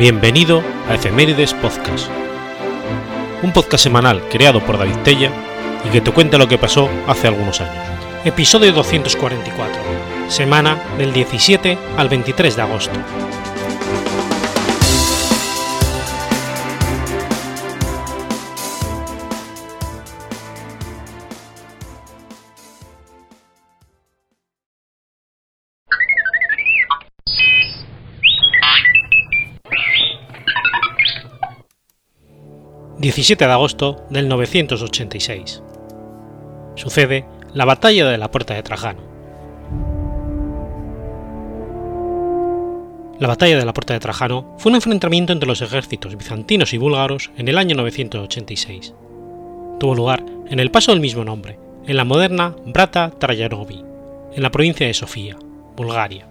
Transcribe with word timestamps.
Bienvenido 0.00 0.62
a 0.88 0.94
Efemérides 0.94 1.52
Podcast, 1.52 2.08
un 3.42 3.52
podcast 3.52 3.84
semanal 3.84 4.26
creado 4.30 4.64
por 4.64 4.78
David 4.78 4.96
Tella 5.04 5.30
y 5.86 5.90
que 5.90 6.00
te 6.00 6.10
cuenta 6.10 6.38
lo 6.38 6.48
que 6.48 6.56
pasó 6.56 6.88
hace 7.06 7.28
algunos 7.28 7.60
años. 7.60 7.84
Episodio 8.24 8.72
244, 8.72 9.78
semana 10.28 10.82
del 10.96 11.12
17 11.12 11.76
al 11.98 12.08
23 12.08 12.56
de 12.56 12.62
agosto. 12.62 12.98
17 33.10 33.44
de 33.44 33.52
agosto 33.52 34.06
del 34.08 34.28
986. 34.28 35.64
Sucede 36.76 37.24
la 37.52 37.64
batalla 37.64 38.08
de 38.08 38.16
la 38.16 38.30
Puerta 38.30 38.54
de 38.54 38.62
Trajano. 38.62 39.02
La 43.18 43.26
batalla 43.26 43.58
de 43.58 43.64
la 43.64 43.74
Puerta 43.74 43.94
de 43.94 43.98
Trajano 43.98 44.54
fue 44.58 44.70
un 44.70 44.76
enfrentamiento 44.76 45.32
entre 45.32 45.48
los 45.48 45.60
ejércitos 45.60 46.16
bizantinos 46.16 46.72
y 46.72 46.78
búlgaros 46.78 47.32
en 47.36 47.48
el 47.48 47.58
año 47.58 47.74
986. 47.74 48.94
Tuvo 49.80 49.96
lugar 49.96 50.24
en 50.48 50.60
el 50.60 50.70
paso 50.70 50.92
del 50.92 51.00
mismo 51.00 51.24
nombre, 51.24 51.58
en 51.88 51.96
la 51.96 52.04
moderna 52.04 52.54
Brata 52.64 53.10
Trajanovi, 53.10 53.84
en 54.36 54.42
la 54.44 54.52
provincia 54.52 54.86
de 54.86 54.94
Sofía, 54.94 55.36
Bulgaria. 55.74 56.28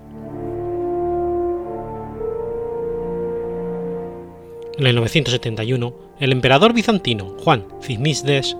En 4.77 4.87
el 4.87 4.95
971, 4.95 6.08
el 6.19 6.33
emperador 6.33 6.73
bizantino 6.73 7.35
Juan 7.43 7.65
Zimisdes 7.81 8.57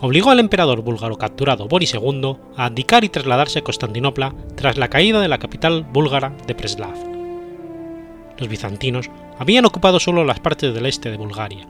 obligó 0.00 0.30
al 0.30 0.40
emperador 0.40 0.82
búlgaro 0.82 1.16
capturado 1.16 1.66
Boris 1.66 1.94
II 1.94 2.36
a 2.56 2.66
abdicar 2.66 3.02
y 3.02 3.08
trasladarse 3.08 3.60
a 3.60 3.62
Constantinopla 3.62 4.34
tras 4.54 4.76
la 4.76 4.88
caída 4.88 5.20
de 5.20 5.28
la 5.28 5.38
capital 5.38 5.84
búlgara 5.84 6.32
de 6.46 6.54
Preslav. 6.54 6.94
Los 8.38 8.48
bizantinos 8.48 9.10
habían 9.38 9.64
ocupado 9.64 9.98
solo 9.98 10.24
las 10.24 10.38
partes 10.38 10.72
del 10.74 10.86
este 10.86 11.10
de 11.10 11.16
Bulgaria. 11.16 11.66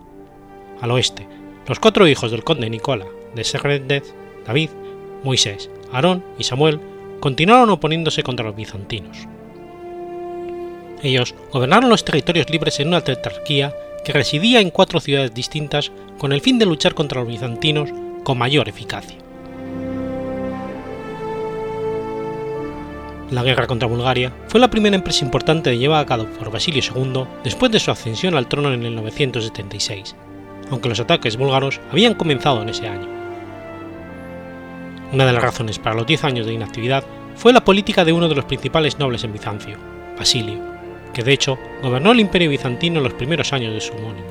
Al 0.80 0.90
oeste, 0.90 1.26
los 1.66 1.78
cuatro 1.78 2.06
hijos 2.06 2.30
del 2.30 2.44
conde 2.44 2.68
Nicola 2.68 3.06
de 3.34 3.44
Segredez, 3.44 4.14
David, 4.46 4.70
Moisés, 5.22 5.70
Aarón 5.92 6.24
y 6.38 6.44
Samuel, 6.44 6.80
continuaron 7.20 7.70
oponiéndose 7.70 8.22
contra 8.22 8.46
los 8.46 8.56
bizantinos. 8.56 9.26
Ellos 11.02 11.34
gobernaron 11.52 11.88
los 11.88 12.04
territorios 12.04 12.50
libres 12.50 12.80
en 12.80 12.88
una 12.88 13.02
tetrarquía 13.02 13.72
que 14.08 14.14
residía 14.14 14.60
en 14.60 14.70
cuatro 14.70 15.00
ciudades 15.00 15.34
distintas 15.34 15.92
con 16.16 16.32
el 16.32 16.40
fin 16.40 16.58
de 16.58 16.64
luchar 16.64 16.94
contra 16.94 17.20
los 17.20 17.28
bizantinos 17.28 17.90
con 18.24 18.38
mayor 18.38 18.66
eficacia. 18.66 19.18
La 23.30 23.42
guerra 23.42 23.66
contra 23.66 23.86
Bulgaria 23.86 24.32
fue 24.46 24.60
la 24.60 24.70
primera 24.70 24.96
empresa 24.96 25.26
importante 25.26 25.76
llevada 25.76 26.00
a 26.00 26.06
cabo 26.06 26.24
por 26.24 26.50
Basilio 26.50 26.80
II 26.82 27.24
después 27.44 27.70
de 27.70 27.80
su 27.80 27.90
ascensión 27.90 28.34
al 28.34 28.48
trono 28.48 28.72
en 28.72 28.86
el 28.86 28.96
976, 28.96 30.16
aunque 30.70 30.88
los 30.88 31.00
ataques 31.00 31.36
búlgaros 31.36 31.78
habían 31.92 32.14
comenzado 32.14 32.62
en 32.62 32.70
ese 32.70 32.88
año. 32.88 33.08
Una 35.12 35.26
de 35.26 35.32
las 35.34 35.42
razones 35.42 35.78
para 35.78 35.96
los 35.96 36.06
diez 36.06 36.24
años 36.24 36.46
de 36.46 36.54
inactividad 36.54 37.04
fue 37.36 37.52
la 37.52 37.62
política 37.62 38.06
de 38.06 38.14
uno 38.14 38.26
de 38.30 38.36
los 38.36 38.46
principales 38.46 38.98
nobles 38.98 39.22
en 39.24 39.34
Bizancio, 39.34 39.76
Basilio, 40.18 40.77
que 41.12 41.22
de 41.22 41.32
hecho 41.32 41.58
gobernó 41.82 42.12
el 42.12 42.20
imperio 42.20 42.50
bizantino 42.50 42.98
en 42.98 43.04
los 43.04 43.14
primeros 43.14 43.52
años 43.52 43.74
de 43.74 43.80
su 43.80 43.92
homónimo. 43.94 44.28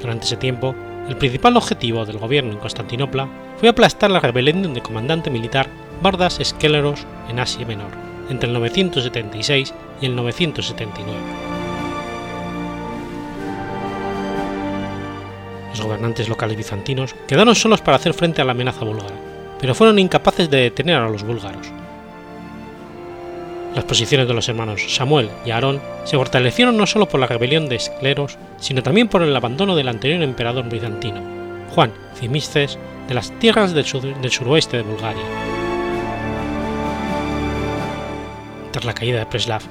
Durante 0.00 0.24
ese 0.24 0.36
tiempo, 0.36 0.74
el 1.08 1.16
principal 1.16 1.56
objetivo 1.56 2.04
del 2.04 2.18
gobierno 2.18 2.52
en 2.52 2.58
Constantinopla 2.58 3.28
fue 3.58 3.68
aplastar 3.68 4.10
la 4.10 4.20
rebelión 4.20 4.72
del 4.72 4.82
comandante 4.82 5.30
militar 5.30 5.68
Bardas 6.02 6.38
Skeleros 6.42 7.06
en 7.28 7.38
Asia 7.38 7.66
Menor, 7.66 7.90
entre 8.30 8.48
el 8.48 8.54
976 8.54 9.74
y 10.00 10.06
el 10.06 10.16
979. 10.16 11.18
Los 15.70 15.80
gobernantes 15.82 16.28
locales 16.28 16.56
bizantinos 16.56 17.14
quedaron 17.26 17.54
solos 17.54 17.80
para 17.80 17.96
hacer 17.96 18.14
frente 18.14 18.40
a 18.40 18.44
la 18.44 18.52
amenaza 18.52 18.84
búlgara, 18.84 19.14
pero 19.60 19.74
fueron 19.74 19.98
incapaces 19.98 20.48
de 20.48 20.58
detener 20.58 20.96
a 20.96 21.08
los 21.08 21.22
búlgaros, 21.22 21.72
las 23.74 23.84
posiciones 23.84 24.26
de 24.26 24.34
los 24.34 24.48
hermanos 24.48 24.82
Samuel 24.88 25.30
y 25.46 25.50
Aarón 25.50 25.80
se 26.04 26.16
fortalecieron 26.16 26.76
no 26.76 26.86
solo 26.86 27.08
por 27.08 27.20
la 27.20 27.26
rebelión 27.26 27.68
de 27.68 27.76
Escleros, 27.76 28.36
sino 28.58 28.82
también 28.82 29.08
por 29.08 29.22
el 29.22 29.34
abandono 29.34 29.76
del 29.76 29.88
anterior 29.88 30.22
emperador 30.22 30.68
bizantino, 30.68 31.22
Juan 31.74 31.92
Zimisces, 32.16 32.78
de 33.06 33.14
las 33.14 33.30
tierras 33.38 33.72
del, 33.72 33.84
del 34.20 34.30
suroeste 34.30 34.78
de 34.78 34.82
Bulgaria. 34.82 35.22
Tras 38.72 38.84
la 38.84 38.94
caída 38.94 39.20
de 39.20 39.26
Preslav 39.26 39.62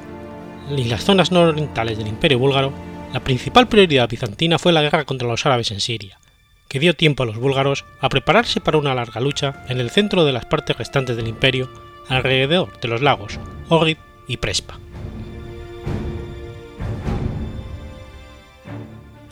y 0.75 0.83
las 0.85 1.03
zonas 1.03 1.31
nororientales 1.31 1.97
del 1.97 2.07
imperio 2.07 2.39
búlgaro, 2.39 2.71
la 3.13 3.21
principal 3.21 3.67
prioridad 3.67 4.09
bizantina 4.09 4.59
fue 4.59 4.71
la 4.71 4.81
guerra 4.81 5.05
contra 5.05 5.27
los 5.27 5.45
árabes 5.45 5.71
en 5.71 5.79
Siria, 5.79 6.19
que 6.67 6.79
dio 6.79 6.95
tiempo 6.95 7.23
a 7.23 7.25
los 7.25 7.37
búlgaros 7.37 7.85
a 8.01 8.09
prepararse 8.09 8.61
para 8.61 8.77
una 8.77 8.93
larga 8.93 9.19
lucha 9.19 9.63
en 9.67 9.79
el 9.79 9.89
centro 9.89 10.25
de 10.25 10.33
las 10.33 10.45
partes 10.45 10.77
restantes 10.77 11.17
del 11.17 11.27
imperio 11.27 11.69
alrededor 12.09 12.79
de 12.79 12.87
los 12.87 13.01
lagos 13.01 13.39
Ohrid 13.69 13.97
y 14.27 14.37
Prespa. 14.37 14.79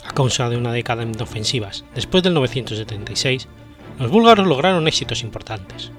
A 0.05 0.13
causa 0.13 0.49
de 0.49 0.57
una 0.57 0.71
década 0.71 1.03
de 1.05 1.23
ofensivas 1.23 1.83
después 1.93 2.23
del 2.23 2.33
976, 2.35 3.47
los 3.99 4.11
búlgaros 4.11 4.47
lograron 4.47 4.87
éxitos 4.87 5.23
importantes. 5.23 5.91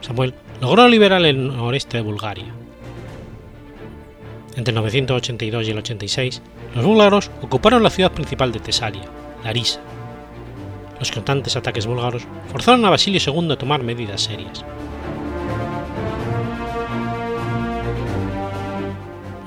Samuel 0.00 0.34
logró 0.60 0.88
liberar 0.88 1.24
el 1.24 1.56
noreste 1.56 1.96
de 1.96 2.02
Bulgaria. 2.02 2.52
Entre 4.56 4.72
el 4.72 4.76
982 4.76 5.66
y 5.66 5.70
el 5.70 5.78
86, 5.78 6.42
los 6.74 6.84
búlgaros 6.84 7.30
ocuparon 7.40 7.82
la 7.82 7.90
ciudad 7.90 8.12
principal 8.12 8.52
de 8.52 8.60
Tesalia, 8.60 9.04
Larisa. 9.44 9.80
Los 10.98 11.10
constantes 11.10 11.56
ataques 11.56 11.86
búlgaros 11.86 12.24
forzaron 12.50 12.84
a 12.84 12.90
Basilio 12.90 13.20
II 13.24 13.52
a 13.52 13.56
tomar 13.56 13.82
medidas 13.82 14.22
serias. 14.22 14.64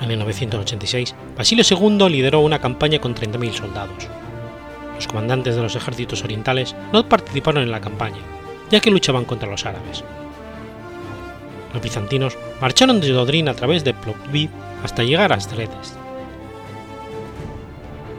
En 0.06 0.12
el 0.12 0.20
986, 0.20 1.16
Basilio 1.36 1.66
II 1.68 2.10
lideró 2.10 2.42
una 2.42 2.60
campaña 2.60 3.00
con 3.00 3.16
30.000 3.16 3.54
soldados. 3.54 4.08
Los 4.94 5.08
comandantes 5.08 5.56
de 5.56 5.64
los 5.64 5.76
ejércitos 5.76 6.24
orientales 6.24 6.76
no 6.94 7.10
participaron 7.10 7.64
en 7.64 7.72
la 7.72 7.82
campaña, 7.82 8.20
ya 8.70 8.80
que 8.80 8.92
luchaban 8.92 9.26
contra 9.26 9.50
los 9.50 9.66
árabes. 9.66 10.04
Los 11.74 11.82
bizantinos 11.82 12.38
marcharon 12.62 13.02
desde 13.02 13.18
Odrín 13.18 13.50
a 13.50 13.56
través 13.56 13.84
de 13.84 13.96
Plovdiv 13.96 14.52
hasta 14.84 15.02
llegar 15.02 15.32
a 15.34 15.38
Astredes. 15.38 15.98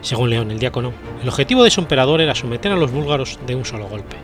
Según 0.03 0.31
León 0.31 0.51
el 0.51 0.59
Diácono, 0.59 0.93
el 1.23 1.29
objetivo 1.29 1.63
de 1.63 1.71
su 1.71 1.81
emperador 1.81 2.21
era 2.21 2.35
someter 2.35 2.73
a 2.73 2.77
los 2.77 2.91
búlgaros 2.91 3.39
de 3.47 3.55
un 3.55 3.65
solo 3.65 3.87
golpe. 3.87 4.17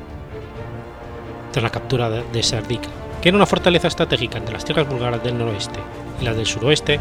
Tras 1.52 1.62
la 1.62 1.70
captura 1.70 2.10
de 2.10 2.42
Serdica, 2.42 2.88
que 3.22 3.28
era 3.28 3.36
una 3.36 3.46
fortaleza 3.46 3.86
estratégica 3.86 4.38
entre 4.38 4.54
las 4.54 4.64
tierras 4.64 4.88
búlgaras 4.88 5.22
del 5.22 5.38
noroeste 5.38 5.78
y 6.20 6.24
las 6.24 6.36
del 6.36 6.46
suroeste, 6.46 6.98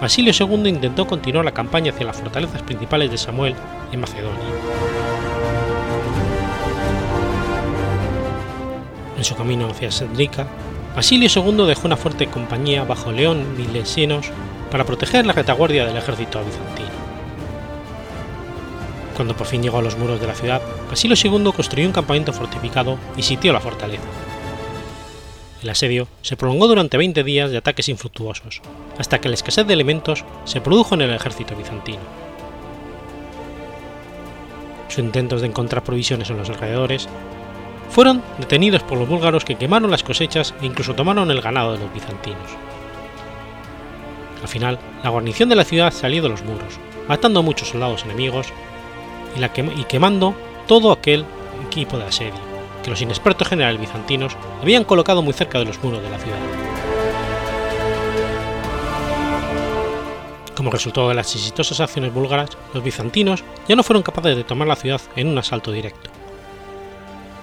Basilio 0.00 0.32
II 0.32 0.68
intentó 0.68 1.06
continuar 1.06 1.44
la 1.44 1.52
campaña 1.52 1.90
hacia 1.90 2.06
las 2.06 2.16
fortalezas 2.16 2.62
principales 2.62 3.10
de 3.10 3.18
Samuel 3.18 3.54
en 3.90 4.00
Macedonia. 4.00 4.38
En 9.16 9.24
su 9.24 9.34
camino 9.34 9.68
hacia 9.68 9.90
Sedrica, 9.90 10.46
Basilio 10.94 11.28
II 11.34 11.66
dejó 11.66 11.88
una 11.88 11.96
fuerte 11.96 12.28
compañía 12.28 12.84
bajo 12.84 13.10
León 13.10 13.56
Milesinos 13.56 14.30
para 14.70 14.84
proteger 14.84 15.26
la 15.26 15.32
retaguardia 15.32 15.84
del 15.84 15.96
ejército 15.96 16.44
bizantino. 16.44 16.88
Cuando 19.16 19.34
por 19.34 19.48
fin 19.48 19.64
llegó 19.64 19.78
a 19.78 19.82
los 19.82 19.98
muros 19.98 20.20
de 20.20 20.28
la 20.28 20.34
ciudad, 20.34 20.62
Basilio 20.88 21.16
II 21.20 21.50
construyó 21.54 21.88
un 21.88 21.92
campamento 21.92 22.32
fortificado 22.32 22.98
y 23.16 23.22
sitió 23.22 23.52
la 23.52 23.58
fortaleza. 23.58 24.04
El 25.62 25.70
asedio 25.70 26.06
se 26.22 26.36
prolongó 26.36 26.68
durante 26.68 26.96
20 26.96 27.24
días 27.24 27.50
de 27.50 27.58
ataques 27.58 27.88
infructuosos, 27.88 28.62
hasta 28.96 29.20
que 29.20 29.28
la 29.28 29.34
escasez 29.34 29.66
de 29.66 29.74
elementos 29.74 30.24
se 30.44 30.60
produjo 30.60 30.94
en 30.94 31.00
el 31.00 31.12
ejército 31.12 31.56
bizantino. 31.56 31.98
Sus 34.88 35.00
intentos 35.00 35.40
de 35.40 35.48
encontrar 35.48 35.82
provisiones 35.82 36.30
en 36.30 36.38
los 36.38 36.48
alrededores 36.48 37.08
fueron 37.90 38.22
detenidos 38.38 38.84
por 38.84 38.98
los 38.98 39.08
búlgaros 39.08 39.44
que 39.44 39.56
quemaron 39.56 39.90
las 39.90 40.04
cosechas 40.04 40.54
e 40.62 40.66
incluso 40.66 40.94
tomaron 40.94 41.30
el 41.30 41.40
ganado 41.40 41.72
de 41.72 41.78
los 41.80 41.92
bizantinos. 41.92 42.50
Al 44.40 44.48
final, 44.48 44.78
la 45.02 45.10
guarnición 45.10 45.48
de 45.48 45.56
la 45.56 45.64
ciudad 45.64 45.92
salió 45.92 46.22
de 46.22 46.28
los 46.28 46.44
muros, 46.44 46.78
matando 47.08 47.40
a 47.40 47.42
muchos 47.42 47.68
soldados 47.68 48.04
enemigos 48.04 48.46
y, 49.36 49.40
la 49.40 49.50
y 49.56 49.84
quemando 49.84 50.34
todo 50.68 50.92
aquel 50.92 51.24
equipo 51.66 51.98
de 51.98 52.04
asedio 52.04 52.47
los 52.88 53.02
inexpertos 53.02 53.48
generales 53.48 53.80
bizantinos 53.80 54.36
habían 54.62 54.84
colocado 54.84 55.22
muy 55.22 55.32
cerca 55.32 55.58
de 55.58 55.64
los 55.64 55.82
muros 55.82 56.02
de 56.02 56.10
la 56.10 56.18
ciudad. 56.18 56.38
Como 60.56 60.70
resultado 60.70 61.08
de 61.08 61.14
las 61.14 61.34
exitosas 61.34 61.80
acciones 61.80 62.12
búlgaras, 62.12 62.50
los 62.74 62.82
bizantinos 62.82 63.44
ya 63.68 63.76
no 63.76 63.84
fueron 63.84 64.02
capaces 64.02 64.36
de 64.36 64.44
tomar 64.44 64.66
la 64.66 64.76
ciudad 64.76 65.00
en 65.14 65.28
un 65.28 65.38
asalto 65.38 65.70
directo. 65.70 66.10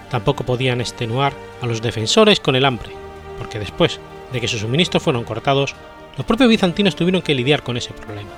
Tampoco 0.10 0.44
podían 0.44 0.82
extenuar 0.82 1.34
a 1.62 1.66
los 1.66 1.82
defensores 1.82 2.40
con 2.40 2.56
el 2.56 2.66
hambre, 2.66 2.92
porque 3.38 3.60
después 3.60 4.00
de 4.34 4.42
que 4.42 4.48
sus 4.48 4.60
suministros 4.62 5.02
fueron 5.02 5.24
cortados, 5.24 5.76
los 6.18 6.26
propios 6.26 6.50
bizantinos 6.50 6.96
tuvieron 6.96 7.22
que 7.22 7.36
lidiar 7.36 7.64
con 7.64 7.78
ese 7.78 7.94
problema. 7.94 8.32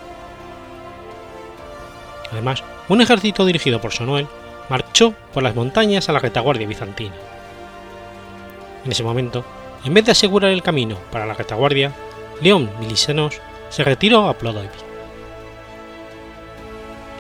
Además, 2.32 2.64
un 2.90 3.02
ejército 3.02 3.46
dirigido 3.46 3.82
por 3.82 3.94
Sonoel 3.94 4.28
marchó 4.70 5.14
por 5.34 5.44
las 5.44 5.56
montañas 5.56 6.10
a 6.10 6.14
la 6.14 6.20
retaguardia 6.20 6.68
bizantina. 6.68 7.16
En 8.86 8.92
ese 8.92 9.04
momento, 9.04 9.44
en 9.84 9.94
vez 9.94 10.06
de 10.06 10.12
asegurar 10.12 10.52
el 10.52 10.64
camino 10.64 10.98
para 11.12 11.26
la 11.26 11.34
retaguardia, 11.34 11.94
León 12.42 12.70
Milisenos 12.80 13.40
se 13.70 13.84
retiró 13.84 14.28
a 14.28 14.38
Plodoiv. 14.38 14.70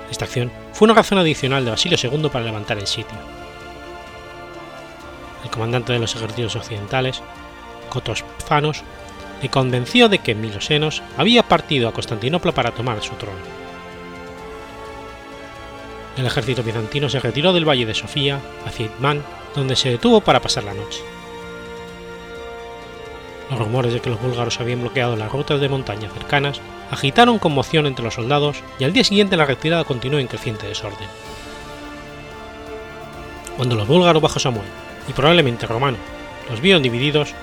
Esta 0.09 0.25
acción 0.25 0.51
fue 0.73 0.85
una 0.85 0.93
razón 0.93 1.17
adicional 1.17 1.65
de 1.65 1.71
Basilio 1.71 1.97
II 2.01 2.29
para 2.29 2.45
levantar 2.45 2.77
el 2.77 2.87
sitio. 2.87 3.17
El 5.43 5.49
comandante 5.49 5.93
de 5.93 5.99
los 5.99 6.15
ejércitos 6.15 6.55
occidentales, 6.55 7.21
Cotosfanos, 7.89 8.83
le 9.41 9.49
convenció 9.49 10.09
de 10.09 10.19
que 10.19 10.35
Milosenos 10.35 11.03
había 11.17 11.43
partido 11.43 11.87
a 11.87 11.93
Constantinopla 11.93 12.51
para 12.51 12.71
tomar 12.71 13.01
su 13.01 13.13
trono. 13.15 13.56
El 16.17 16.25
ejército 16.25 16.63
bizantino 16.63 17.09
se 17.09 17.19
retiró 17.19 17.53
del 17.53 17.67
valle 17.67 17.85
de 17.85 17.93
Sofía 17.93 18.39
hacia 18.65 18.87
Itmán, 18.87 19.23
donde 19.55 19.75
se 19.75 19.89
detuvo 19.89 20.21
para 20.21 20.41
pasar 20.41 20.63
la 20.63 20.73
noche. 20.73 21.01
Los 23.51 23.59
rumores 23.59 23.93
de 23.93 24.01
que 24.01 24.09
los 24.09 24.21
búlgaros 24.21 24.59
habían 24.59 24.81
bloqueado 24.81 25.15
las 25.15 25.31
rutas 25.31 25.61
de 25.61 25.69
montaña 25.69 26.09
cercanas 26.09 26.59
agitaron 26.91 27.39
conmoción 27.39 27.85
entre 27.85 28.03
los 28.03 28.15
soldados 28.15 28.57
y 28.79 28.83
al 28.83 28.93
día 28.93 29.03
siguiente 29.03 29.37
la 29.37 29.45
retirada 29.45 29.83
continuó 29.83 30.19
en 30.19 30.27
creciente 30.27 30.67
desorden. 30.67 31.07
Cuando 33.55 33.75
los 33.75 33.87
búlgaros 33.87 34.21
bajo 34.21 34.39
Samuel 34.39 34.67
y 35.07 35.13
probablemente 35.13 35.67
romanos 35.67 35.99
los 36.49 36.61
vieron 36.61 36.81
divididos, 36.81 37.33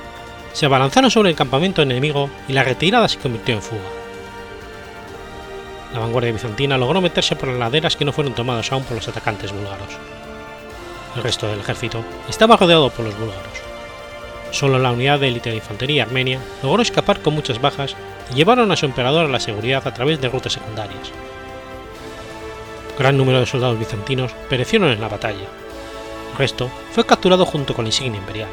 se 0.53 0.67
abalanzaron 0.67 1.11
sobre 1.11 1.31
el 1.31 1.37
campamento 1.37 1.83
enemigo 1.83 2.29
y 2.49 2.53
la 2.53 2.65
retirada 2.65 3.09
se 3.09 3.19
convirtió 3.19 3.55
en 3.55 3.63
fuga. 3.63 4.04
La 5.95 6.01
vanguardia 6.01 6.33
bizantina 6.33 6.77
logró 6.77 7.01
meterse 7.01 7.37
por 7.37 7.49
las 7.49 7.59
laderas 7.59 7.95
que 7.95 8.05
no 8.05 8.13
fueron 8.13 8.35
tomadas 8.35 8.73
aún 8.73 8.83
por 8.83 8.97
los 8.97 9.07
atacantes 9.07 9.53
búlgaros. 9.53 9.97
El 11.15 11.23
resto 11.23 11.47
del 11.47 11.61
ejército 11.61 12.05
estaba 12.29 12.57
rodeado 12.57 12.91
por 12.91 13.05
los 13.05 13.17
búlgaros. 13.17 13.63
Solo 14.51 14.81
la 14.81 14.91
unidad 14.91 15.21
de 15.21 15.29
élite 15.29 15.51
de 15.51 15.57
infantería 15.57 16.03
armenia 16.03 16.41
logró 16.65 16.83
escapar 16.83 17.21
con 17.21 17.35
muchas 17.35 17.61
bajas 17.61 17.95
y 18.33 18.35
llevaron 18.35 18.73
a 18.73 18.77
su 18.77 18.87
emperador 18.87 19.27
a 19.27 19.29
la 19.29 19.39
seguridad 19.39 19.87
a 19.87 19.95
través 19.95 20.21
de 20.21 20.29
rutas 20.29 20.55
secundarias. 20.55 21.13
Gran 22.99 23.17
número 23.17 23.39
de 23.39 23.47
soldados 23.47 23.79
bizantinos 23.79 24.33
perecieron 24.51 24.91
en 24.91 25.01
la 25.01 25.09
batalla. 25.09 25.47
El 26.33 26.39
resto 26.39 26.69
fue 26.91 27.07
capturado 27.07 27.47
junto 27.47 27.73
con 27.73 27.85
la 27.85 27.91
insignia 27.91 28.19
imperial. 28.19 28.49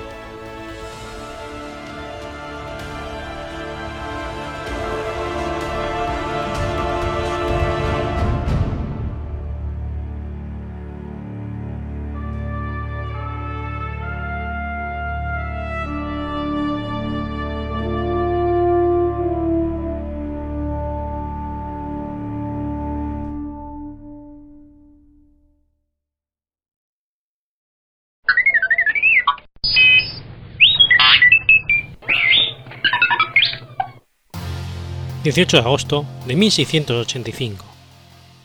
18 35.32 35.62
de 35.62 35.64
agosto 35.64 36.06
de 36.28 36.36
1685. 36.36 37.66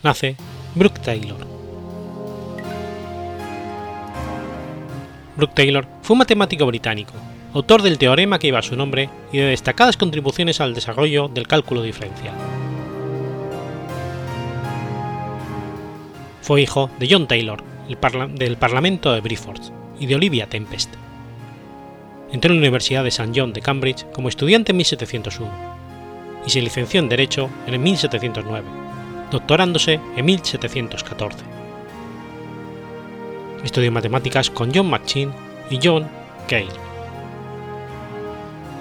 Nace 0.04 0.36
Brooke 0.76 1.00
Taylor. 1.00 1.44
Brooke 5.36 5.54
Taylor 5.54 5.88
fue 6.02 6.14
un 6.14 6.18
matemático 6.18 6.64
británico, 6.64 7.12
autor 7.54 7.82
del 7.82 7.98
teorema 7.98 8.38
que 8.38 8.46
lleva 8.46 8.62
su 8.62 8.76
nombre 8.76 9.10
y 9.32 9.38
de 9.38 9.46
destacadas 9.46 9.96
contribuciones 9.96 10.60
al 10.60 10.74
desarrollo 10.74 11.26
del 11.26 11.48
cálculo 11.48 11.82
diferencial. 11.82 12.36
Fue 16.40 16.62
hijo 16.62 16.88
de 17.00 17.08
John 17.10 17.26
Taylor, 17.26 17.64
del 17.88 18.56
Parlamento 18.58 19.12
de 19.12 19.20
Briford, 19.22 19.60
y 19.98 20.06
de 20.06 20.14
Olivia 20.14 20.46
Tempest. 20.48 20.94
Entró 22.30 22.52
en 22.52 22.58
la 22.58 22.62
Universidad 22.62 23.02
de 23.02 23.08
St. 23.08 23.32
John 23.34 23.52
de 23.52 23.60
Cambridge 23.60 24.06
como 24.12 24.28
estudiante 24.28 24.70
en 24.70 24.76
1701 24.76 25.75
y 26.46 26.50
se 26.50 26.62
licenció 26.62 27.00
en 27.00 27.08
Derecho 27.08 27.50
en 27.66 27.82
1709, 27.82 28.66
doctorándose 29.30 30.00
en 30.16 30.24
1714. 30.24 31.44
Estudió 33.64 33.90
matemáticas 33.90 34.48
con 34.48 34.72
John 34.72 34.88
McChin 34.88 35.32
y 35.70 35.80
John 35.82 36.08
Cale. 36.48 36.68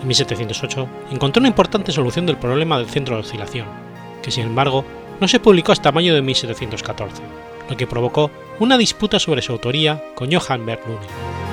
En 0.01 0.07
1708 0.07 0.88
encontró 1.12 1.39
una 1.39 1.50
importante 1.50 1.91
solución 1.91 2.27
del 2.27 2.38
problema 2.38 2.77
del 2.77 2.88
centro 2.88 3.15
de 3.15 3.21
oscilación, 3.21 3.65
que 4.21 4.29
sin 4.29 4.45
embargo 4.45 4.85
no 5.19 5.27
se 5.27 5.39
publicó 5.39 5.71
hasta 5.71 5.91
mayo 5.91 6.13
de 6.13 6.21
1714, 6.21 7.23
lo 7.69 7.75
que 7.75 7.88
provocó 7.88 8.29
una 8.59 8.77
disputa 8.77 9.17
sobre 9.17 9.41
su 9.41 9.53
autoría 9.53 10.03
con 10.13 10.31
Johann 10.31 10.65
Bernoulli. 10.65 11.44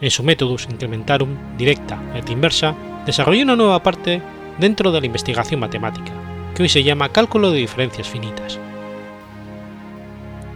En 0.00 0.10
su 0.10 0.22
Methodus 0.22 0.68
Incrementarum 0.70 1.36
Directa 1.56 2.00
et 2.14 2.30
Inversa 2.30 2.74
desarrolló 3.04 3.42
una 3.42 3.56
nueva 3.56 3.82
parte 3.82 4.22
dentro 4.58 4.92
de 4.92 5.00
la 5.00 5.06
investigación 5.06 5.58
matemática, 5.58 6.12
que 6.54 6.62
hoy 6.62 6.68
se 6.68 6.84
llama 6.84 7.08
cálculo 7.08 7.50
de 7.50 7.58
diferencias 7.58 8.08
finitas. 8.08 8.60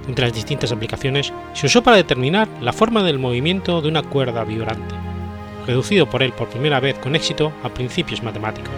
Entre 0.07 0.27
las 0.27 0.35
distintas 0.35 0.71
aplicaciones 0.71 1.33
se 1.55 1.67
usó 1.67 1.83
para 1.83 1.97
determinar 1.97 2.49
la 2.61 2.73
forma 2.73 3.03
del 3.03 3.19
movimiento 3.19 3.81
de 3.81 3.89
una 3.89 4.03
cuerda 4.03 4.45
vibrante, 4.45 4.95
reducido 5.67 6.09
por 6.09 6.23
él 6.23 6.33
por 6.33 6.49
primera 6.49 6.79
vez 6.79 6.99
con 6.99 7.17
éxito 7.17 7.53
a 7.65 7.69
principios 7.69 8.23
matemáticos. 8.23 8.75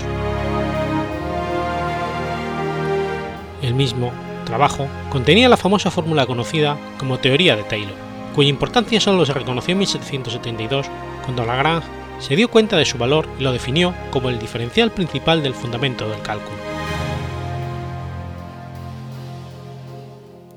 El 3.61 3.75
mismo 3.75 4.12
trabajo 4.47 4.87
contenía 5.11 5.49
la 5.49 5.56
famosa 5.56 5.90
fórmula 5.90 6.26
conocida 6.26 6.76
como 6.99 7.18
teoría 7.18 7.56
de 7.56 7.62
Taylor, 7.64 8.13
cuya 8.34 8.50
importancia 8.50 9.00
solo 9.00 9.24
se 9.24 9.32
reconoció 9.32 9.72
en 9.72 9.78
1772 9.78 10.86
cuando 11.24 11.44
Lagrange 11.44 11.88
se 12.18 12.36
dio 12.36 12.48
cuenta 12.48 12.76
de 12.76 12.84
su 12.84 12.98
valor 12.98 13.26
y 13.38 13.42
lo 13.42 13.52
definió 13.52 13.94
como 14.10 14.28
el 14.28 14.38
diferencial 14.38 14.90
principal 14.90 15.42
del 15.42 15.54
fundamento 15.54 16.08
del 16.08 16.22
cálculo. 16.22 16.56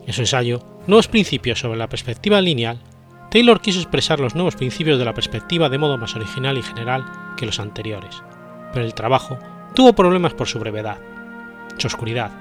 En 0.05 0.13
su 0.13 0.21
ensayo 0.21 0.61
Nuevos 0.87 1.09
principios 1.09 1.59
sobre 1.59 1.77
la 1.77 1.89
perspectiva 1.89 2.39
lineal, 2.39 2.79
Taylor 3.29 3.59
quiso 3.59 3.81
expresar 3.81 4.21
los 4.21 4.35
nuevos 4.35 4.55
principios 4.55 4.97
de 4.97 5.03
la 5.03 5.13
perspectiva 5.13 5.67
de 5.67 5.77
modo 5.77 5.97
más 5.97 6.15
original 6.15 6.57
y 6.57 6.63
general 6.63 7.03
que 7.35 7.45
los 7.45 7.59
anteriores, 7.59 8.23
pero 8.71 8.85
el 8.85 8.93
trabajo 8.93 9.37
tuvo 9.75 9.91
problemas 9.91 10.33
por 10.33 10.47
su 10.47 10.59
brevedad, 10.59 10.97
su 11.77 11.87
oscuridad, 11.87 12.31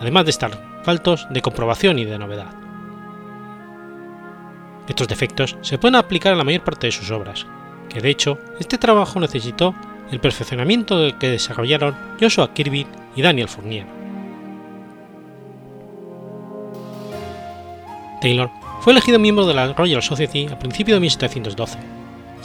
además 0.00 0.24
de 0.24 0.32
estar 0.32 0.82
faltos 0.82 1.28
de 1.30 1.40
comprobación 1.40 2.00
y 2.00 2.04
de 2.04 2.18
novedad. 2.18 2.63
Estos 4.88 5.08
defectos 5.08 5.56
se 5.62 5.78
pueden 5.78 5.96
aplicar 5.96 6.32
a 6.32 6.36
la 6.36 6.44
mayor 6.44 6.62
parte 6.62 6.86
de 6.86 6.92
sus 6.92 7.10
obras, 7.10 7.46
que 7.88 8.00
de 8.00 8.10
hecho 8.10 8.38
este 8.60 8.78
trabajo 8.78 9.18
necesitó 9.18 9.74
el 10.10 10.20
perfeccionamiento 10.20 11.18
que 11.18 11.30
desarrollaron 11.30 11.96
Joshua 12.20 12.52
Kirby 12.52 12.86
y 13.16 13.22
Daniel 13.22 13.48
Fournier. 13.48 13.86
Taylor 18.20 18.50
fue 18.80 18.92
elegido 18.92 19.18
miembro 19.18 19.46
de 19.46 19.54
la 19.54 19.72
Royal 19.72 20.02
Society 20.02 20.46
a 20.46 20.58
principios 20.58 20.96
de 20.96 21.00
1712, 21.00 21.78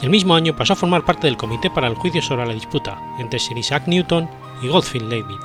y 0.00 0.04
el 0.04 0.10
mismo 0.10 0.34
año 0.34 0.56
pasó 0.56 0.72
a 0.72 0.76
formar 0.76 1.04
parte 1.04 1.26
del 1.26 1.36
comité 1.36 1.70
para 1.70 1.88
el 1.88 1.94
juicio 1.94 2.22
sobre 2.22 2.46
la 2.46 2.54
disputa 2.54 2.98
entre 3.18 3.38
Sir 3.38 3.58
Isaac 3.58 3.86
Newton 3.86 4.28
y 4.62 4.68
Goldfield 4.68 5.10
Leavitt. 5.10 5.40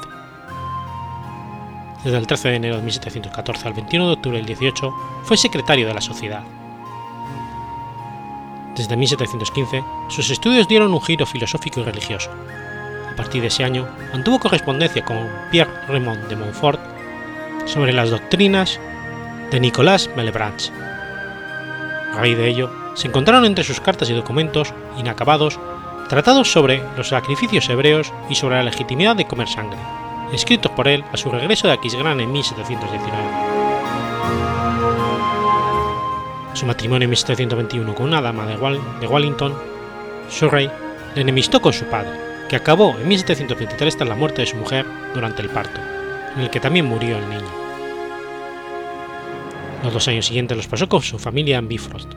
Desde 2.05 2.17
el 2.17 2.27
13 2.27 2.49
de 2.49 2.55
enero 2.55 2.77
de 2.77 2.83
1714 2.83 3.67
al 3.67 3.73
21 3.73 4.07
de 4.07 4.13
octubre 4.13 4.37
del 4.37 4.45
18 4.45 4.93
fue 5.23 5.37
secretario 5.37 5.87
de 5.87 5.93
la 5.93 6.01
sociedad. 6.01 6.43
Desde 8.75 8.98
1715, 8.98 9.84
sus 10.10 10.29
estudios 10.29 10.67
dieron 10.67 10.94
un 10.94 11.01
giro 11.01 11.25
filosófico 11.25 11.79
y 11.79 11.84
religioso. 11.84 12.29
A 13.10 13.15
partir 13.15 13.41
de 13.41 13.48
ese 13.48 13.63
año, 13.63 13.88
mantuvo 14.12 14.39
correspondencia 14.39 15.05
con 15.05 15.29
Pierre 15.50 15.72
Raymond 15.88 16.27
de 16.27 16.36
Montfort 16.36 16.82
sobre 17.65 17.94
las 17.94 18.10
doctrinas 18.10 18.79
de 19.51 19.62
Nicolas 19.62 20.10
Malebranche. 20.17 20.74
A 22.13 22.17
raíz 22.17 22.38
de 22.38 22.50
ello, 22.50 22.70
se 22.96 23.08
encontraron 23.08 23.46
entre 23.46 23.63
sus 23.63 23.79
cartas 23.79 24.10
y 24.10 24.13
documentos 24.13 24.74
inacabados 24.98 25.58
tratados 26.10 26.51
sobre 26.51 26.84
los 26.98 27.10
sacrificios 27.10 27.70
hebreos 27.70 28.12
y 28.29 28.36
sobre 28.36 28.58
la 28.58 28.63
legitimidad 28.63 29.15
de 29.15 29.25
comer 29.25 29.48
sangre, 29.48 29.79
escritos 30.34 30.72
por 30.72 30.88
él 30.88 31.03
a 31.12 31.17
su 31.17 31.32
regreso 31.32 31.67
de 31.67 31.74
Aquisgrán 31.74 32.20
en 32.20 32.32
1719. 32.32 34.64
Su 36.55 36.65
matrimonio 36.65 37.03
en 37.03 37.09
1721 37.09 37.93
con 37.93 38.05
una 38.07 38.21
dama 38.21 38.45
de, 38.45 38.55
Wallington, 39.07 39.53
Surrey, 40.29 40.71
le 41.13 41.21
enemistó 41.21 41.62
con 41.62 41.74
su 41.74 41.83
padre, 41.85 42.17
que 42.47 42.55
acabó 42.55 42.95
en 42.97 43.09
1723 43.09 43.97
tras 43.97 44.07
la 44.07 44.15
muerte 44.15 44.41
de 44.41 44.47
su 44.47 44.55
mujer 44.55 44.85
durante 45.13 45.41
el 45.41 45.50
parto, 45.50 45.81
en 46.33 46.43
el 46.43 46.50
que 46.50 46.62
también 46.62 46.85
murió 46.85 47.17
el 47.17 47.29
niño. 47.29 47.65
Los 49.83 49.93
dos 49.93 50.07
años 50.07 50.27
siguientes 50.27 50.55
los 50.55 50.67
pasó 50.67 50.88
con 50.88 51.01
su 51.01 51.19
familia 51.19 51.57
en 51.57 51.67
Bifrost. 51.67 52.13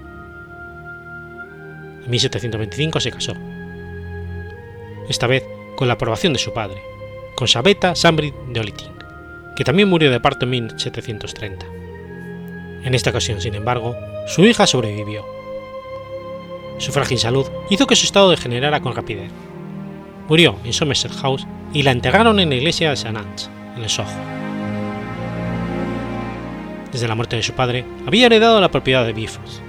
En 2.05 2.09
1725 2.09 3.01
se 3.01 3.11
casó, 3.11 3.35
esta 5.09 5.27
vez 5.27 5.43
con 5.75 5.89
la 5.89 5.95
aprobación 5.95 6.33
de 6.33 6.39
su 6.39 6.53
padre, 6.53 6.81
con 7.35 7.49
Sabeta 7.49 7.97
Sambrit 7.97 8.37
de 8.53 8.61
Oliting, 8.61 8.93
que 9.57 9.65
también 9.65 9.89
murió 9.89 10.13
de 10.13 10.21
parto 10.21 10.45
en 10.45 10.51
1730. 10.51 11.67
En 12.85 12.95
esta 12.95 13.11
ocasión, 13.11 13.41
sin 13.41 13.57
embargo, 13.57 13.97
su 14.29 14.45
hija 14.45 14.67
sobrevivió. 14.67 15.25
Su 16.77 16.93
frágil 16.93 17.19
salud 17.19 17.47
hizo 17.71 17.87
que 17.87 17.97
su 17.97 18.05
estado 18.05 18.31
degenerara 18.31 18.81
con 18.81 18.95
rapidez. 18.95 19.31
Murió 20.29 20.57
en 20.65 20.75
Somerset 20.75 21.13
House 21.13 21.47
y 21.73 21.83
la 21.83 21.93
enterraron 21.93 22.39
en 22.39 22.51
la 22.51 22.57
iglesia 22.57 22.89
de 22.89 22.95
St. 22.95 23.09
Anne's, 23.19 23.51
en 23.75 23.83
el 23.83 23.89
Soho. 23.89 24.07
Desde 26.93 27.09
la 27.09 27.15
muerte 27.15 27.37
de 27.37 27.43
su 27.43 27.55
padre, 27.55 27.87
había 28.07 28.27
heredado 28.27 28.61
la 28.61 28.71
propiedad 28.71 29.07
de 29.07 29.15
Bifrost. 29.15 29.63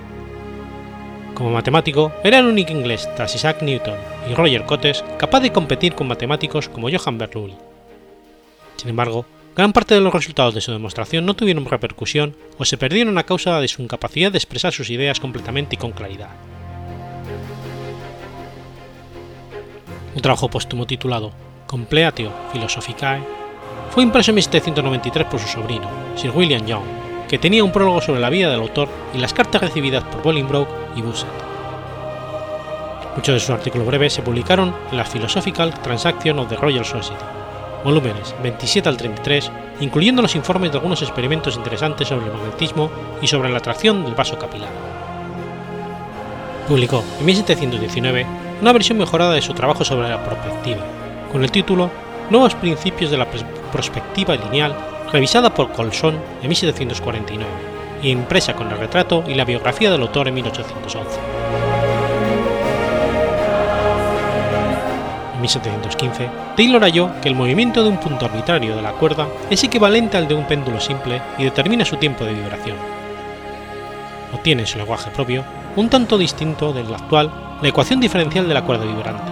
Como 1.36 1.52
matemático, 1.52 2.12
era 2.26 2.40
el 2.40 2.46
único 2.46 2.74
inglés 2.74 3.08
tras 3.16 3.34
Isaac 3.36 3.62
Newton 3.62 3.96
y 4.30 4.34
Roger 4.34 4.66
Cotes 4.66 5.06
capaz 5.18 5.40
de 5.40 5.54
competir 5.54 5.96
con 5.96 6.08
matemáticos 6.08 6.68
como 6.68 6.90
Johann 6.90 7.18
Bernoulli. 7.18 7.56
Sin 8.76 8.90
embargo, 8.90 9.26
gran 9.56 9.74
parte 9.74 9.96
de 9.96 10.02
los 10.02 10.14
resultados 10.14 10.54
de 10.54 10.62
su 10.62 10.72
demostración 10.72 11.26
no 11.26 11.34
tuvieron 11.34 11.66
repercusión 11.66 12.36
o 12.58 12.66
se 12.66 12.78
perdieron 12.78 13.18
a 13.18 13.24
causa 13.24 13.60
de 13.60 13.68
su 13.68 13.82
incapacidad 13.82 14.32
de 14.32 14.38
expresar 14.38 14.74
sus 14.74 14.90
ideas 14.90 15.20
completamente 15.20 15.76
y 15.76 15.78
con 15.78 15.92
claridad. 15.92 16.30
Un 20.16 20.22
trabajo 20.22 20.50
póstumo 20.50 20.86
titulado 20.88 21.32
Compleatio 21.68 22.32
Philosophicae 22.52 23.22
fue 23.92 24.04
impreso 24.04 24.32
en 24.32 24.36
1793 24.36 25.28
por 25.28 25.40
su 25.40 25.48
sobrino, 25.48 25.90
Sir 26.16 26.32
William 26.32 26.66
Young, 26.66 26.84
que 27.28 27.38
tenía 27.38 27.64
un 27.64 27.72
prólogo 27.72 28.02
sobre 28.02 28.20
la 28.20 28.30
vida 28.30 28.50
del 28.50 28.62
autor 28.62 28.90
y 29.14 29.18
las 29.18 29.34
cartas 29.34 29.62
recibidas 29.62 30.04
por 30.04 30.24
Bolingbroke 30.24 30.70
y 30.96 31.02
Busset. 31.02 31.30
Muchos 33.16 33.34
de 33.34 33.40
sus 33.40 33.50
artículos 33.50 33.88
breves 33.88 34.14
se 34.14 34.22
publicaron 34.22 34.74
en 34.92 34.98
la 34.98 35.06
Philosophical 35.06 35.74
Transaction 35.82 36.40
of 36.40 36.50
the 36.50 36.56
Royal 36.56 36.86
Society, 36.86 37.24
volúmenes 37.84 38.36
27 38.42 38.90
al 38.90 38.98
33, 38.98 39.52
incluyendo 39.80 40.22
los 40.22 40.36
informes 40.36 40.72
de 40.72 40.78
algunos 40.78 41.02
experimentos 41.02 41.56
interesantes 41.56 42.08
sobre 42.08 42.26
el 42.26 42.34
magnetismo 42.34 42.90
y 43.22 43.28
sobre 43.28 43.50
la 43.50 43.60
atracción 43.60 44.04
del 44.04 44.16
vaso 44.16 44.38
capilar. 44.38 44.70
Publicó 46.68 47.04
en 47.20 47.26
1719 47.26 48.26
una 48.62 48.74
versión 48.74 48.98
mejorada 48.98 49.34
de 49.34 49.42
su 49.42 49.54
trabajo 49.54 49.84
sobre 49.84 50.10
la 50.10 50.24
perspectiva, 50.24 50.82
con 51.32 51.44
el 51.44 51.52
título 51.52 51.90
Nuevos 52.30 52.54
principios 52.54 53.10
de 53.10 53.18
la 53.18 53.28
perspectiva 53.72 54.36
lineal 54.36 54.76
revisada 55.12 55.52
por 55.52 55.72
Colson 55.72 56.16
en 56.44 56.48
1749 56.48 57.50
y 58.04 58.10
impresa 58.10 58.56
con 58.56 58.70
el 58.72 58.78
retrato 58.78 59.24
y 59.28 59.34
la 59.34 59.46
biografía 59.46 59.92
del 59.92 60.02
autor 60.02 60.28
en 60.28 60.36
1811. 60.36 61.69
1715, 65.40 66.30
Taylor 66.56 66.82
halló 66.82 67.10
que 67.22 67.30
el 67.30 67.36
movimiento 67.36 67.84
de 67.84 67.90
un 67.90 68.00
punto 68.00 68.26
arbitrario 68.26 68.76
de 68.76 68.82
la 68.82 68.94
cuerda 68.94 69.28
es 69.50 69.64
equivalente 69.64 70.18
al 70.18 70.28
de 70.28 70.36
un 70.36 70.46
péndulo 70.46 70.80
simple 70.80 71.22
y 71.38 71.44
determina 71.44 71.86
su 71.86 71.98
tiempo 71.98 72.26
de 72.26 72.34
vibración. 72.34 72.78
Obtiene 74.34 74.66
su 74.66 74.78
lenguaje 74.78 75.10
propio, 75.12 75.44
un 75.76 75.90
tanto 75.90 76.18
distinto 76.18 76.74
del 76.74 76.94
actual, 76.94 77.32
la 77.62 77.68
ecuación 77.68 78.00
diferencial 78.00 78.48
de 78.48 78.54
la 78.54 78.64
cuerda 78.64 78.86
vibrante, 78.86 79.32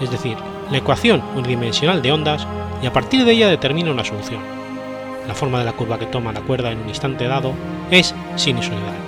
es 0.00 0.10
decir, 0.10 0.36
la 0.70 0.78
ecuación 0.78 1.22
unidimensional 1.34 2.02
de 2.02 2.12
ondas, 2.12 2.46
y 2.82 2.86
a 2.86 2.92
partir 2.92 3.24
de 3.24 3.32
ella 3.32 3.48
determina 3.48 3.90
una 3.90 4.04
solución 4.04 4.58
la 5.28 5.34
forma 5.34 5.58
de 5.58 5.66
la 5.66 5.74
curva 5.74 5.98
que 5.98 6.06
toma 6.06 6.32
la 6.32 6.40
cuerda 6.40 6.72
en 6.72 6.80
un 6.80 6.88
instante 6.88 7.28
dado 7.28 7.52
es 7.90 8.14
sinusoidal. 8.36 9.07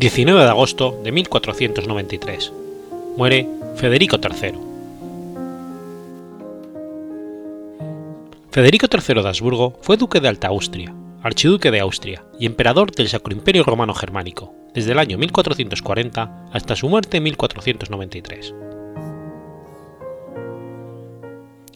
19 0.00 0.40
de 0.40 0.48
agosto 0.48 0.98
de 1.04 1.12
1493. 1.12 2.54
Muere 3.18 3.46
Federico 3.76 4.16
III. 4.16 4.54
Federico 8.50 8.86
III 8.90 9.22
de 9.22 9.28
Habsburgo 9.28 9.78
fue 9.82 9.98
duque 9.98 10.20
de 10.20 10.28
Alta 10.28 10.48
Austria, 10.48 10.94
archiduque 11.22 11.70
de 11.70 11.80
Austria 11.80 12.24
y 12.38 12.46
emperador 12.46 12.92
del 12.92 13.10
Sacro 13.10 13.34
Imperio 13.34 13.62
Romano 13.62 13.92
Germánico, 13.92 14.54
desde 14.72 14.92
el 14.92 14.98
año 14.98 15.18
1440 15.18 16.48
hasta 16.50 16.76
su 16.76 16.88
muerte 16.88 17.18
en 17.18 17.24
1493. 17.24 18.54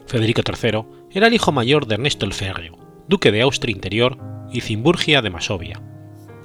Federico 0.07 0.41
III 0.41 0.83
era 1.11 1.27
el 1.27 1.33
hijo 1.35 1.51
mayor 1.51 1.85
de 1.85 1.93
Ernesto 1.93 2.25
el 2.25 2.33
Férreo, 2.33 2.79
duque 3.07 3.31
de 3.31 3.43
Austria 3.43 3.75
Interior 3.75 4.17
y 4.51 4.61
Cimburgia 4.61 5.21
de 5.21 5.29
Masovia, 5.29 5.79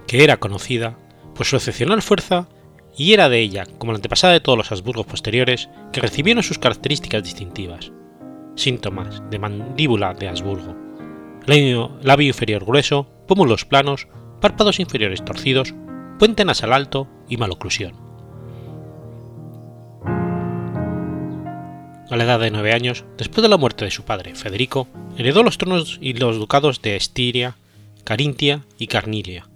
que 0.07 0.23
era 0.25 0.37
conocida 0.37 0.99
por 1.41 1.47
su 1.47 1.57
excepcional 1.57 2.03
fuerza 2.03 2.49
y 2.95 3.15
era 3.15 3.31
de 3.31 3.41
ella, 3.41 3.65
como 3.79 3.93
la 3.93 3.97
antepasada 3.97 4.35
de 4.35 4.41
todos 4.41 4.59
los 4.59 4.71
Habsburgos 4.71 5.07
posteriores, 5.07 5.71
que 5.91 6.03
recibieron 6.03 6.43
sus 6.43 6.59
características 6.59 7.23
distintivas, 7.23 7.93
síntomas 8.57 9.23
de 9.31 9.39
mandíbula 9.39 10.13
de 10.13 10.29
Habsburgo, 10.29 10.77
labio, 11.47 12.27
inferior 12.27 12.67
grueso, 12.67 13.09
pómulos 13.27 13.65
planos, 13.65 14.07
párpados 14.43 14.81
inferiores 14.81 15.25
torcidos, 15.25 15.73
puente 16.19 16.45
nasal 16.45 16.75
alto 16.75 17.09
y 17.27 17.39
maloclusión. 17.39 17.95
A 22.11 22.17
la 22.19 22.25
edad 22.25 22.41
de 22.41 22.51
nueve 22.51 22.75
años, 22.75 23.07
después 23.17 23.41
de 23.41 23.49
la 23.49 23.57
muerte 23.57 23.87
de 23.87 23.91
su 23.91 24.03
padre, 24.03 24.35
Federico, 24.35 24.89
heredó 25.17 25.43
los 25.43 25.57
tronos 25.57 25.97
y 26.03 26.13
los 26.13 26.37
ducados 26.37 26.83
de 26.83 26.97
Estiria, 26.97 27.57
Carintia 28.05 28.67
y 28.77 28.89
Carnilia, 28.89 29.50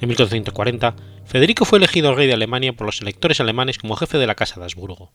en 0.00 0.08
1440, 0.08 0.94
Federico 1.24 1.64
fue 1.64 1.78
elegido 1.78 2.14
rey 2.14 2.26
de 2.26 2.34
Alemania 2.34 2.74
por 2.74 2.86
los 2.86 3.00
electores 3.00 3.40
alemanes 3.40 3.78
como 3.78 3.96
jefe 3.96 4.18
de 4.18 4.26
la 4.26 4.34
Casa 4.34 4.60
de 4.60 4.64
Habsburgo. 4.64 5.10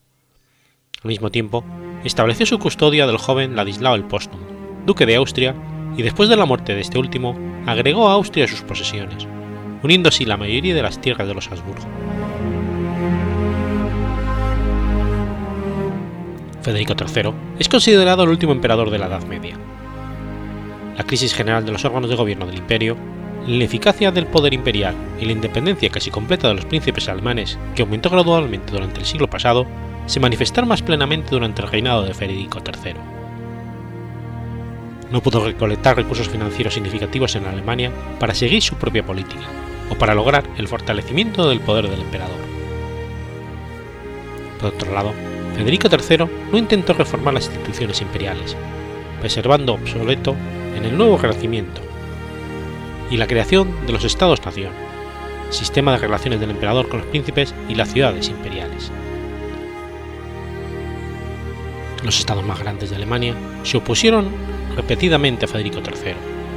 Al 1.03 1.07
mismo 1.07 1.29
tiempo, 1.29 1.63
estableció 2.03 2.45
su 2.45 2.59
custodia 2.59 3.07
del 3.07 3.17
joven 3.17 3.55
Ladislao 3.55 3.95
el 3.95 4.05
Póstumo, 4.05 4.45
duque 4.85 5.05
de 5.05 5.15
Austria, 5.15 5.55
y 5.97 6.03
después 6.03 6.29
de 6.29 6.37
la 6.37 6.45
muerte 6.45 6.73
de 6.73 6.81
este 6.81 6.97
último, 6.97 7.37
agregó 7.65 8.09
a 8.09 8.13
Austria 8.13 8.47
sus 8.47 8.61
posesiones, 8.61 9.27
uniendo 9.83 10.09
así 10.09 10.25
la 10.25 10.37
mayoría 10.37 10.73
de 10.73 10.83
las 10.83 10.99
tierras 11.01 11.27
de 11.27 11.33
los 11.33 11.47
Habsburgo. 11.51 11.85
Federico 16.61 16.93
III 16.93 17.33
es 17.59 17.69
considerado 17.69 18.23
el 18.23 18.29
último 18.29 18.51
emperador 18.51 18.91
de 18.91 18.99
la 18.99 19.07
Edad 19.07 19.25
Media. 19.25 19.57
La 20.95 21.03
crisis 21.03 21.33
general 21.33 21.65
de 21.65 21.71
los 21.71 21.83
órganos 21.85 22.09
de 22.09 22.15
gobierno 22.15 22.45
del 22.45 22.59
imperio 22.59 22.95
la 23.47 23.55
ineficacia 23.55 24.11
del 24.11 24.27
poder 24.27 24.53
imperial 24.53 24.95
y 25.19 25.25
la 25.25 25.31
independencia 25.31 25.89
casi 25.89 26.11
completa 26.11 26.47
de 26.47 26.53
los 26.53 26.65
príncipes 26.65 27.09
alemanes, 27.09 27.57
que 27.75 27.81
aumentó 27.81 28.09
gradualmente 28.09 28.71
durante 28.71 28.99
el 28.99 29.05
siglo 29.05 29.29
pasado, 29.29 29.65
se 30.05 30.19
manifestaron 30.19 30.67
más 30.67 30.81
plenamente 30.81 31.31
durante 31.31 31.61
el 31.61 31.67
reinado 31.67 32.03
de 32.03 32.13
Federico 32.13 32.59
III. 32.59 32.93
No 35.11 35.21
pudo 35.21 35.43
recolectar 35.43 35.95
recursos 35.95 36.29
financieros 36.29 36.73
significativos 36.73 37.35
en 37.35 37.45
Alemania 37.45 37.91
para 38.19 38.35
seguir 38.35 38.61
su 38.61 38.75
propia 38.75 39.05
política, 39.05 39.45
o 39.89 39.95
para 39.95 40.15
lograr 40.15 40.43
el 40.57 40.67
fortalecimiento 40.67 41.49
del 41.49 41.59
poder 41.59 41.89
del 41.89 42.01
emperador. 42.01 42.37
Por 44.59 44.73
otro 44.73 44.93
lado, 44.93 45.13
Federico 45.55 45.89
III 45.89 46.27
no 46.51 46.57
intentó 46.57 46.93
reformar 46.93 47.33
las 47.33 47.47
instituciones 47.47 48.01
imperiales, 48.01 48.55
preservando 49.19 49.73
obsoleto 49.73 50.35
en 50.77 50.85
el 50.85 50.97
nuevo 50.97 51.17
Renacimiento, 51.17 51.81
y 53.11 53.17
la 53.17 53.27
creación 53.27 53.85
de 53.85 53.91
los 53.91 54.05
Estados-Nación, 54.05 54.71
sistema 55.49 55.91
de 55.91 55.97
relaciones 55.99 56.39
del 56.39 56.51
emperador 56.51 56.87
con 56.87 57.01
los 57.01 57.09
príncipes 57.09 57.53
y 57.67 57.75
las 57.75 57.91
ciudades 57.91 58.29
imperiales. 58.29 58.89
Los 62.03 62.17
estados 62.17 62.43
más 62.43 62.59
grandes 62.59 62.89
de 62.89 62.95
Alemania 62.95 63.35
se 63.63 63.77
opusieron 63.77 64.29
repetidamente 64.75 65.45
a 65.45 65.47
Federico 65.47 65.79
III, 65.79 66.13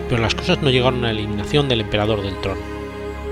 pero 0.08 0.22
las 0.22 0.34
cosas 0.34 0.62
no 0.62 0.70
llegaron 0.70 1.04
a 1.04 1.12
la 1.12 1.18
eliminación 1.18 1.68
del 1.68 1.80
emperador 1.80 2.22
del 2.22 2.40
trono, 2.40 2.60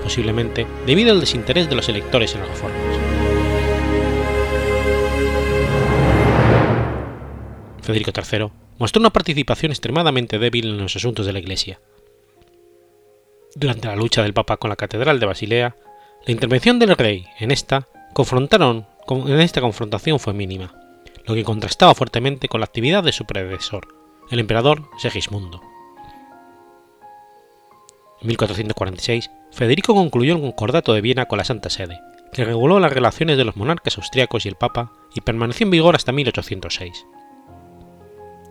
posiblemente 0.03 0.67
debido 0.85 1.11
al 1.11 1.21
desinterés 1.21 1.69
de 1.69 1.75
los 1.75 1.87
electores 1.87 2.35
en 2.35 2.41
las 2.41 2.49
reformas. 2.49 2.81
Federico 7.81 8.11
III 8.15 8.47
mostró 8.79 8.99
una 8.99 9.09
participación 9.09 9.71
extremadamente 9.71 10.39
débil 10.39 10.67
en 10.67 10.77
los 10.77 10.95
asuntos 10.95 11.25
de 11.25 11.33
la 11.33 11.39
Iglesia. 11.39 11.79
Durante 13.55 13.87
la 13.87 13.95
lucha 13.95 14.23
del 14.23 14.33
Papa 14.33 14.57
con 14.57 14.69
la 14.69 14.75
Catedral 14.75 15.19
de 15.19 15.27
Basilea, 15.27 15.75
la 16.25 16.31
intervención 16.31 16.79
del 16.79 16.97
rey 16.97 17.27
en 17.39 17.51
esta, 17.51 17.87
confrontaron, 18.13 18.87
en 19.07 19.39
esta 19.39 19.61
confrontación 19.61 20.19
fue 20.19 20.33
mínima, 20.33 20.73
lo 21.25 21.35
que 21.35 21.43
contrastaba 21.43 21.93
fuertemente 21.93 22.47
con 22.47 22.61
la 22.61 22.65
actividad 22.65 23.03
de 23.03 23.11
su 23.11 23.25
predecesor, 23.25 23.87
el 24.31 24.39
emperador 24.39 24.83
Segismundo. 24.97 25.61
En 28.21 28.27
1446, 28.29 29.29
Federico 29.51 29.93
concluyó 29.93 30.33
el 30.35 30.41
Concordato 30.41 30.93
de 30.93 31.01
Viena 31.01 31.25
con 31.25 31.37
la 31.37 31.43
Santa 31.43 31.69
Sede, 31.69 31.99
que 32.31 32.45
reguló 32.45 32.79
las 32.79 32.91
relaciones 32.91 33.37
de 33.37 33.43
los 33.43 33.55
monarcas 33.55 33.97
austriacos 33.97 34.45
y 34.45 34.49
el 34.49 34.55
Papa 34.55 34.93
y 35.13 35.21
permaneció 35.21 35.65
en 35.65 35.71
vigor 35.71 35.95
hasta 35.95 36.11
1806. 36.11 37.05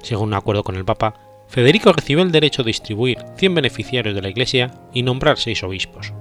Según 0.02 0.28
un 0.28 0.34
acuerdo 0.34 0.62
con 0.62 0.76
el 0.76 0.84
Papa, 0.84 1.14
Federico 1.52 1.92
recibió 1.92 2.24
el 2.24 2.32
derecho 2.32 2.62
de 2.62 2.68
distribuir 2.68 3.18
100 3.36 3.54
beneficiarios 3.54 4.14
de 4.14 4.22
la 4.22 4.30
Iglesia 4.30 4.70
y 4.94 5.02
nombrar 5.02 5.36
seis 5.36 5.62
obispos. 5.62 6.14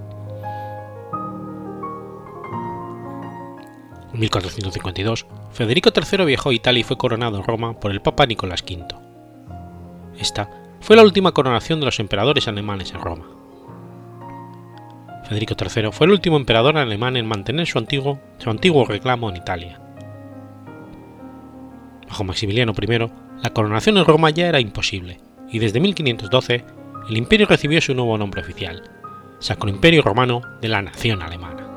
En 4.14 4.20
1452, 4.20 5.26
Federico 5.54 5.90
III 5.96 6.26
viajó 6.26 6.50
a 6.50 6.54
Italia 6.54 6.82
y 6.82 6.84
fue 6.84 6.98
coronado 6.98 7.38
en 7.38 7.46
Roma 7.46 7.80
por 7.80 7.92
el 7.92 8.02
Papa 8.02 8.26
Nicolás 8.26 8.62
V. 8.62 8.86
Esta 10.20 10.50
fue 10.82 10.98
la 10.98 11.04
última 11.04 11.32
coronación 11.32 11.80
de 11.80 11.86
los 11.86 12.02
emperadores 12.02 12.50
alemanes 12.50 12.92
en 12.92 13.00
Roma. 13.00 13.24
Federico 15.30 15.56
III 15.58 15.94
fue 15.94 16.08
el 16.08 16.12
último 16.12 16.36
emperador 16.36 16.78
alemán 16.78 17.16
en 17.16 17.26
mantener 17.26 17.68
su 17.68 17.78
antiguo, 17.78 18.20
su 18.38 18.50
antiguo 18.50 18.84
reclamo 18.84 19.30
en 19.30 19.38
Italia. 19.38 19.80
Bajo 22.10 22.26
Maximiliano 22.26 22.74
I, 22.74 23.31
la 23.42 23.52
coronación 23.52 23.98
en 23.98 24.06
Roma 24.06 24.30
ya 24.30 24.48
era 24.48 24.60
imposible, 24.60 25.20
y 25.52 25.60
desde 25.60 25.80
1512 25.80 26.64
el 27.10 27.18
imperio 27.18 27.48
recibió 27.48 27.82
su 27.82 27.94
nuevo 27.94 28.18
nombre 28.18 28.42
oficial, 28.42 28.84
Sacro 29.40 29.70
Imperio 29.70 30.04
Romano 30.04 30.42
de 30.62 30.68
la 30.68 30.82
Nación 30.82 31.22
Alemana. 31.22 31.68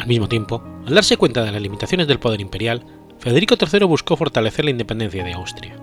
Al 0.00 0.06
mismo 0.08 0.28
tiempo, 0.28 0.62
al 0.86 0.94
darse 0.94 1.16
cuenta 1.16 1.44
de 1.44 1.52
las 1.52 1.62
limitaciones 1.62 2.08
del 2.08 2.18
poder 2.18 2.40
imperial, 2.40 2.84
Federico 3.18 3.54
III 3.54 3.84
buscó 3.84 4.16
fortalecer 4.16 4.64
la 4.64 4.72
independencia 4.72 5.22
de 5.22 5.34
Austria. 5.34 5.76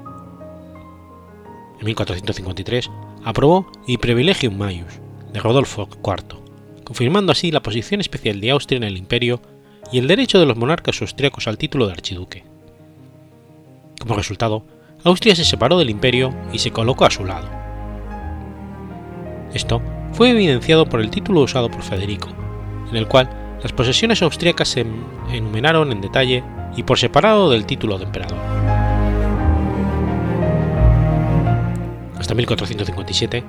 En 1.79 1.85
1453 1.85 2.89
aprobó 3.23 3.71
I 3.85 3.97
Privilegium 3.97 4.57
Maius 4.57 4.99
de 5.31 5.39
Rodolfo 5.39 5.87
IV, 6.03 6.83
confirmando 6.83 7.31
así 7.31 7.51
la 7.51 7.61
posición 7.61 8.01
especial 8.01 8.41
de 8.41 8.51
Austria 8.51 8.77
en 8.77 8.83
el 8.83 8.97
imperio 8.97 9.39
y 9.91 9.99
el 9.99 10.07
derecho 10.07 10.39
de 10.39 10.45
los 10.45 10.57
monarcas 10.57 11.01
austriacos 11.01 11.47
al 11.47 11.57
título 11.57 11.87
de 11.87 11.93
archiduque. 11.93 12.43
Como 13.99 14.15
resultado, 14.15 14.63
Austria 15.03 15.35
se 15.35 15.45
separó 15.45 15.77
del 15.77 15.89
imperio 15.89 16.33
y 16.51 16.59
se 16.59 16.71
colocó 16.71 17.05
a 17.05 17.11
su 17.11 17.25
lado. 17.25 17.49
Esto 19.53 19.81
fue 20.13 20.31
evidenciado 20.31 20.87
por 20.87 21.01
el 21.01 21.09
título 21.09 21.41
usado 21.41 21.69
por 21.69 21.81
Federico, 21.81 22.29
en 22.89 22.97
el 22.97 23.07
cual 23.07 23.29
las 23.61 23.71
posesiones 23.73 24.21
austriacas 24.21 24.69
se 24.69 24.85
enumeraron 25.31 25.91
en 25.91 26.01
detalle 26.01 26.43
y 26.75 26.83
por 26.83 26.99
separado 26.99 27.49
del 27.49 27.65
título 27.65 27.97
de 27.97 28.05
emperador. 28.05 28.37
Hasta 32.17 32.35
1457, 32.35 33.43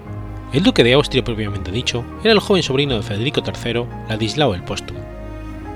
el 0.52 0.62
duque 0.62 0.84
de 0.84 0.94
Austria 0.94 1.24
propiamente 1.24 1.70
dicho 1.70 2.04
era 2.22 2.32
el 2.32 2.40
joven 2.40 2.62
sobrino 2.62 2.96
de 2.96 3.02
Federico 3.02 3.42
III, 3.44 3.84
Ladislao 4.08 4.54
el 4.54 4.62
Póstumo, 4.62 5.00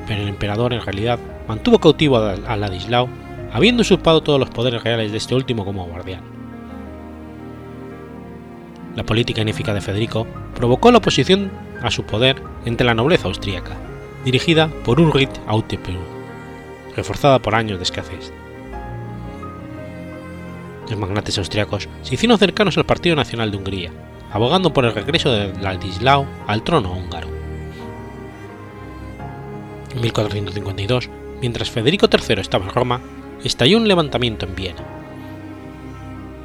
pero 0.07 0.23
el 0.23 0.29
emperador 0.29 0.73
en 0.73 0.83
realidad 0.83 1.19
mantuvo 1.49 1.79
cautivo 1.79 2.19
a 2.19 2.57
Ladislao, 2.57 3.09
habiendo 3.53 3.83
usurpado 3.83 4.23
todos 4.23 4.41
los 4.41 4.51
poderes 4.51 4.83
reales 4.83 5.13
de 5.13 5.19
este 5.19 5.35
último 5.35 5.65
como 5.65 5.87
guardián. 5.87 6.23
La 8.97 9.05
política 9.05 9.41
ineficaz 9.41 9.75
de 9.75 9.81
Federico 9.81 10.27
provocó 10.55 10.91
la 10.91 10.99
oposición 10.99 11.51
a 11.83 11.91
su 11.91 12.05
poder 12.05 12.43
entre 12.65 12.87
la 12.87 12.95
nobleza 12.95 13.29
austríaca, 13.29 13.77
dirigida 14.25 14.69
por 14.85 15.01
Ulrich 15.01 15.31
Auteperg, 15.47 15.99
reforzada 16.95 17.39
por 17.39 17.55
años 17.55 17.79
de 17.79 17.85
escasez. 17.85 18.33
Los 20.91 20.99
magnates 20.99 21.39
austriacos 21.39 21.89
se 22.03 22.15
hicieron 22.15 22.39
cercanos 22.39 22.77
al 22.77 22.85
Partido 22.85 23.17
Nacional 23.17 23.51
de 23.51 23.57
Hungría, 23.57 23.93
abogando 24.31 24.73
por 24.73 24.85
el 24.85 24.95
regreso 24.95 25.33
de 25.33 25.53
Ladislao 25.61 26.27
al 26.47 26.63
trono 26.63 26.93
húngaro. 26.93 27.42
En 29.95 30.01
1452, 30.01 31.11
mientras 31.41 31.71
Federico 31.71 32.09
III 32.11 32.41
estaba 32.41 32.65
en 32.65 32.73
Roma, 32.73 33.01
estalló 33.45 33.77
un 33.77 33.89
levantamiento 33.89 34.47
en 34.47 34.55
Viena. 34.55 34.83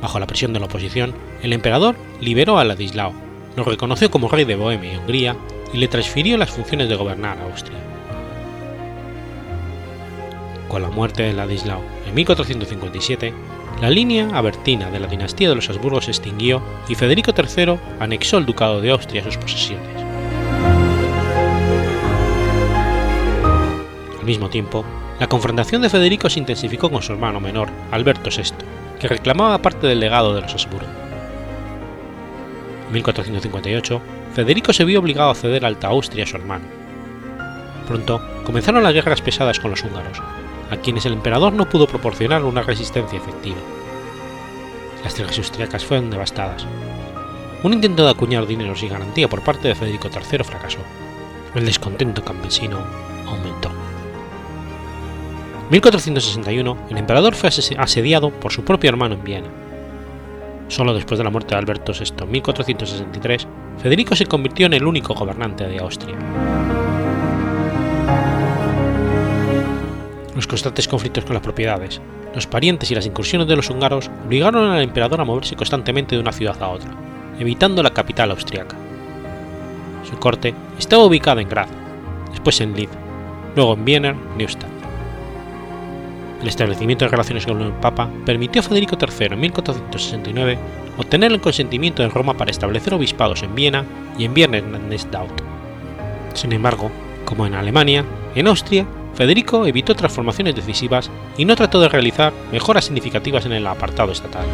Bajo 0.01 0.19
la 0.19 0.27
presión 0.27 0.53
de 0.53 0.59
la 0.59 0.65
oposición, 0.65 1.13
el 1.41 1.53
emperador 1.53 1.95
liberó 2.19 2.59
a 2.59 2.63
Ladislao, 2.63 3.13
lo 3.55 3.63
reconoció 3.63 4.11
como 4.11 4.27
rey 4.27 4.45
de 4.45 4.55
Bohemia 4.55 4.93
y 4.93 4.97
Hungría 4.97 5.35
y 5.73 5.77
le 5.77 5.87
transfirió 5.87 6.37
las 6.37 6.51
funciones 6.51 6.89
de 6.89 6.95
gobernar 6.95 7.37
a 7.39 7.45
Austria. 7.45 7.79
Con 10.67 10.81
la 10.81 10.89
muerte 10.89 11.23
de 11.23 11.33
Ladislao 11.33 11.81
en 12.05 12.13
1457, 12.13 13.33
la 13.81 13.89
línea 13.89 14.29
abertina 14.33 14.91
de 14.91 14.99
la 14.99 15.07
dinastía 15.07 15.49
de 15.49 15.55
los 15.55 15.69
Habsburgo 15.69 16.01
se 16.01 16.11
extinguió 16.11 16.61
y 16.89 16.95
Federico 16.95 17.31
III 17.35 17.79
anexó 17.99 18.37
el 18.37 18.45
ducado 18.45 18.81
de 18.81 18.91
Austria 18.91 19.23
sus 19.23 19.37
posesiones. 19.37 20.06
Mismo 24.27 24.49
tiempo, 24.49 24.85
la 25.19 25.27
confrontación 25.27 25.81
de 25.81 25.89
Federico 25.89 26.29
se 26.29 26.39
intensificó 26.39 26.91
con 26.91 27.01
su 27.01 27.13
hermano 27.13 27.39
menor, 27.39 27.69
Alberto 27.89 28.29
VI, 28.29 28.53
que 28.99 29.07
reclamaba 29.07 29.61
parte 29.61 29.87
del 29.87 29.99
legado 29.99 30.35
de 30.35 30.41
los 30.41 30.53
Habsburgo. 30.53 30.87
En 32.87 32.93
1458, 32.93 34.01
Federico 34.33 34.73
se 34.73 34.85
vio 34.85 34.99
obligado 34.99 35.31
a 35.31 35.35
ceder 35.35 35.65
Alta 35.65 35.87
Austria 35.87 36.25
a 36.25 36.27
su 36.27 36.37
hermano. 36.37 36.65
Pronto 37.87 38.21
comenzaron 38.43 38.83
las 38.83 38.93
guerras 38.93 39.21
pesadas 39.21 39.59
con 39.59 39.71
los 39.71 39.83
húngaros, 39.83 40.21
a 40.69 40.77
quienes 40.77 41.05
el 41.05 41.13
emperador 41.13 41.53
no 41.53 41.67
pudo 41.67 41.87
proporcionar 41.87 42.43
una 42.43 42.61
resistencia 42.61 43.17
efectiva. 43.17 43.57
Las 45.03 45.15
tierras 45.15 45.37
austriacas 45.37 45.85
fueron 45.85 46.11
devastadas. 46.11 46.67
Un 47.63 47.73
intento 47.73 48.03
de 48.03 48.11
acuñar 48.11 48.45
dinero 48.45 48.75
sin 48.75 48.89
garantía 48.89 49.27
por 49.27 49.41
parte 49.41 49.67
de 49.67 49.75
Federico 49.75 50.09
III 50.13 50.43
fracasó. 50.43 50.79
El 51.55 51.65
descontento 51.65 52.23
campesino 52.23 52.79
aumentó. 53.25 53.71
En 55.67 55.71
1461, 55.71 56.77
el 56.89 56.97
emperador 56.97 57.35
fue 57.35 57.49
asediado 57.49 58.29
por 58.29 58.53
su 58.53 58.63
propio 58.63 58.89
hermano 58.89 59.15
en 59.15 59.23
Viena. 59.25 59.47
Solo 60.69 60.93
después 60.93 61.17
de 61.17 61.25
la 61.25 61.29
muerte 61.29 61.55
de 61.55 61.59
Alberto 61.59 61.91
VI 61.91 62.23
en 62.23 62.31
1463, 62.31 63.47
Federico 63.77 64.15
se 64.15 64.27
convirtió 64.27 64.65
en 64.65 64.75
el 64.75 64.85
único 64.85 65.13
gobernante 65.13 65.67
de 65.67 65.79
Austria. 65.79 66.15
Los 70.33 70.47
constantes 70.47 70.87
conflictos 70.87 71.25
con 71.25 71.33
las 71.33 71.43
propiedades, 71.43 71.99
los 72.33 72.47
parientes 72.47 72.89
y 72.91 72.95
las 72.95 73.05
incursiones 73.05 73.49
de 73.49 73.57
los 73.57 73.69
húngaros 73.69 74.09
obligaron 74.25 74.71
al 74.71 74.81
emperador 74.81 75.19
a 75.19 75.25
moverse 75.25 75.57
constantemente 75.57 76.15
de 76.15 76.21
una 76.21 76.31
ciudad 76.31 76.63
a 76.63 76.69
otra, 76.69 76.91
evitando 77.39 77.83
la 77.83 77.93
capital 77.93 78.31
austriaca. 78.31 78.77
Su 80.09 80.17
corte 80.17 80.53
estaba 80.79 81.03
ubicada 81.03 81.41
en 81.41 81.49
Graz, 81.49 81.67
después 82.31 82.61
en 82.61 82.73
Lid, 82.73 82.89
luego 83.53 83.73
en 83.73 83.83
Wiener 83.83 84.15
Neustadt. 84.37 84.76
El 86.41 86.47
establecimiento 86.47 87.05
de 87.05 87.09
relaciones 87.09 87.45
con 87.45 87.61
el 87.61 87.71
Papa 87.73 88.09
permitió 88.25 88.61
a 88.61 88.63
Federico 88.63 88.97
III 88.99 89.27
en 89.33 89.39
1469 89.39 90.59
obtener 90.97 91.31
el 91.31 91.41
consentimiento 91.41 92.03
de 92.03 92.09
Roma 92.09 92.35
para 92.35 92.51
establecer 92.51 92.93
obispados 92.93 93.43
en 93.43 93.55
Viena 93.55 93.85
y 94.17 94.25
en 94.25 94.33
Wiener 94.33 94.63
Neustadt. 94.63 95.29
Sin 96.33 96.53
embargo, 96.53 96.91
como 97.25 97.45
en 97.45 97.55
Alemania, 97.55 98.05
en 98.35 98.47
Austria 98.47 98.85
Federico 99.17 99.65
evitó 99.65 99.95
transformaciones 99.95 100.55
decisivas 100.55 101.09
y 101.37 101.45
no 101.45 101.55
trató 101.55 101.81
de 101.81 101.89
realizar 101.89 102.31
mejoras 102.51 102.85
significativas 102.85 103.47
en 103.47 103.53
el 103.53 103.65
apartado 103.65 104.11
estatal. 104.11 104.45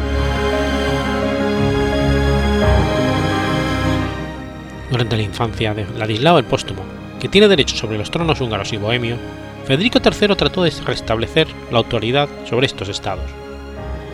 Durante 4.90 5.16
la 5.18 5.22
infancia 5.22 5.74
de 5.74 5.86
Ladislao 5.98 6.38
el 6.38 6.46
Póstumo, 6.46 6.82
que 7.20 7.28
tiene 7.28 7.46
derecho 7.46 7.76
sobre 7.76 7.98
los 7.98 8.10
tronos 8.10 8.40
húngaros 8.40 8.72
y 8.72 8.78
bohemios, 8.78 9.18
Federico 9.66 9.98
III 9.98 10.36
trató 10.36 10.62
de 10.62 10.70
restablecer 10.70 11.48
la 11.70 11.78
autoridad 11.78 12.28
sobre 12.48 12.66
estos 12.66 12.88
estados. 12.88 13.30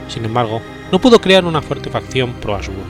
Sin 0.09 0.25
embargo, 0.25 0.61
no 0.93 1.01
pudo 1.01 1.21
crear 1.21 1.45
una 1.45 1.63
fuerte 1.63 1.91
facción 1.91 2.33
pro-Habsburgo. 2.35 2.83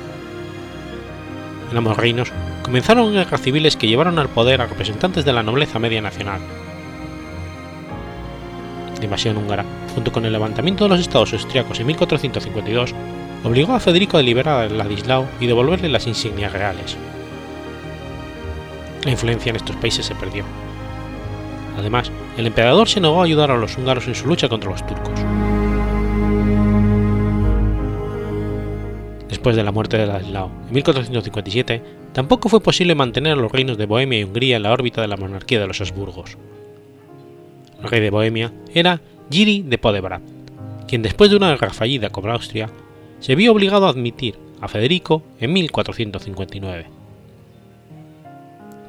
En 1.70 1.77
ambos 1.77 1.96
reinos 1.96 2.33
comenzaron 2.62 3.12
guerras 3.12 3.40
civiles 3.40 3.77
que 3.77 3.87
llevaron 3.87 4.18
al 4.18 4.29
poder 4.29 4.61
a 4.61 4.66
representantes 4.66 5.25
de 5.25 5.33
la 5.33 5.42
nobleza 5.42 5.79
media 5.79 6.03
nacional. 6.03 6.40
La 8.99 9.05
invasión 9.05 9.38
húngara, 9.38 9.64
junto 9.94 10.12
con 10.12 10.27
el 10.27 10.33
levantamiento 10.33 10.85
de 10.85 10.90
los 10.90 11.01
estados 11.01 11.33
austriacos 11.33 11.81
en 11.81 11.87
1452, 11.87 12.94
obligó 13.44 13.75
a 13.75 13.81
Federico 13.81 14.18
a 14.18 14.23
liberar 14.23 14.64
a 14.64 14.68
Ladislao 14.68 15.27
y 15.40 15.46
devolverle 15.46 15.88
las 15.88 16.07
insignias 16.07 16.53
reales. 16.53 16.96
La 19.05 19.12
influencia 19.12 19.49
en 19.49 19.57
estos 19.57 19.77
países 19.77 20.05
se 20.05 20.14
perdió. 20.14 20.44
Además, 21.79 22.12
el 22.37 22.47
emperador 22.47 22.88
se 22.88 23.01
negó 23.01 23.21
a 23.21 23.25
ayudar 23.25 23.51
a 23.51 23.57
los 23.57 23.77
húngaros 23.77 24.07
en 24.07 24.14
su 24.14 24.27
lucha 24.27 24.49
contra 24.49 24.71
los 24.71 24.87
turcos. 24.87 25.21
Después 29.29 29.57
de 29.57 29.64
la 29.64 29.73
muerte 29.73 29.97
de 29.97 30.07
Ladislao 30.07 30.51
en 30.69 30.75
1457, 30.75 31.83
tampoco 32.12 32.49
fue 32.49 32.61
posible 32.61 32.95
mantener 32.95 33.33
a 33.33 33.37
los 33.37 33.51
reinos 33.51 33.79
de 33.79 33.87
Bohemia 33.87 34.19
y 34.19 34.25
Hungría 34.25 34.57
en 34.57 34.64
la 34.64 34.73
órbita 34.73 35.01
de 35.01 35.09
la 35.09 35.16
monarquía 35.16 35.61
de 35.61 35.66
los 35.66 35.81
Habsburgos. 35.81 36.37
El 37.83 37.88
rey 37.88 38.01
de 38.01 38.11
Bohemia 38.11 38.53
era 38.75 39.01
Giri 39.31 39.62
de 39.62 39.79
Podebrad, 39.79 40.21
quien 40.87 41.03
después 41.03 41.31
de 41.31 41.37
una 41.37 41.51
guerra 41.51 41.71
fallida 41.71 42.11
con 42.11 42.29
Austria, 42.29 42.69
se 43.21 43.35
vio 43.35 43.53
obligado 43.53 43.87
a 43.87 43.90
admitir 43.90 44.37
a 44.61 44.69
Federico 44.69 45.23
en 45.40 45.53
1459. 45.53 46.87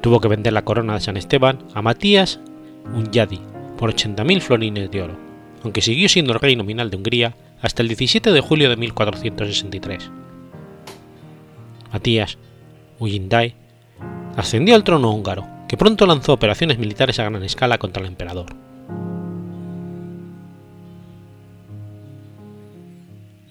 Tuvo 0.02 0.20
que 0.20 0.28
vender 0.28 0.54
la 0.54 0.66
corona 0.66 0.96
de 0.96 1.02
San 1.02 1.16
Esteban 1.16 1.60
a 1.74 1.82
Matías 1.82 2.40
Unyadi 2.94 3.40
por 3.78 3.94
80.000 3.94 4.42
florines 4.42 4.92
de 4.92 5.02
oro, 5.02 5.18
aunque 5.64 5.82
siguió 5.82 6.10
siendo 6.10 6.34
el 6.34 6.40
rey 6.40 6.56
nominal 6.56 6.90
de 6.90 6.98
Hungría 6.98 7.36
hasta 7.62 7.82
el 7.82 7.88
17 7.88 8.32
de 8.32 8.42
julio 8.42 8.70
de 8.70 8.76
1463. 8.76 10.10
Matías 11.92 12.38
Uyindai 13.00 13.56
ascendió 14.36 14.76
al 14.76 14.84
trono 14.84 15.12
húngaro, 15.12 15.48
que 15.68 15.78
pronto 15.78 16.06
lanzó 16.06 16.34
operaciones 16.34 16.78
militares 16.78 17.20
a 17.20 17.24
gran 17.24 17.44
escala 17.44 17.78
contra 17.78 18.02
el 18.02 18.08
emperador. 18.08 18.56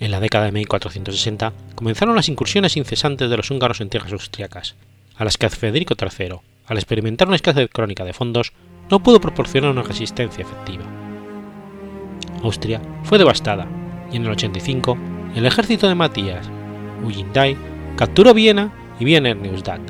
En 0.00 0.10
la 0.10 0.20
década 0.20 0.46
de 0.46 0.52
1460 0.52 1.52
comenzaron 1.74 2.16
las 2.16 2.28
incursiones 2.28 2.76
incesantes 2.76 3.28
de 3.28 3.36
los 3.36 3.50
húngaros 3.50 3.80
en 3.80 3.90
tierras 3.90 4.12
austriacas, 4.12 4.74
a 5.16 5.24
las 5.24 5.36
que 5.36 5.50
Federico 5.50 5.94
III, 6.00 6.36
al 6.66 6.78
experimentar 6.78 7.28
una 7.28 7.36
escasez 7.36 7.68
crónica 7.70 8.04
de 8.04 8.14
fondos, 8.14 8.52
no 8.90 9.00
pudo 9.00 9.20
proporcionar 9.20 9.70
una 9.70 9.82
resistencia 9.82 10.42
efectiva. 10.42 10.84
Austria 12.42 12.80
fue 13.04 13.18
devastada 13.18 13.66
y 14.12 14.16
en 14.16 14.24
el 14.24 14.30
85 14.30 14.98
el 15.34 15.46
ejército 15.46 15.88
de 15.88 15.94
Matías 15.94 16.48
Uyindai 17.04 17.56
capturó 17.96 18.34
Viena 18.34 18.72
y 18.98 19.04
Wiener 19.04 19.36
Neustadt. 19.36 19.80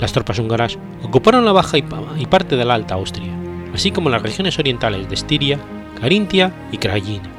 Las 0.00 0.12
tropas 0.12 0.38
húngaras 0.38 0.78
ocuparon 1.02 1.44
la 1.44 1.52
Baja 1.52 1.78
y 1.78 2.26
parte 2.26 2.56
de 2.56 2.64
la 2.64 2.74
Alta 2.74 2.94
Austria, 2.94 3.32
así 3.72 3.90
como 3.90 4.10
las 4.10 4.22
regiones 4.22 4.58
orientales 4.58 5.08
de 5.08 5.14
Estiria, 5.14 5.58
Carintia 6.00 6.52
y 6.70 6.78
Krajina. 6.78 7.30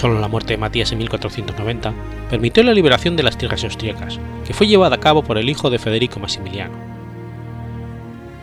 Solo 0.00 0.18
la 0.18 0.28
muerte 0.28 0.54
de 0.54 0.56
Matías 0.56 0.92
en 0.92 0.98
1490 0.98 1.92
permitió 2.30 2.62
la 2.62 2.72
liberación 2.72 3.16
de 3.16 3.22
las 3.22 3.36
tierras 3.36 3.62
austríacas, 3.64 4.18
que 4.46 4.54
fue 4.54 4.66
llevada 4.66 4.96
a 4.96 5.00
cabo 5.00 5.22
por 5.22 5.36
el 5.36 5.50
hijo 5.50 5.68
de 5.68 5.78
Federico 5.78 6.18
Maximiliano. 6.18 6.72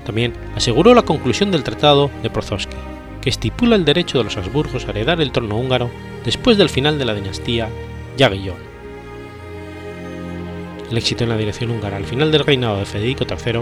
También 0.05 0.33
aseguró 0.55 0.93
la 0.93 1.01
conclusión 1.01 1.49
del 1.49 1.63
Tratado 1.63 2.11
de 2.21 2.29
Prozowski, 2.29 2.75
que 3.23 3.31
estipula 3.31 3.75
el 3.75 3.85
derecho 3.85 4.19
de 4.19 4.25
los 4.25 4.37
Habsburgos 4.37 4.85
a 4.85 4.91
heredar 4.91 5.19
el 5.19 5.31
trono 5.31 5.57
húngaro 5.57 5.89
después 6.23 6.59
del 6.59 6.69
final 6.69 6.99
de 6.99 7.05
la 7.05 7.15
dinastía 7.15 7.69
Jagiellon. 8.19 8.57
El 10.91 10.97
éxito 10.99 11.23
en 11.23 11.31
la 11.31 11.37
dirección 11.37 11.71
húngara 11.71 11.97
al 11.97 12.05
final 12.05 12.31
del 12.31 12.45
reinado 12.45 12.77
de 12.77 12.85
Federico 12.85 13.25
III 13.27 13.61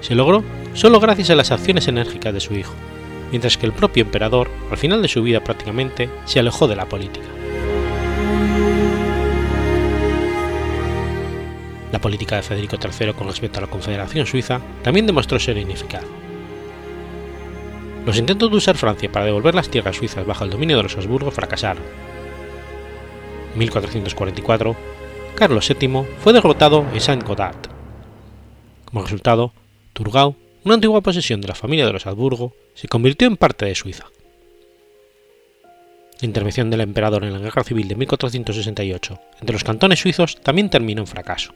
se 0.00 0.16
logró 0.16 0.42
solo 0.74 0.98
gracias 0.98 1.30
a 1.30 1.36
las 1.36 1.52
acciones 1.52 1.86
enérgicas 1.86 2.34
de 2.34 2.40
su 2.40 2.54
hijo, 2.54 2.74
mientras 3.30 3.56
que 3.56 3.66
el 3.66 3.72
propio 3.72 4.04
emperador, 4.04 4.50
al 4.70 4.76
final 4.76 5.02
de 5.02 5.08
su 5.08 5.22
vida 5.22 5.42
prácticamente, 5.42 6.08
se 6.24 6.40
alejó 6.40 6.68
de 6.68 6.76
la 6.76 6.86
política. 6.86 7.26
La 11.92 12.00
política 12.00 12.36
de 12.36 12.42
Federico 12.42 12.76
III 12.76 13.14
con 13.14 13.28
respecto 13.28 13.58
a 13.58 13.62
la 13.62 13.70
Confederación 13.70 14.26
Suiza 14.26 14.60
también 14.82 15.06
demostró 15.06 15.38
ser 15.38 15.56
ineficaz. 15.56 16.04
Los 18.04 18.18
intentos 18.18 18.50
de 18.50 18.56
usar 18.56 18.76
Francia 18.76 19.10
para 19.10 19.26
devolver 19.26 19.54
las 19.54 19.68
tierras 19.68 19.96
suizas 19.96 20.26
bajo 20.26 20.44
el 20.44 20.50
dominio 20.50 20.76
de 20.76 20.82
los 20.82 20.96
Habsburgo 20.96 21.30
fracasaron. 21.30 21.82
En 23.52 23.58
1444, 23.58 24.76
Carlos 25.34 25.68
VII 25.68 26.04
fue 26.18 26.32
derrotado 26.32 26.86
en 26.92 27.00
Saint-Gothard. 27.00 27.68
Como 28.84 29.02
resultado, 29.02 29.52
Turgau 29.92 30.36
una 30.68 30.74
antigua 30.74 31.00
posesión 31.00 31.40
de 31.40 31.48
la 31.48 31.54
familia 31.54 31.86
de 31.86 31.94
los 31.94 32.06
Habsburgo, 32.06 32.52
se 32.74 32.88
convirtió 32.88 33.26
en 33.26 33.38
parte 33.38 33.64
de 33.64 33.74
Suiza. 33.74 34.04
La 36.20 36.26
intervención 36.26 36.68
del 36.68 36.82
emperador 36.82 37.24
en 37.24 37.32
la 37.32 37.38
Guerra 37.38 37.64
Civil 37.64 37.88
de 37.88 37.94
1468 37.94 39.18
entre 39.40 39.54
los 39.54 39.64
cantones 39.64 39.98
suizos 39.98 40.38
también 40.42 40.68
terminó 40.68 41.00
en 41.00 41.06
fracaso. 41.06 41.54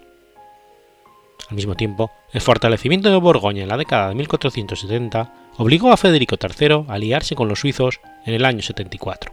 Al 1.50 1.56
mismo 1.56 1.74
tiempo, 1.74 2.10
el 2.32 2.40
fortalecimiento 2.40 3.10
de 3.10 3.16
Borgoña 3.16 3.64
en 3.64 3.68
la 3.68 3.76
década 3.76 4.08
de 4.08 4.14
1470 4.14 5.50
obligó 5.58 5.92
a 5.92 5.98
Federico 5.98 6.36
III 6.40 6.86
a 6.88 6.94
aliarse 6.94 7.34
con 7.34 7.48
los 7.48 7.60
suizos 7.60 8.00
en 8.24 8.32
el 8.32 8.46
año 8.46 8.62
74. 8.62 9.30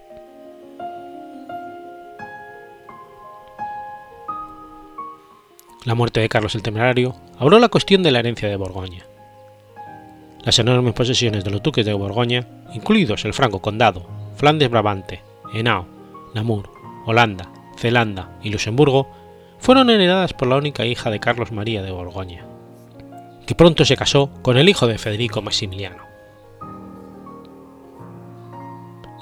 La 5.86 5.96
muerte 5.96 6.20
de 6.20 6.28
Carlos 6.28 6.56
el 6.56 6.64
Temerario 6.64 7.16
abrió 7.38 7.60
la 7.60 7.70
cuestión 7.70 8.04
de 8.04 8.12
la 8.12 8.20
herencia 8.20 8.50
de 8.50 8.58
Borgoña. 8.58 9.06
Las 10.44 10.58
enormes 10.58 10.94
posesiones 10.94 11.44
de 11.44 11.52
los 11.52 11.62
duques 11.62 11.86
de 11.86 11.94
Borgoña, 11.94 12.48
incluidos 12.74 13.26
el 13.26 13.34
Franco 13.34 13.62
Condado, 13.62 14.08
Flandes-Brabante, 14.38 15.22
Henao, 15.54 15.86
Namur, 16.34 16.70
Holanda, 17.06 17.52
Zelanda 17.78 18.38
y 18.42 18.50
Luxemburgo, 18.50 19.10
fueron 19.58 19.90
heredadas 19.90 20.34
por 20.34 20.48
la 20.48 20.56
única 20.56 20.86
hija 20.86 21.10
de 21.12 21.20
Carlos 21.20 21.52
María 21.52 21.82
de 21.82 21.92
Borgoña, 21.92 22.46
que 23.46 23.56
pronto 23.56 23.84
se 23.84 23.98
casó 23.98 24.30
con 24.42 24.58
el 24.58 24.70
hijo 24.70 24.88
de 24.88 24.98
Federico 24.98 25.42
Maximiliano. 25.42 26.04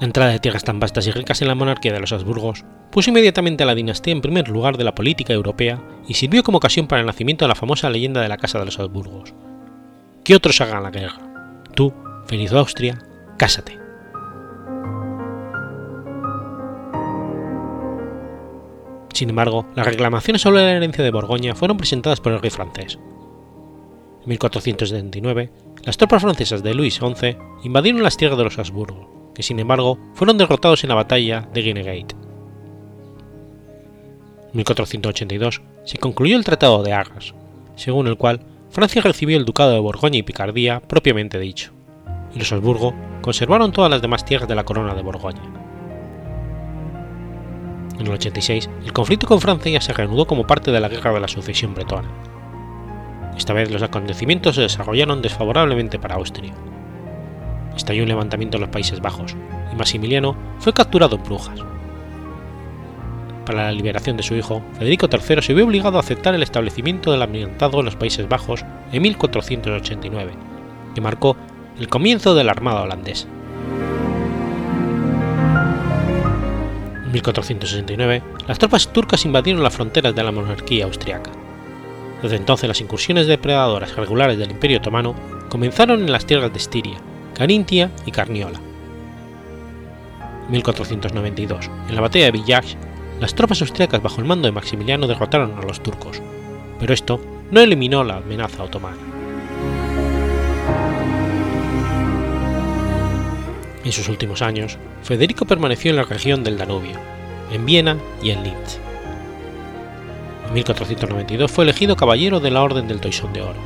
La 0.00 0.06
entrada 0.06 0.30
de 0.30 0.38
tierras 0.38 0.62
tan 0.62 0.78
vastas 0.78 1.08
y 1.08 1.10
ricas 1.10 1.42
en 1.42 1.48
la 1.48 1.56
monarquía 1.56 1.92
de 1.92 1.98
los 1.98 2.12
Habsburgos 2.12 2.64
puso 2.92 3.10
inmediatamente 3.10 3.64
a 3.64 3.66
la 3.66 3.74
dinastía 3.74 4.12
en 4.12 4.20
primer 4.20 4.48
lugar 4.48 4.76
de 4.76 4.84
la 4.84 4.94
política 4.94 5.32
europea 5.32 5.82
y 6.06 6.14
sirvió 6.14 6.44
como 6.44 6.58
ocasión 6.58 6.86
para 6.86 7.00
el 7.00 7.06
nacimiento 7.06 7.44
de 7.44 7.48
la 7.48 7.56
famosa 7.56 7.90
leyenda 7.90 8.20
de 8.20 8.28
la 8.28 8.36
Casa 8.36 8.60
de 8.60 8.66
los 8.66 8.78
Habsburgos, 8.78 9.34
que 10.28 10.36
otros 10.36 10.60
hagan 10.60 10.82
la 10.82 10.90
guerra. 10.90 11.18
Tú, 11.74 11.90
feliz 12.26 12.52
Austria, 12.52 12.98
cásate. 13.38 13.78
Sin 19.14 19.30
embargo, 19.30 19.64
las 19.74 19.86
reclamaciones 19.86 20.42
sobre 20.42 20.60
la 20.60 20.72
herencia 20.72 21.02
de 21.02 21.10
Borgoña 21.10 21.54
fueron 21.54 21.78
presentadas 21.78 22.20
por 22.20 22.34
el 22.34 22.42
rey 22.42 22.50
francés. 22.50 22.98
En 24.20 24.28
1479, 24.28 25.50
las 25.84 25.96
tropas 25.96 26.20
francesas 26.20 26.62
de 26.62 26.74
Luis 26.74 26.96
XI 26.96 27.38
invadieron 27.64 28.02
las 28.02 28.18
tierras 28.18 28.36
de 28.36 28.44
los 28.44 28.58
Habsburgo, 28.58 29.32
que 29.34 29.42
sin 29.42 29.58
embargo 29.58 29.98
fueron 30.12 30.36
derrotados 30.36 30.84
en 30.84 30.90
la 30.90 30.96
batalla 30.96 31.48
de 31.54 31.62
Guinegate. 31.62 32.14
En 34.52 34.56
1482 34.58 35.62
se 35.84 35.96
concluyó 35.96 36.36
el 36.36 36.44
Tratado 36.44 36.82
de 36.82 36.92
Arras, 36.92 37.32
según 37.76 38.08
el 38.08 38.18
cual 38.18 38.42
Francia 38.70 39.02
recibió 39.02 39.36
el 39.36 39.44
ducado 39.44 39.72
de 39.72 39.78
Borgoña 39.78 40.18
y 40.18 40.22
Picardía 40.22 40.80
propiamente 40.80 41.38
dicho, 41.38 41.72
y 42.34 42.38
los 42.38 42.52
Habsburgo 42.52 42.94
conservaron 43.22 43.72
todas 43.72 43.90
las 43.90 44.02
demás 44.02 44.24
tierras 44.24 44.48
de 44.48 44.54
la 44.54 44.64
corona 44.64 44.94
de 44.94 45.02
Borgoña. 45.02 45.42
En 47.98 48.06
el 48.06 48.12
86, 48.12 48.70
el 48.84 48.92
conflicto 48.92 49.26
con 49.26 49.40
Francia 49.40 49.80
se 49.80 49.92
reanudó 49.92 50.26
como 50.26 50.46
parte 50.46 50.70
de 50.70 50.80
la 50.80 50.88
Guerra 50.88 51.12
de 51.12 51.20
la 51.20 51.28
Sucesión 51.28 51.74
Bretona. 51.74 52.08
Esta 53.36 53.52
vez 53.52 53.70
los 53.70 53.82
acontecimientos 53.82 54.54
se 54.54 54.62
desarrollaron 54.62 55.22
desfavorablemente 55.22 55.98
para 55.98 56.16
Austria. 56.16 56.54
Estalló 57.76 58.02
un 58.02 58.08
levantamiento 58.08 58.56
en 58.56 58.62
los 58.62 58.70
Países 58.70 59.00
Bajos, 59.00 59.34
y 59.72 59.76
Maximiliano 59.76 60.36
fue 60.58 60.72
capturado 60.72 61.16
en 61.16 61.22
Brujas 61.24 61.64
para 63.48 63.64
la 63.64 63.72
liberación 63.72 64.18
de 64.18 64.22
su 64.22 64.34
hijo, 64.34 64.62
Federico 64.78 65.08
III 65.10 65.40
se 65.40 65.54
vio 65.54 65.64
obligado 65.64 65.96
a 65.96 66.00
aceptar 66.00 66.34
el 66.34 66.42
establecimiento 66.42 67.10
del 67.10 67.22
almirantazgo 67.22 67.78
en 67.78 67.86
los 67.86 67.96
Países 67.96 68.28
Bajos 68.28 68.62
en 68.92 69.00
1489, 69.00 70.32
que 70.94 71.00
marcó 71.00 71.34
el 71.80 71.88
comienzo 71.88 72.34
de 72.34 72.44
la 72.44 72.52
Armada 72.52 72.82
holandesa. 72.82 73.26
En 77.06 77.10
1469, 77.10 78.22
las 78.46 78.58
tropas 78.58 78.92
turcas 78.92 79.24
invadieron 79.24 79.62
las 79.62 79.72
fronteras 79.72 80.14
de 80.14 80.22
la 80.22 80.30
monarquía 80.30 80.84
austriaca. 80.84 81.30
Desde 82.22 82.36
entonces 82.36 82.68
las 82.68 82.82
incursiones 82.82 83.26
depredadoras 83.26 83.96
regulares 83.96 84.36
del 84.36 84.50
Imperio 84.50 84.76
Otomano 84.76 85.14
comenzaron 85.48 86.00
en 86.00 86.12
las 86.12 86.26
tierras 86.26 86.52
de 86.52 86.58
Estiria, 86.58 86.98
Carintia 87.34 87.90
y 88.04 88.10
Carniola. 88.10 88.60
En 90.48 90.52
1492, 90.52 91.70
en 91.88 91.94
la 91.94 92.02
batalla 92.02 92.26
de 92.26 92.32
Villach, 92.32 92.76
las 93.20 93.34
tropas 93.34 93.60
austriacas 93.60 94.02
bajo 94.02 94.20
el 94.20 94.26
mando 94.26 94.46
de 94.46 94.52
Maximiliano 94.52 95.06
derrotaron 95.06 95.58
a 95.58 95.62
los 95.62 95.82
turcos, 95.82 96.22
pero 96.78 96.94
esto 96.94 97.20
no 97.50 97.60
eliminó 97.60 98.04
la 98.04 98.18
amenaza 98.18 98.62
otomana. 98.62 98.96
En 103.84 103.92
sus 103.92 104.08
últimos 104.08 104.42
años, 104.42 104.78
Federico 105.02 105.46
permaneció 105.46 105.90
en 105.90 105.96
la 105.96 106.04
región 106.04 106.44
del 106.44 106.58
Danubio, 106.58 106.98
en 107.50 107.64
Viena 107.64 107.96
y 108.22 108.30
en 108.30 108.42
Linz. 108.44 108.78
En 110.46 110.54
1492 110.54 111.50
fue 111.50 111.64
elegido 111.64 111.96
caballero 111.96 112.38
de 112.40 112.50
la 112.50 112.62
Orden 112.62 112.86
del 112.86 113.00
Toisón 113.00 113.32
de 113.32 113.42
Oro. 113.42 113.58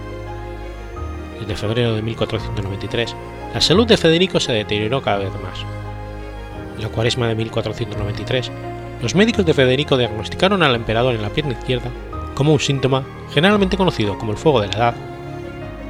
Desde 1.40 1.56
febrero 1.56 1.94
de 1.94 2.02
1493, 2.02 3.16
la 3.52 3.60
salud 3.60 3.86
de 3.86 3.96
Federico 3.96 4.40
se 4.40 4.52
deterioró 4.52 5.02
cada 5.02 5.18
vez 5.18 5.32
más. 5.42 5.58
En 6.76 6.82
la 6.82 6.88
cuaresma 6.88 7.28
de 7.28 7.34
1493, 7.34 8.50
los 9.02 9.16
médicos 9.16 9.44
de 9.44 9.52
Federico 9.52 9.98
diagnosticaron 9.98 10.62
al 10.62 10.76
emperador 10.76 11.14
en 11.14 11.22
la 11.22 11.30
pierna 11.30 11.52
izquierda 11.52 11.90
como 12.34 12.52
un 12.52 12.60
síntoma 12.60 13.04
generalmente 13.34 13.76
conocido 13.76 14.16
como 14.16 14.32
el 14.32 14.38
fuego 14.38 14.60
de 14.60 14.68
la 14.68 14.76
edad, 14.76 14.94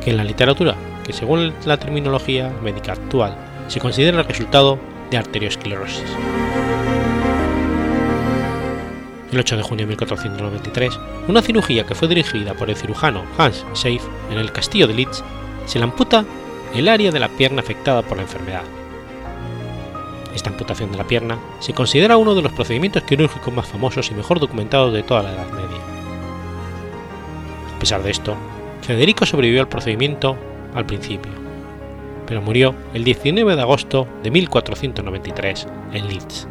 que 0.03 0.11
en 0.11 0.17
la 0.17 0.25
literatura, 0.25 0.75
que 1.05 1.13
según 1.13 1.53
la 1.67 1.77
terminología 1.77 2.51
médica 2.63 2.93
actual 2.93 3.37
se 3.69 3.81
considera 3.81 4.19
el 4.19 4.27
resultado 4.27 4.79
de 5.11 5.19
arteriosclerosis. 5.19 6.17
El 9.31 9.39
8 9.39 9.57
de 9.57 9.63
junio 9.63 9.87
de 9.87 9.91
1493, 9.91 10.99
una 11.29 11.43
cirugía 11.43 11.85
que 11.85 11.95
fue 11.95 12.09
dirigida 12.09 12.55
por 12.55 12.71
el 12.71 12.77
cirujano 12.77 13.25
Hans 13.39 13.65
Seif 13.75 14.03
en 14.31 14.39
el 14.39 14.53
castillo 14.53 14.87
de 14.87 14.95
Litz 14.95 15.23
se 15.67 15.79
le 15.79 15.85
amputa 15.85 16.25
el 16.75 16.89
área 16.89 17.11
de 17.11 17.21
la 17.21 17.29
pierna 17.29 17.61
afectada 17.61 18.03
por 18.03 18.17
la 18.17 18.25
enfermedad. 18.25 18.82
Esta 20.35 20.51
amputación 20.51 20.91
de 20.91 20.99
la 20.99 21.07
pierna 21.07 21.39
se 21.61 21.75
considera 21.75 22.17
uno 22.17 22.35
de 22.35 22.43
los 22.43 22.53
procedimientos 22.53 23.03
quirúrgicos 23.03 23.53
más 23.53 23.67
famosos 23.67 24.11
y 24.11 24.15
mejor 24.15 24.41
documentados 24.41 24.93
de 24.93 25.03
toda 25.03 25.23
la 25.23 25.33
Edad 25.33 25.51
Media. 25.51 25.81
A 27.77 27.79
pesar 27.79 28.03
de 28.03 28.11
esto, 28.11 28.35
Federico 28.83 29.27
sobrevivió 29.27 29.61
al 29.61 29.69
procedimiento 29.69 30.37
al 30.75 30.87
principio, 30.87 31.33
pero 32.27 32.43
murió 32.43 32.75
el 32.95 33.05
19 33.05 33.57
de 33.57 33.63
agosto 33.63 34.07
de 34.23 34.31
1493 34.31 35.67
en 35.93 36.09
Leeds. 36.09 36.49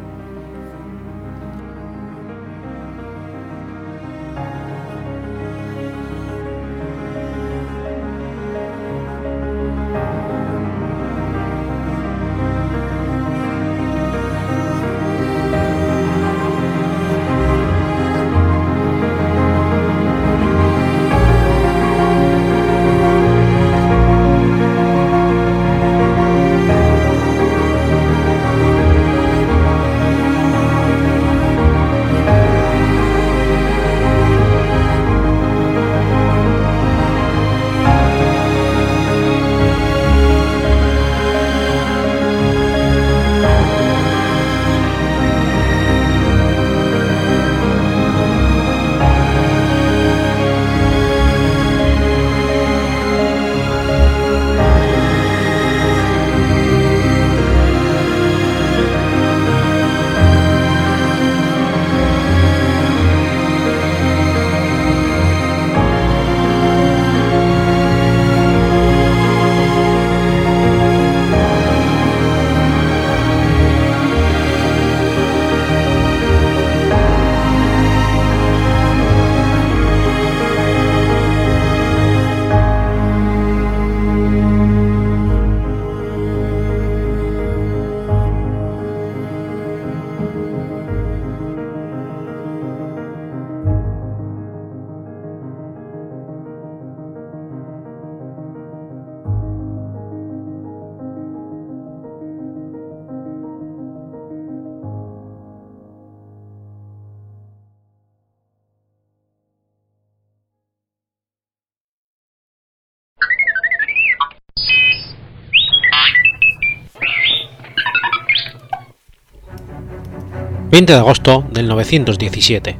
20 120.72 120.90
de 120.90 120.98
agosto 120.98 121.44
del 121.50 121.68
917. 121.68 122.78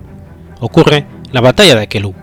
Ocurre 0.60 1.04
la 1.30 1.42
batalla 1.42 1.74
de 1.74 1.88
Quelú. 1.88 2.14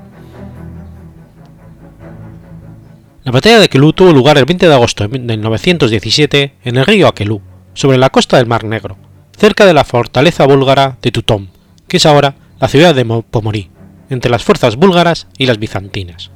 La 3.24 3.32
batalla 3.32 3.60
de 3.60 3.70
Quelú 3.70 3.94
tuvo 3.94 4.12
lugar 4.12 4.40
el 4.40 4.46
20 4.46 4.68
de 4.68 4.74
agosto 4.74 5.08
del 5.08 5.42
917 5.42 6.56
en 6.64 6.78
el 6.78 6.88
río 6.88 7.08
Aquelú, 7.08 7.42
sobre 7.76 8.00
la 8.00 8.10
costa 8.10 8.38
del 8.38 8.48
Mar 8.48 8.64
Negro, 8.64 8.98
cerca 9.38 9.68
de 9.68 9.76
la 9.76 9.84
fortaleza 9.84 10.48
búlgara 10.48 10.98
de 11.04 11.12
Tutón, 11.12 11.52
que 11.88 11.98
es 11.98 12.08
ahora 12.08 12.34
la 12.60 12.68
ciudad 12.68 12.96
de 12.96 13.06
Pomorí, 13.06 13.70
entre 14.10 14.32
las 14.32 14.44
fuerzas 14.44 14.76
búlgaras 14.76 15.28
y 15.38 15.46
las 15.46 15.60
bizantinas. 15.60 16.32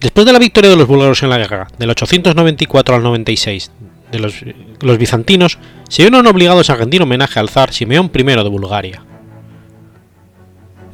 Después 0.00 0.24
de 0.24 0.32
la 0.32 0.38
victoria 0.38 0.70
de 0.70 0.76
los 0.76 0.88
búlgaros 0.88 1.22
en 1.22 1.28
la 1.28 1.36
guerra 1.36 1.68
del 1.76 1.90
894 1.90 2.94
al 2.94 3.02
96 3.02 3.70
los, 4.18 4.98
bizantinos 4.98 5.58
se 5.88 6.02
vieron 6.02 6.26
obligados 6.26 6.70
a 6.70 6.76
rendir 6.76 7.02
homenaje 7.02 7.40
al 7.40 7.48
zar 7.48 7.72
Simeón 7.72 8.10
I 8.14 8.22
de 8.22 8.48
Bulgaria. 8.48 9.02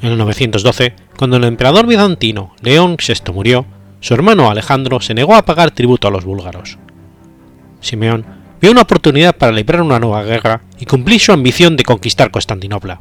En 0.02 0.12
el 0.12 0.18
912, 0.18 0.94
cuando 1.18 1.36
el 1.36 1.44
emperador 1.44 1.86
bizantino 1.86 2.54
León 2.62 2.96
VI 2.96 3.32
murió, 3.32 3.66
su 4.00 4.14
hermano 4.14 4.50
Alejandro 4.50 5.00
se 5.00 5.14
negó 5.14 5.34
a 5.34 5.44
pagar 5.44 5.70
tributo 5.72 6.08
a 6.08 6.10
los 6.10 6.24
búlgaros. 6.24 6.78
Simeón 7.80 8.24
vio 8.60 8.70
una 8.70 8.82
oportunidad 8.82 9.36
para 9.36 9.52
librar 9.52 9.82
una 9.82 9.98
nueva 9.98 10.22
guerra 10.22 10.62
y 10.78 10.86
cumplir 10.86 11.20
su 11.20 11.32
ambición 11.32 11.76
de 11.76 11.84
conquistar 11.84 12.30
Constantinopla. 12.30 13.00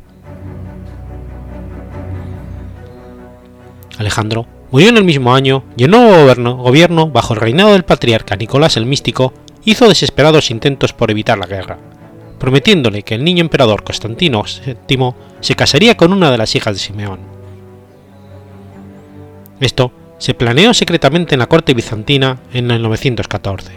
Alejandro 3.97 4.47
murió 4.71 4.89
en 4.89 4.97
el 4.97 5.03
mismo 5.03 5.33
año 5.33 5.63
y 5.75 5.83
el 5.83 5.91
nuevo 5.91 6.55
gobierno, 6.57 7.09
bajo 7.09 7.33
el 7.33 7.39
reinado 7.39 7.73
del 7.73 7.83
patriarca 7.83 8.35
Nicolás 8.35 8.77
el 8.77 8.85
Místico, 8.85 9.33
hizo 9.65 9.87
desesperados 9.87 10.51
intentos 10.51 10.93
por 10.93 11.11
evitar 11.11 11.37
la 11.37 11.45
guerra, 11.45 11.77
prometiéndole 12.39 13.03
que 13.03 13.15
el 13.15 13.23
niño 13.23 13.41
emperador 13.41 13.83
Constantino 13.83 14.43
VII 14.43 15.13
se 15.41 15.55
casaría 15.55 15.97
con 15.97 16.13
una 16.13 16.31
de 16.31 16.37
las 16.37 16.55
hijas 16.55 16.75
de 16.75 16.79
Simeón. 16.79 17.19
Esto 19.59 19.91
se 20.17 20.33
planeó 20.33 20.73
secretamente 20.73 21.35
en 21.35 21.39
la 21.39 21.47
corte 21.47 21.73
bizantina 21.73 22.39
en 22.53 22.71
el 22.71 22.81
914. 22.81 23.71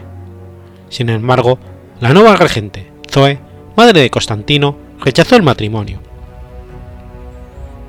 Sin 0.88 1.08
embargo, 1.08 1.58
la 2.00 2.12
nueva 2.12 2.36
regente, 2.36 2.90
Zoe, 3.10 3.38
madre 3.76 4.00
de 4.00 4.10
Constantino, 4.10 4.76
rechazó 5.00 5.36
el 5.36 5.42
matrimonio. 5.42 6.00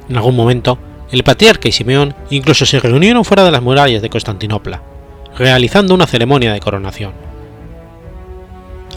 En 0.09 0.17
algún 0.17 0.35
momento, 0.35 0.77
el 1.11 1.23
patriarca 1.23 1.67
y 1.67 1.71
Simeón 1.71 2.15
incluso 2.29 2.65
se 2.65 2.79
reunieron 2.79 3.25
fuera 3.25 3.43
de 3.43 3.51
las 3.51 3.61
murallas 3.61 4.01
de 4.01 4.09
Constantinopla, 4.09 4.81
realizando 5.37 5.93
una 5.93 6.07
ceremonia 6.07 6.53
de 6.53 6.59
coronación. 6.59 7.32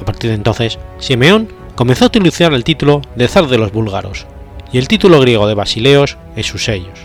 A 0.00 0.04
partir 0.04 0.30
de 0.30 0.36
entonces, 0.36 0.78
Simeón 0.98 1.48
comenzó 1.74 2.04
a 2.04 2.08
utilizar 2.08 2.52
el 2.52 2.64
título 2.64 3.02
de 3.16 3.28
zar 3.28 3.46
de 3.46 3.58
los 3.58 3.72
búlgaros, 3.72 4.26
y 4.72 4.78
el 4.78 4.88
título 4.88 5.20
griego 5.20 5.46
de 5.46 5.54
Basileos 5.54 6.16
en 6.34 6.44
sus 6.44 6.64
sellos. 6.64 6.98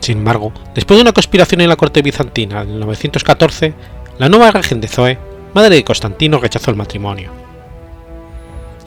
Sin 0.00 0.18
embargo, 0.18 0.52
después 0.74 0.98
de 0.98 1.02
una 1.02 1.12
conspiración 1.12 1.60
en 1.60 1.68
la 1.68 1.76
corte 1.76 2.02
bizantina 2.02 2.62
en 2.62 2.80
914, 2.80 3.74
la 4.18 4.28
nueva 4.28 4.50
regente 4.50 4.88
Zoe, 4.88 5.18
madre 5.54 5.76
de 5.76 5.84
Constantino, 5.84 6.38
rechazó 6.38 6.70
el 6.70 6.76
matrimonio. 6.76 7.30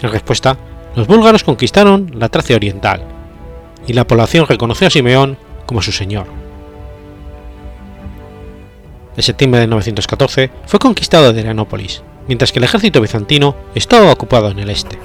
En 0.02 0.12
respuesta, 0.12 0.58
los 0.96 1.08
búlgaros 1.08 1.44
conquistaron 1.44 2.12
la 2.16 2.30
Tracia 2.30 2.56
oriental, 2.56 3.04
y 3.88 3.94
la 3.94 4.06
población 4.06 4.48
reconoció 4.48 4.88
a 4.88 4.90
Simeón 4.90 5.38
como 5.66 5.82
su 5.82 5.92
señor. 5.92 6.43
En 9.16 9.24
septiembre 9.24 9.62
de 9.62 9.68
914 9.68 10.50
fue 10.66 10.80
conquistado 10.80 11.30
Adrianópolis, 11.30 12.02
mientras 12.28 12.52
que 12.52 12.60
el 12.60 12.66
ejército 12.66 13.02
bizantino 13.02 13.56
estaba 13.76 14.12
ocupado 14.12 14.50
en 14.50 14.60
el 14.60 14.70
este. 14.70 14.98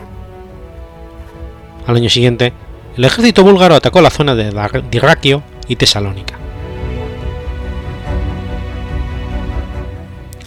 Al 1.86 1.96
año 1.96 2.08
siguiente, 2.08 2.52
el 2.96 3.04
ejército 3.04 3.44
búlgaro 3.44 3.74
atacó 3.74 4.00
la 4.00 4.10
zona 4.10 4.34
de 4.34 4.52
Dirraquio 4.90 5.42
y 5.68 5.76
Tesalónica. 5.76 6.38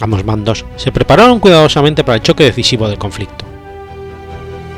Ambos 0.00 0.24
bandos 0.24 0.64
se 0.76 0.90
prepararon 0.90 1.38
cuidadosamente 1.38 2.02
para 2.02 2.16
el 2.16 2.22
choque 2.22 2.42
decisivo 2.42 2.88
del 2.88 2.98
conflicto. 2.98 3.44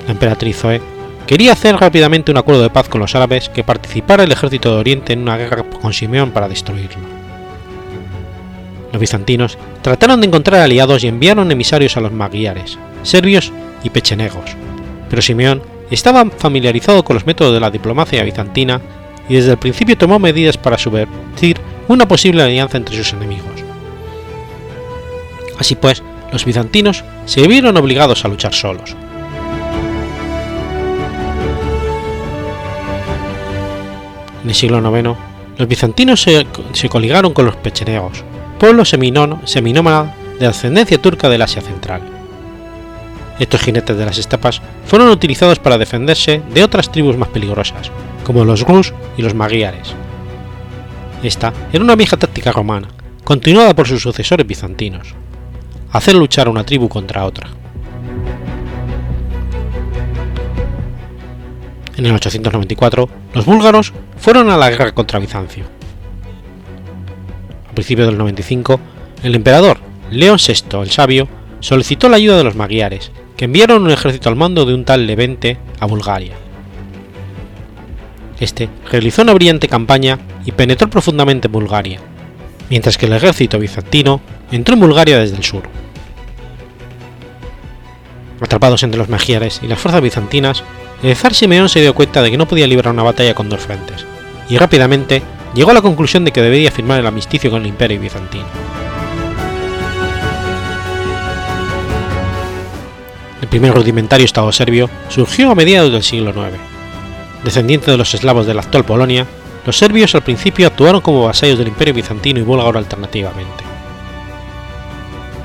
La 0.07 0.13
emperatriz 0.13 0.59
Zoe 0.59 0.83
quería 1.27 1.53
hacer 1.53 1.77
rápidamente 1.77 2.31
un 2.31 2.37
acuerdo 2.37 2.63
de 2.63 2.69
paz 2.69 2.91
con 2.91 3.01
los 3.01 3.15
árabes 3.15 3.49
que 3.49 3.65
participara 3.65 4.25
el 4.25 4.33
ejército 4.33 4.75
de 4.75 4.81
Oriente 4.81 5.15
en 5.15 5.23
una 5.23 5.39
guerra 5.39 5.63
con 5.63 5.95
Simeón 5.95 6.31
para 6.31 6.49
destruirlo. 6.49 7.14
Los 8.95 9.01
bizantinos 9.01 9.59
trataron 9.83 10.21
de 10.21 10.29
encontrar 10.29 10.61
aliados 10.61 11.03
y 11.03 11.09
enviaron 11.09 11.51
emisarios 11.51 11.97
a 11.97 12.01
los 12.01 12.13
magiares, 12.13 12.79
serbios 13.03 13.53
y 13.83 13.91
pechenegos, 13.91 14.53
pero 15.11 15.21
Simeón 15.21 15.63
estaba 15.91 16.25
familiarizado 16.31 17.03
con 17.03 17.15
los 17.15 17.27
métodos 17.27 17.55
de 17.55 17.59
la 17.59 17.73
diplomacia 17.73 18.23
bizantina 18.23 18.81
y 19.29 19.35
desde 19.35 19.51
el 19.51 19.59
principio 19.59 19.99
tomó 19.99 20.21
medidas 20.21 20.57
para 20.57 20.79
subvertir 20.79 21.57
una 21.89 22.07
posible 22.07 22.45
alianza 22.45 22.77
entre 22.77 22.97
sus 22.97 23.15
enemigos. 23.15 23.65
Así 25.59 25.75
pues, 25.75 26.01
los 26.31 26.45
bizantinos 26.45 27.03
se 27.25 27.49
vieron 27.49 27.77
obligados 27.77 28.25
a 28.25 28.29
luchar 28.29 28.55
solos. 28.55 28.95
En 34.45 34.51
el 34.51 34.55
siglo 34.55 34.79
IX, 34.79 35.19
los 35.59 35.67
bizantinos 35.67 36.23
se, 36.23 36.89
coligaron 36.89 37.33
con 37.33 37.45
los 37.45 37.57
pecheneos, 37.57 38.23
pueblo 38.65 38.87
seminómada 38.87 40.15
de 40.41 40.47
ascendencia 40.47 40.97
turca 40.97 41.29
del 41.29 41.43
Asia 41.43 41.61
Central. 41.61 42.01
Estos 43.39 43.61
jinetes 43.61 43.95
de 43.95 44.07
las 44.07 44.17
estepas 44.17 44.63
fueron 44.87 45.11
utilizados 45.11 45.59
para 45.59 45.77
defenderse 45.77 46.41
de 46.55 46.65
otras 46.65 46.91
tribus 46.91 47.19
más 47.19 47.29
peligrosas, 47.29 47.91
como 48.25 48.43
los 48.43 48.63
Rus 48.63 48.95
y 49.19 49.23
los 49.23 49.35
Magiares. 49.35 49.93
Esta 51.23 51.53
era 51.75 51.85
una 51.85 51.95
vieja 51.95 52.17
táctica 52.17 52.53
romana, 52.53 52.89
continuada 53.23 53.75
por 53.75 53.87
sus 53.87 54.01
sucesores 54.01 54.47
bizantinos, 54.47 55.15
hacer 55.93 56.15
luchar 56.15 56.49
una 56.49 56.65
tribu 56.65 56.89
contra 56.89 57.27
otra. 57.27 57.51
En 61.99 62.07
el 62.07 62.15
894, 62.15 63.11
los 63.35 63.45
búlgaros 63.45 63.93
fueron 64.17 64.49
a 64.49 64.57
la 64.57 64.71
guerra 64.71 64.93
contra 64.93 65.19
Bizancio. 65.19 65.74
Principios 67.75 68.09
del 68.09 68.19
95, 68.19 68.81
el 69.25 69.35
emperador 69.35 69.79
León 70.11 70.39
VI 70.39 70.81
el 70.83 70.91
Sabio 70.91 71.29
solicitó 71.61 72.09
la 72.09 72.17
ayuda 72.17 72.37
de 72.37 72.45
los 72.45 72.55
magiares, 72.55 73.11
que 73.37 73.47
enviaron 73.47 73.83
un 73.83 73.91
ejército 73.91 74.29
al 74.29 74.37
mando 74.37 74.65
de 74.65 74.75
un 74.75 74.85
tal 74.85 75.07
Levente 75.07 75.59
a 75.81 75.87
Bulgaria. 75.87 76.35
Este 78.39 78.69
realizó 78.91 79.23
una 79.23 79.35
brillante 79.35 79.69
campaña 79.69 80.19
y 80.45 80.53
penetró 80.53 80.89
profundamente 80.89 81.49
en 81.49 81.53
Bulgaria, 81.53 82.01
mientras 82.71 82.97
que 82.97 83.07
el 83.07 83.13
ejército 83.15 83.59
bizantino 83.59 84.21
entró 84.53 84.75
en 84.75 84.81
Bulgaria 84.81 85.19
desde 85.19 85.37
el 85.37 85.45
sur. 85.45 85.63
Atrapados 88.41 88.83
entre 88.83 88.99
los 88.99 89.09
magiares 89.09 89.61
y 89.63 89.69
las 89.69 89.79
fuerzas 89.79 90.03
bizantinas, 90.03 90.63
el 91.03 91.17
zar 91.17 91.35
Simeón 91.35 91.69
se 91.69 91.81
dio 91.81 91.95
cuenta 91.95 92.23
de 92.23 92.31
que 92.31 92.39
no 92.39 92.47
podía 92.47 92.67
librar 92.67 92.93
una 92.93 93.03
batalla 93.03 93.35
con 93.35 93.49
dos 93.49 93.61
frentes, 93.61 94.05
y 94.49 94.59
rápidamente 94.59 95.23
llegó 95.55 95.71
a 95.71 95.75
la 95.75 95.83
conclusión 95.83 96.25
de 96.25 96.33
que 96.33 96.43
debería 96.43 96.71
firmar 96.71 97.01
el 97.01 97.07
amisticio 97.07 97.51
con 97.51 97.63
el 97.63 97.69
imperio 97.69 98.01
bizantino. 98.01 98.47
El 103.41 103.49
primer 103.49 103.75
rudimentario 103.75 104.25
Estado 104.25 104.51
serbio 104.53 104.91
surgió 105.09 105.51
a 105.51 105.55
mediados 105.55 105.93
del 105.93 106.03
siglo 106.03 106.31
IX. 106.31 106.59
Descendiente 107.45 107.91
de 107.91 107.97
los 107.97 108.15
eslavos 108.15 108.47
de 108.47 108.55
la 108.55 108.63
actual 108.63 108.85
Polonia, 108.85 109.27
los 109.67 109.77
serbios 109.77 110.15
al 110.15 110.23
principio 110.23 110.67
actuaron 110.67 111.01
como 111.01 111.25
vasallos 111.25 111.59
del 111.59 111.69
imperio 111.69 111.95
bizantino 111.95 112.41
y 112.41 112.43
búlgaro 112.43 112.79
alternativamente. 112.79 113.65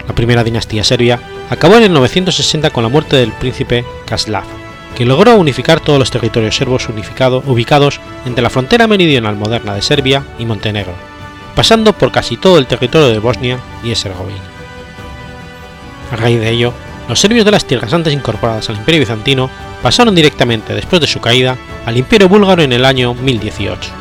La 0.07 0.15
primera 0.15 0.43
dinastía 0.43 0.83
serbia 0.83 1.19
acabó 1.49 1.75
en 1.75 1.83
el 1.83 1.93
960 1.93 2.69
con 2.71 2.83
la 2.83 2.89
muerte 2.89 3.15
del 3.17 3.31
príncipe 3.33 3.85
Kaslav, 4.05 4.45
que 4.99 5.05
logró 5.05 5.37
unificar 5.37 5.79
todos 5.79 5.97
los 5.97 6.11
territorios 6.11 6.57
serbos 6.57 6.89
ubicados 6.89 8.01
entre 8.25 8.43
la 8.43 8.49
frontera 8.49 8.85
meridional 8.85 9.37
moderna 9.37 9.73
de 9.73 9.81
Serbia 9.81 10.25
y 10.37 10.45
Montenegro, 10.45 10.91
pasando 11.55 11.93
por 11.93 12.11
casi 12.11 12.35
todo 12.35 12.57
el 12.57 12.67
territorio 12.67 13.07
de 13.07 13.19
Bosnia 13.19 13.59
y 13.81 13.91
Herzegovina. 13.91 14.43
A 16.11 16.17
raíz 16.17 16.41
de 16.41 16.49
ello, 16.49 16.73
los 17.07 17.17
serbios 17.17 17.45
de 17.45 17.51
las 17.51 17.63
tierras 17.63 17.93
antes 17.93 18.11
incorporadas 18.11 18.69
al 18.69 18.75
Imperio 18.75 18.99
bizantino 18.99 19.49
pasaron 19.81 20.13
directamente 20.13 20.73
después 20.73 20.99
de 20.99 21.07
su 21.07 21.21
caída 21.21 21.55
al 21.85 21.95
Imperio 21.95 22.27
búlgaro 22.27 22.61
en 22.61 22.73
el 22.73 22.83
año 22.83 23.13
1018. 23.13 23.91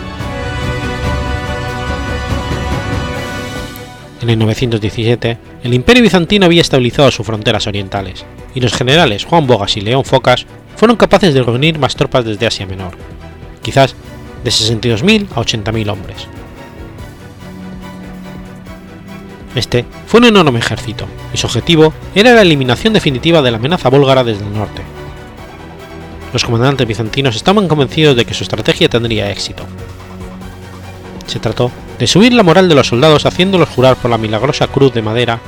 En 4.21 4.31
el 4.31 4.39
917, 4.41 5.39
el 5.63 5.75
Imperio 5.75 6.03
bizantino 6.03 6.47
había 6.47 6.63
estabilizado 6.63 7.13
sus 7.13 7.25
fronteras 7.25 7.69
orientales, 7.69 8.25
y 8.53 8.61
los 8.61 8.73
generales 8.73 9.25
Juan 9.25 9.47
Bogas 9.47 9.77
y 9.77 9.81
León 9.81 10.05
Focas 10.05 10.45
fueron 10.79 10.97
capaces 10.97 11.35
de 11.35 11.43
reunir 11.43 11.77
más 11.77 11.97
tropas 11.97 12.25
desde 12.25 12.47
Asia 12.47 12.65
Menor, 12.65 12.93
quizás 13.63 13.97
de 14.45 14.51
62.000 14.51 15.27
a 15.35 15.41
80.000 15.41 15.91
hombres. 15.91 16.29
Este 19.57 19.85
fue 20.07 20.21
un 20.21 20.27
enorme 20.27 20.61
ejército, 20.61 21.07
y 21.35 21.37
su 21.37 21.49
objetivo 21.49 21.93
era 22.15 22.33
la 22.33 22.43
eliminación 22.43 22.93
definitiva 22.93 23.43
de 23.43 23.51
la 23.51 23.57
amenaza 23.57 23.89
búlgara 23.89 24.23
desde 24.23 24.45
el 24.45 24.55
norte. 24.55 24.83
Los 26.33 26.45
comandantes 26.45 26.87
bizantinos 26.87 27.35
estaban 27.35 27.67
convencidos 27.67 28.15
de 28.15 28.25
que 28.25 28.35
su 28.35 28.45
estrategia 28.45 28.89
tendría 28.89 29.33
éxito. 29.33 29.65
Se 31.27 31.41
trató 31.41 31.73
de 31.99 32.07
subir 32.07 32.33
la 32.33 32.45
moral 32.45 32.69
de 32.69 32.77
los 32.77 32.87
soldados 32.87 33.27
haciéndolos 33.27 33.69
jurar 33.71 33.97
por 33.97 34.13
la 34.13 34.19
milagrosa 34.19 34.69
cruz 34.69 34.95
de 34.95 35.03
madera 35.03 35.41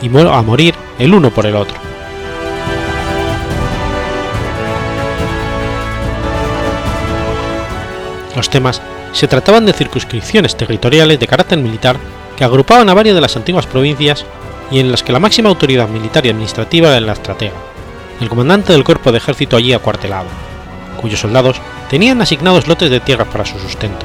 y 0.00 0.08
a 0.08 0.42
morir 0.42 0.74
el 0.98 1.12
uno 1.12 1.30
por 1.30 1.44
el 1.44 1.56
otro. 1.56 1.93
Los 8.36 8.50
temas 8.50 8.82
se 9.12 9.28
trataban 9.28 9.64
de 9.64 9.72
circunscripciones 9.72 10.56
territoriales 10.56 11.20
de 11.20 11.26
carácter 11.26 11.58
militar 11.58 11.96
que 12.36 12.44
agrupaban 12.44 12.88
a 12.88 12.94
varias 12.94 13.14
de 13.14 13.20
las 13.20 13.36
antiguas 13.36 13.66
provincias 13.66 14.24
y 14.70 14.80
en 14.80 14.90
las 14.90 15.02
que 15.02 15.12
la 15.12 15.20
máxima 15.20 15.48
autoridad 15.48 15.88
militar 15.88 16.26
y 16.26 16.30
administrativa 16.30 16.88
era 16.88 17.00
la 17.00 17.12
estratega, 17.12 17.54
el 18.20 18.28
comandante 18.28 18.72
del 18.72 18.84
cuerpo 18.84 19.12
de 19.12 19.18
ejército 19.18 19.56
allí 19.56 19.72
acuartelado, 19.72 20.26
cuyos 21.00 21.20
soldados 21.20 21.60
tenían 21.90 22.20
asignados 22.20 22.66
lotes 22.66 22.90
de 22.90 23.00
tierras 23.00 23.28
para 23.28 23.46
su 23.46 23.58
sustento. 23.58 24.04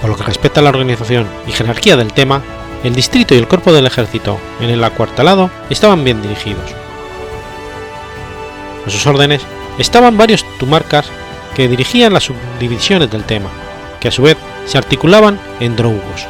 Por 0.00 0.10
lo 0.10 0.16
que 0.16 0.22
respecta 0.22 0.60
a 0.60 0.62
la 0.62 0.70
organización 0.70 1.26
y 1.46 1.52
jerarquía 1.52 1.96
del 1.96 2.12
tema, 2.12 2.40
el 2.84 2.94
distrito 2.94 3.34
y 3.34 3.38
el 3.38 3.48
cuerpo 3.48 3.72
del 3.72 3.86
ejército 3.86 4.38
en 4.60 4.70
el 4.70 4.82
acuartelado 4.82 5.50
estaban 5.68 6.04
bien 6.04 6.22
dirigidos. 6.22 6.70
A 8.86 8.90
sus 8.90 9.06
órdenes 9.06 9.42
estaban 9.78 10.16
varios 10.16 10.44
tumarcas 10.58 11.06
que 11.54 11.68
dirigían 11.68 12.12
las 12.12 12.24
subdivisiones 12.24 13.10
del 13.10 13.24
tema, 13.24 13.50
que 14.00 14.08
a 14.08 14.12
su 14.12 14.22
vez 14.22 14.36
se 14.66 14.78
articulaban 14.78 15.38
en 15.60 15.76
drougos. 15.76 16.26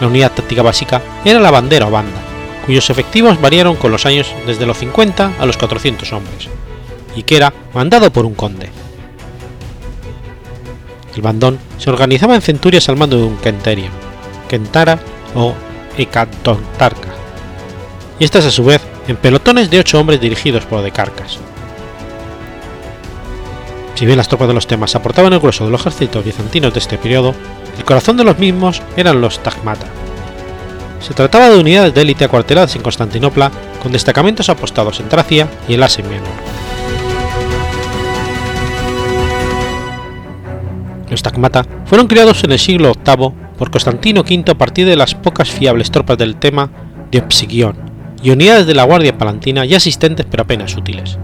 La 0.00 0.08
unidad 0.08 0.32
táctica 0.32 0.62
básica 0.62 1.02
era 1.24 1.40
la 1.40 1.50
bandera 1.50 1.86
o 1.86 1.90
banda, 1.90 2.20
cuyos 2.66 2.90
efectivos 2.90 3.40
variaron 3.40 3.76
con 3.76 3.92
los 3.92 4.06
años 4.06 4.32
desde 4.46 4.66
los 4.66 4.78
50 4.78 5.32
a 5.38 5.46
los 5.46 5.56
400 5.56 6.12
hombres, 6.12 6.48
y 7.14 7.22
que 7.22 7.36
era 7.36 7.52
mandado 7.74 8.12
por 8.12 8.26
un 8.26 8.34
conde. 8.34 8.70
El 11.14 11.22
bandón 11.22 11.58
se 11.78 11.88
organizaba 11.88 12.34
en 12.34 12.42
centurias 12.42 12.88
al 12.88 12.96
mando 12.96 13.16
de 13.16 13.24
un 13.24 13.36
kenterion, 13.38 13.92
kentara 14.48 14.98
o 15.34 15.54
ekatontarca, 15.96 17.08
y 18.18 18.24
estas 18.24 18.44
a 18.44 18.50
su 18.50 18.64
vez 18.64 18.82
en 19.08 19.16
pelotones 19.16 19.70
de 19.70 19.78
8 19.78 19.98
hombres 19.98 20.20
dirigidos 20.20 20.66
por 20.66 20.82
decarcas. 20.82 21.38
Si 23.96 24.06
bien 24.06 24.18
las 24.18 24.28
tropas 24.28 24.46
de 24.46 24.54
los 24.54 24.66
temas 24.66 24.94
aportaban 24.94 25.32
el 25.32 25.40
grueso 25.40 25.64
de 25.64 25.72
los 25.72 25.80
ejércitos 25.80 26.24
bizantinos 26.24 26.72
de 26.72 26.78
este 26.78 26.98
periodo, 26.98 27.34
el 27.76 27.84
corazón 27.84 28.16
de 28.16 28.24
los 28.24 28.38
mismos 28.38 28.82
eran 28.96 29.20
los 29.20 29.42
tagmata, 29.42 29.86
se 31.00 31.14
trataba 31.14 31.50
de 31.50 31.58
unidades 31.58 31.94
de 31.94 32.02
élite 32.02 32.24
acuarteladas 32.24 32.74
en 32.76 32.82
Constantinopla 32.82 33.50
con 33.82 33.92
destacamentos 33.92 34.48
apostados 34.48 35.00
en 35.00 35.08
Tracia 35.08 35.48
y 35.68 35.74
el 35.74 35.82
Asia 35.82 36.04
Menor. 36.04 36.26
Los 41.08 41.22
tagmata 41.22 41.64
fueron 41.86 42.08
creados 42.08 42.42
en 42.44 42.52
el 42.52 42.58
siglo 42.58 42.92
VIII 42.92 43.32
por 43.56 43.70
Constantino 43.70 44.22
V 44.22 44.50
a 44.50 44.58
partir 44.58 44.86
de 44.86 44.96
las 44.96 45.14
pocas 45.14 45.48
fiables 45.48 45.90
tropas 45.90 46.18
del 46.18 46.36
tema 46.36 46.70
de 47.10 47.20
Opsigion 47.20 47.76
y 48.22 48.30
unidades 48.30 48.66
de 48.66 48.74
la 48.74 48.84
Guardia 48.84 49.16
Palantina 49.16 49.64
ya 49.64 49.76
existentes 49.76 50.26
pero 50.28 50.42
apenas 50.42 50.76
útiles. 50.76 51.18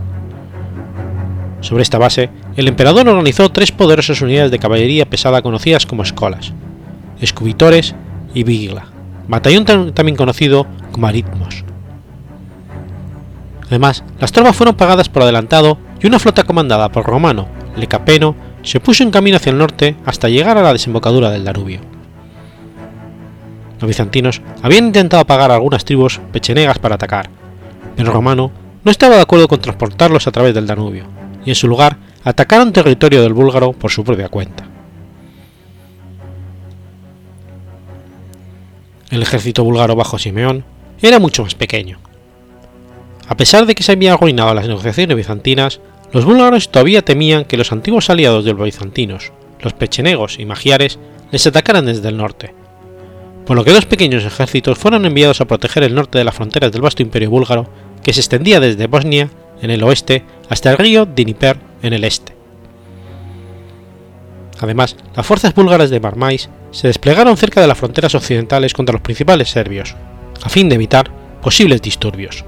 Sobre 1.62 1.82
esta 1.82 1.96
base, 1.96 2.28
el 2.56 2.68
emperador 2.68 3.08
organizó 3.08 3.48
tres 3.50 3.72
poderosas 3.72 4.20
unidades 4.20 4.50
de 4.50 4.58
caballería 4.58 5.08
pesada 5.08 5.40
conocidas 5.40 5.86
como 5.86 6.02
escolas, 6.02 6.52
escubitores 7.20 7.94
y 8.34 8.42
vigla, 8.42 8.86
batallón 9.28 9.64
también 9.94 10.16
conocido 10.16 10.66
como 10.92 11.06
aritmos. 11.06 11.64
Además, 13.68 14.04
las 14.20 14.32
tropas 14.32 14.54
fueron 14.54 14.74
pagadas 14.74 15.08
por 15.08 15.22
adelantado 15.22 15.78
y 16.02 16.06
una 16.06 16.18
flota 16.18 16.42
comandada 16.42 16.90
por 16.90 17.06
Romano 17.06 17.48
Lecapeno 17.76 18.34
se 18.62 18.80
puso 18.80 19.02
en 19.02 19.10
camino 19.10 19.36
hacia 19.36 19.50
el 19.50 19.58
norte 19.58 19.96
hasta 20.04 20.28
llegar 20.28 20.58
a 20.58 20.62
la 20.62 20.72
desembocadura 20.72 21.30
del 21.30 21.44
Danubio. 21.44 21.80
Los 23.80 23.88
bizantinos 23.88 24.42
habían 24.62 24.86
intentado 24.86 25.24
pagar 25.24 25.50
a 25.50 25.54
algunas 25.54 25.84
tribus 25.84 26.20
pechenegas 26.32 26.78
para 26.78 26.94
atacar, 26.94 27.30
pero 27.96 28.12
Romano 28.12 28.52
no 28.84 28.90
estaba 28.90 29.16
de 29.16 29.22
acuerdo 29.22 29.48
con 29.48 29.60
transportarlos 29.60 30.26
a 30.26 30.32
través 30.32 30.54
del 30.54 30.66
Danubio, 30.66 31.06
y 31.44 31.50
en 31.50 31.54
su 31.54 31.68
lugar 31.68 31.96
atacaron 32.24 32.72
territorio 32.72 33.22
del 33.22 33.32
búlgaro 33.32 33.72
por 33.72 33.90
su 33.90 34.04
propia 34.04 34.28
cuenta. 34.28 34.64
El 39.10 39.22
ejército 39.22 39.64
búlgaro 39.64 39.94
bajo 39.94 40.18
Simeón 40.18 40.64
era 41.02 41.18
mucho 41.18 41.42
más 41.42 41.54
pequeño. 41.54 41.98
A 43.28 43.36
pesar 43.36 43.66
de 43.66 43.74
que 43.74 43.82
se 43.82 43.92
habían 43.92 44.14
arruinado 44.14 44.54
las 44.54 44.66
negociaciones 44.66 45.16
bizantinas, 45.16 45.80
los 46.12 46.24
búlgaros 46.24 46.70
todavía 46.70 47.02
temían 47.02 47.44
que 47.44 47.56
los 47.56 47.72
antiguos 47.72 48.10
aliados 48.10 48.44
de 48.44 48.52
los 48.52 48.64
bizantinos, 48.64 49.32
los 49.60 49.72
pechenegos 49.72 50.38
y 50.38 50.44
magiares, 50.44 50.98
les 51.30 51.46
atacaran 51.46 51.86
desde 51.86 52.08
el 52.08 52.16
norte, 52.16 52.54
por 53.46 53.56
lo 53.56 53.64
que 53.64 53.72
dos 53.72 53.86
pequeños 53.86 54.24
ejércitos 54.24 54.78
fueron 54.78 55.04
enviados 55.04 55.40
a 55.40 55.46
proteger 55.46 55.82
el 55.82 55.94
norte 55.94 56.18
de 56.18 56.24
las 56.24 56.34
fronteras 56.34 56.72
del 56.72 56.82
vasto 56.82 57.02
imperio 57.02 57.30
búlgaro 57.30 57.68
que 58.02 58.12
se 58.12 58.20
extendía 58.20 58.60
desde 58.60 58.86
Bosnia, 58.86 59.30
en 59.62 59.70
el 59.70 59.82
oeste, 59.82 60.24
hasta 60.48 60.70
el 60.70 60.78
río 60.78 61.06
Dnieper, 61.06 61.56
en 61.82 61.92
el 61.94 62.04
este. 62.04 62.34
Además, 64.60 64.96
las 65.16 65.26
fuerzas 65.26 65.54
búlgaras 65.54 65.90
de 65.90 66.00
Marmais 66.00 66.50
se 66.70 66.88
desplegaron 66.88 67.36
cerca 67.36 67.60
de 67.60 67.66
las 67.66 67.78
fronteras 67.78 68.14
occidentales 68.14 68.74
contra 68.74 68.92
los 68.92 69.02
principales 69.02 69.48
serbios, 69.48 69.96
a 70.42 70.48
fin 70.48 70.68
de 70.68 70.74
evitar 70.74 71.10
posibles 71.40 71.82
disturbios. 71.82 72.44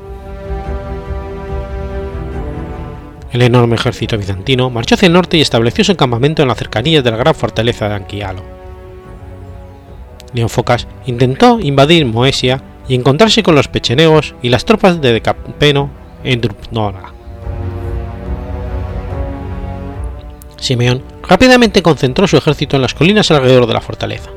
El 3.33 3.43
enorme 3.43 3.75
ejército 3.75 4.17
bizantino 4.17 4.71
marchó 4.71 4.95
hacia 4.95 5.07
el 5.07 5.13
norte 5.13 5.37
y 5.37 5.41
estableció 5.41 5.83
su 5.83 5.97
campamento 5.97 6.43
en 6.43 6.49
las 6.49 6.59
cercanías 6.59 7.03
de 7.03 7.11
la 7.11 7.17
gran 7.17 7.35
fortaleza 7.35 7.89
de 7.89 7.95
Anquialo. 7.97 8.43
León 10.33 10.49
Focas 10.49 10.87
intentó 11.07 11.59
invadir 11.61 12.07
Moesia 12.07 12.63
y 12.89 12.95
encontrarse 12.95 13.43
con 13.43 13.57
los 13.57 13.67
pechenegos 13.67 14.37
y 14.41 14.51
las 14.51 14.65
tropas 14.65 15.01
de 15.01 15.13
Decapeno 15.13 15.91
en 16.25 16.41
Drupnora. 16.41 17.13
Simeón 20.57 21.03
rápidamente 21.29 21.83
concentró 21.83 22.27
su 22.27 22.37
ejército 22.37 22.77
en 22.77 22.83
las 22.83 22.95
colinas 22.95 23.31
alrededor 23.31 23.67
de 23.67 23.75
la 23.75 23.81
fortaleza. 23.81 24.31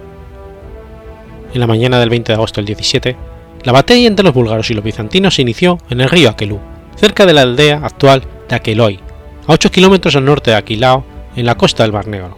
En 1.54 1.60
la 1.60 1.68
mañana 1.68 2.00
del 2.00 2.10
20 2.10 2.32
de 2.32 2.36
agosto 2.36 2.60
del 2.60 2.66
17, 2.66 3.16
la 3.64 3.72
batalla 3.72 4.08
entre 4.08 4.26
los 4.26 4.34
búlgaros 4.34 4.70
y 4.70 4.74
los 4.74 4.84
bizantinos 4.84 5.36
se 5.36 5.42
inició 5.42 5.78
en 5.90 6.02
el 6.02 6.10
río 6.10 6.30
Aquelú, 6.30 6.60
cerca 6.98 7.26
de 7.26 7.34
la 7.34 7.42
aldea 7.42 7.82
actual 7.84 8.24
de 8.50 8.56
Aqueloy, 8.56 9.00
a 9.48 9.54
8 9.54 9.72
kilómetros 9.72 10.16
al 10.16 10.26
norte 10.26 10.52
de 10.52 10.58
Aquilao, 10.58 11.06
en 11.36 11.46
la 11.46 11.56
costa 11.56 11.84
del 11.84 11.94
Mar 11.94 12.08
Negro. 12.08 12.38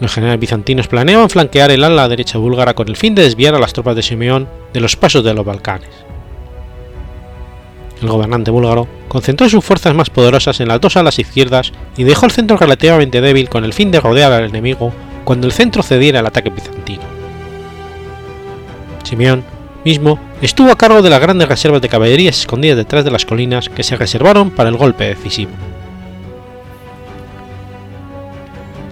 Los 0.00 0.12
generales 0.12 0.40
bizantinos 0.40 0.88
planeaban 0.88 1.30
flanquear 1.30 1.70
el 1.70 1.84
ala 1.84 2.08
derecha 2.08 2.38
búlgara 2.38 2.74
con 2.74 2.88
el 2.88 2.96
fin 2.96 3.14
de 3.14 3.22
desviar 3.22 3.54
a 3.54 3.60
las 3.60 3.72
tropas 3.72 3.94
de 3.94 4.02
Simeón 4.02 4.48
de 4.74 4.80
los 4.80 4.96
pasos 4.96 5.24
de 5.24 5.32
los 5.32 5.46
Balcanes. 5.46 5.88
El 8.02 8.08
gobernante 8.08 8.50
búlgaro 8.50 8.86
concentró 9.08 9.48
sus 9.48 9.64
fuerzas 9.64 9.94
más 9.94 10.10
poderosas 10.10 10.60
en 10.60 10.68
las 10.68 10.80
dos 10.80 10.96
alas 10.96 11.18
izquierdas 11.18 11.72
y 11.96 12.04
dejó 12.04 12.26
el 12.26 12.32
centro 12.32 12.56
relativamente 12.56 13.20
débil 13.22 13.48
con 13.48 13.64
el 13.64 13.72
fin 13.72 13.90
de 13.90 14.00
rodear 14.00 14.32
al 14.32 14.44
enemigo 14.44 14.92
cuando 15.24 15.46
el 15.46 15.52
centro 15.52 15.82
cediera 15.82 16.20
al 16.20 16.26
ataque 16.26 16.50
bizantino. 16.50 17.02
Simeón 19.04 19.44
mismo 19.84 20.18
estuvo 20.42 20.70
a 20.70 20.76
cargo 20.76 21.02
de 21.02 21.10
las 21.10 21.20
grandes 21.20 21.48
reservas 21.48 21.80
de 21.80 21.88
caballerías 21.88 22.40
escondidas 22.40 22.76
detrás 22.76 23.04
de 23.04 23.10
las 23.10 23.24
colinas 23.24 23.68
que 23.68 23.84
se 23.84 23.96
reservaron 23.96 24.50
para 24.50 24.70
el 24.70 24.76
golpe 24.76 25.04
decisivo. 25.04 25.52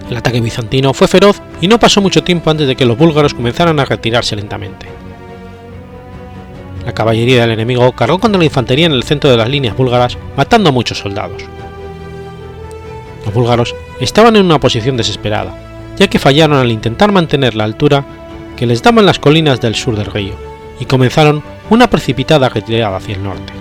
El 0.09 0.17
ataque 0.17 0.41
bizantino 0.41 0.93
fue 0.93 1.07
feroz 1.07 1.41
y 1.59 1.67
no 1.67 1.79
pasó 1.79 2.01
mucho 2.01 2.23
tiempo 2.23 2.49
antes 2.49 2.67
de 2.67 2.75
que 2.75 2.85
los 2.85 2.97
búlgaros 2.97 3.33
comenzaran 3.33 3.79
a 3.79 3.85
retirarse 3.85 4.35
lentamente. 4.35 5.02
La 6.85 6.93
caballería 6.93 7.41
del 7.41 7.51
enemigo 7.51 7.91
cargó 7.93 8.19
contra 8.19 8.39
la 8.39 8.45
infantería 8.45 8.85
en 8.85 8.91
el 8.91 9.03
centro 9.03 9.29
de 9.29 9.37
las 9.37 9.49
líneas 9.49 9.75
búlgaras, 9.75 10.17
matando 10.35 10.69
a 10.69 10.73
muchos 10.73 10.99
soldados. 10.99 11.43
Los 13.25 13.33
búlgaros 13.33 13.73
estaban 13.99 14.35
en 14.35 14.45
una 14.45 14.59
posición 14.59 14.97
desesperada, 14.97 15.55
ya 15.97 16.07
que 16.07 16.19
fallaron 16.19 16.57
al 16.57 16.71
intentar 16.71 17.11
mantener 17.11 17.55
la 17.55 17.63
altura 17.63 18.03
que 18.57 18.65
les 18.65 18.83
daban 18.83 19.05
las 19.05 19.19
colinas 19.19 19.61
del 19.61 19.75
sur 19.75 19.95
del 19.95 20.07
río, 20.07 20.33
y 20.79 20.85
comenzaron 20.85 21.41
una 21.69 21.89
precipitada 21.89 22.49
retirada 22.49 22.97
hacia 22.97 23.15
el 23.15 23.23
norte. 23.23 23.53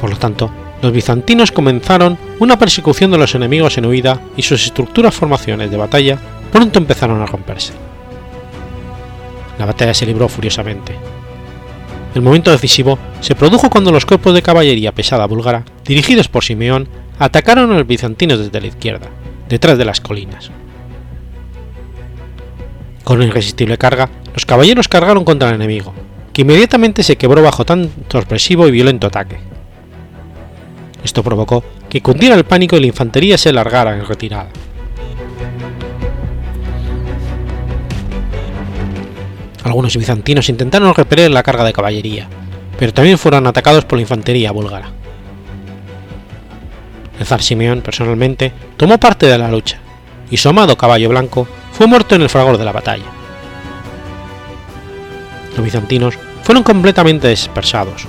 Por 0.00 0.10
lo 0.10 0.16
tanto, 0.16 0.50
los 0.82 0.92
bizantinos 0.92 1.50
comenzaron 1.50 2.18
una 2.38 2.58
persecución 2.58 3.10
de 3.10 3.18
los 3.18 3.34
enemigos 3.34 3.78
en 3.78 3.86
huida 3.86 4.20
y 4.36 4.42
sus 4.42 4.64
estructuras 4.64 5.14
formaciones 5.14 5.70
de 5.70 5.76
batalla 5.76 6.18
pronto 6.52 6.78
empezaron 6.78 7.20
a 7.20 7.26
romperse. 7.26 7.72
La 9.58 9.66
batalla 9.66 9.94
se 9.94 10.06
libró 10.06 10.28
furiosamente. 10.28 10.94
El 12.14 12.22
momento 12.22 12.50
decisivo 12.50 12.98
se 13.20 13.34
produjo 13.34 13.70
cuando 13.70 13.92
los 13.92 14.06
cuerpos 14.06 14.34
de 14.34 14.42
caballería 14.42 14.92
pesada 14.92 15.26
búlgara, 15.26 15.64
dirigidos 15.84 16.28
por 16.28 16.44
Simeón, 16.44 16.88
atacaron 17.18 17.70
a 17.70 17.74
los 17.74 17.86
bizantinos 17.86 18.38
desde 18.38 18.60
la 18.60 18.66
izquierda, 18.68 19.08
detrás 19.48 19.76
de 19.76 19.84
las 19.84 20.00
colinas. 20.00 20.50
Con 23.04 23.22
irresistible 23.22 23.78
carga, 23.78 24.08
los 24.34 24.46
caballeros 24.46 24.88
cargaron 24.88 25.24
contra 25.24 25.48
el 25.48 25.56
enemigo, 25.56 25.94
que 26.32 26.42
inmediatamente 26.42 27.02
se 27.02 27.16
quebró 27.16 27.42
bajo 27.42 27.64
tan 27.64 27.90
sorpresivo 28.08 28.68
y 28.68 28.70
violento 28.70 29.06
ataque. 29.06 29.38
Esto 31.02 31.22
provocó 31.22 31.64
que 31.88 32.02
cundiera 32.02 32.34
el 32.34 32.44
pánico 32.44 32.76
y 32.76 32.80
la 32.80 32.86
infantería 32.86 33.38
se 33.38 33.52
largara 33.52 33.96
en 33.96 34.06
retirada. 34.06 34.48
Algunos 39.68 39.98
bizantinos 39.98 40.48
intentaron 40.48 40.94
repeler 40.94 41.30
la 41.30 41.42
carga 41.42 41.62
de 41.62 41.74
caballería, 41.74 42.26
pero 42.78 42.94
también 42.94 43.18
fueron 43.18 43.46
atacados 43.46 43.84
por 43.84 43.98
la 43.98 44.02
infantería 44.02 44.50
búlgara. 44.50 44.90
El 47.20 47.26
zar 47.26 47.42
Simeón 47.42 47.82
personalmente 47.82 48.50
tomó 48.78 48.96
parte 48.96 49.26
de 49.26 49.36
la 49.36 49.50
lucha, 49.50 49.78
y 50.30 50.38
su 50.38 50.48
amado 50.48 50.78
caballo 50.78 51.10
blanco 51.10 51.46
fue 51.72 51.86
muerto 51.86 52.14
en 52.14 52.22
el 52.22 52.30
fragor 52.30 52.56
de 52.56 52.64
la 52.64 52.72
batalla. 52.72 53.04
Los 55.54 55.62
bizantinos 55.62 56.18
fueron 56.44 56.62
completamente 56.62 57.28
dispersados, 57.28 58.08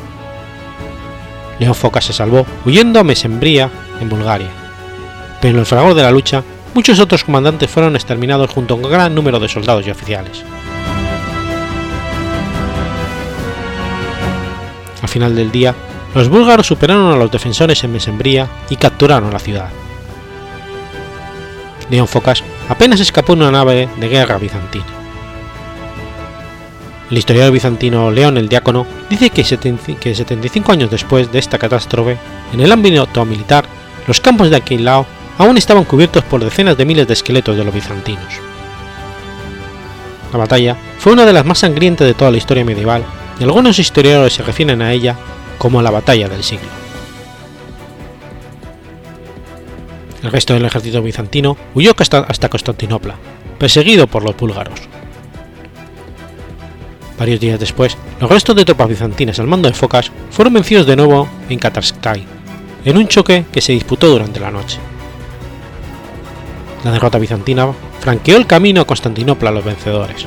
León 1.59 1.75
Foca 1.75 1.99
se 1.99 2.13
salvó 2.13 2.45
huyendo 2.65 3.01
a 3.01 3.03
Mesembría, 3.03 3.69
en 3.99 4.07
Bulgaria. 4.07 4.47
Pero 5.41 5.55
en 5.55 5.59
el 5.59 5.65
fragor 5.65 5.93
de 5.93 6.03
la 6.03 6.11
lucha, 6.11 6.41
muchos 6.73 7.01
otros 7.01 7.25
comandantes 7.25 7.69
fueron 7.69 7.97
exterminados 7.97 8.49
junto 8.49 8.75
a 8.75 8.77
un 8.77 8.83
gran 8.83 9.13
número 9.13 9.41
de 9.41 9.49
soldados 9.49 9.85
y 9.85 9.91
oficiales. 9.91 10.45
Al 15.09 15.13
final 15.13 15.35
del 15.35 15.51
día, 15.51 15.73
los 16.13 16.29
búlgaros 16.29 16.67
superaron 16.67 17.11
a 17.11 17.15
los 17.15 17.31
defensores 17.31 17.83
en 17.83 17.91
Mesembría 17.91 18.47
y 18.69 18.75
capturaron 18.75 19.33
la 19.33 19.39
ciudad. 19.39 19.71
León 21.89 22.07
Focas 22.07 22.43
apenas 22.67 22.99
escapó 22.99 23.33
en 23.33 23.39
una 23.39 23.49
nave 23.49 23.89
de 23.99 24.07
guerra 24.07 24.37
bizantina. 24.37 24.85
El 27.09 27.17
historiador 27.17 27.51
bizantino 27.51 28.11
León 28.11 28.37
el 28.37 28.49
Diácono 28.49 28.85
dice 29.09 29.31
que 29.31 29.43
75 29.43 30.71
años 30.71 30.91
después 30.91 31.31
de 31.31 31.39
esta 31.39 31.57
catástrofe, 31.57 32.19
en 32.53 32.59
el 32.59 32.71
ámbito 32.71 33.25
militar, 33.25 33.65
los 34.05 34.21
campos 34.21 34.51
de 34.51 34.57
Aquilao 34.57 35.07
aún 35.39 35.57
estaban 35.57 35.85
cubiertos 35.85 36.23
por 36.23 36.43
decenas 36.43 36.77
de 36.77 36.85
miles 36.85 37.07
de 37.07 37.15
esqueletos 37.15 37.57
de 37.57 37.63
los 37.63 37.73
bizantinos. 37.73 38.39
La 40.31 40.37
batalla 40.37 40.77
fue 40.99 41.13
una 41.13 41.25
de 41.25 41.33
las 41.33 41.45
más 41.45 41.57
sangrientas 41.57 42.05
de 42.05 42.13
toda 42.13 42.29
la 42.29 42.37
historia 42.37 42.63
medieval 42.63 43.03
y 43.39 43.43
algunos 43.43 43.79
historiadores 43.79 44.33
se 44.33 44.43
refieren 44.43 44.81
a 44.81 44.91
ella 44.91 45.15
como 45.57 45.81
la 45.81 45.91
batalla 45.91 46.27
del 46.27 46.43
siglo. 46.43 46.67
El 50.21 50.31
resto 50.31 50.53
del 50.53 50.65
ejército 50.65 51.01
bizantino 51.01 51.55
huyó 51.73 51.93
hasta 51.97 52.49
Constantinopla, 52.49 53.15
perseguido 53.57 54.07
por 54.07 54.23
los 54.23 54.35
búlgaros. 54.35 54.81
Varios 57.17 57.39
días 57.39 57.59
después, 57.59 57.97
los 58.19 58.29
restos 58.29 58.55
de 58.55 58.65
tropas 58.65 58.89
bizantinas 58.89 59.39
al 59.39 59.47
mando 59.47 59.69
de 59.69 59.75
Focas 59.75 60.11
fueron 60.31 60.53
vencidos 60.53 60.85
de 60.85 60.95
nuevo 60.95 61.27
en 61.49 61.59
Katarskay, 61.59 62.25
en 62.85 62.97
un 62.97 63.07
choque 63.07 63.45
que 63.51 63.61
se 63.61 63.73
disputó 63.73 64.07
durante 64.07 64.39
la 64.39 64.51
noche. 64.51 64.79
La 66.83 66.91
derrota 66.91 67.17
bizantina 67.17 67.73
franqueó 67.99 68.37
el 68.37 68.47
camino 68.47 68.81
a 68.81 68.87
Constantinopla 68.87 69.49
a 69.49 69.53
los 69.53 69.65
vencedores. 69.65 70.25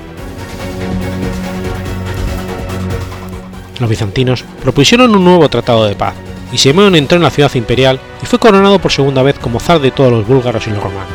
Los 3.83 3.91
bizantinos 3.91 4.45
propusieron 4.63 5.13
un 5.13 5.25
nuevo 5.25 5.49
tratado 5.49 5.87
de 5.87 5.97
paz, 5.97 6.15
y 6.53 6.59
Simeón 6.59 6.95
entró 6.95 7.17
en 7.17 7.25
la 7.25 7.31
ciudad 7.31 7.53
imperial 7.57 7.99
y 8.23 8.27
fue 8.27 8.39
coronado 8.39 8.79
por 8.79 8.93
segunda 8.93 9.25
vez 9.25 9.37
como 9.41 9.59
zar 9.59 9.81
de 9.81 9.91
todos 9.91 10.13
los 10.13 10.25
búlgaros 10.25 10.69
y 10.69 10.71
los 10.71 10.81
romanos. 10.81 11.11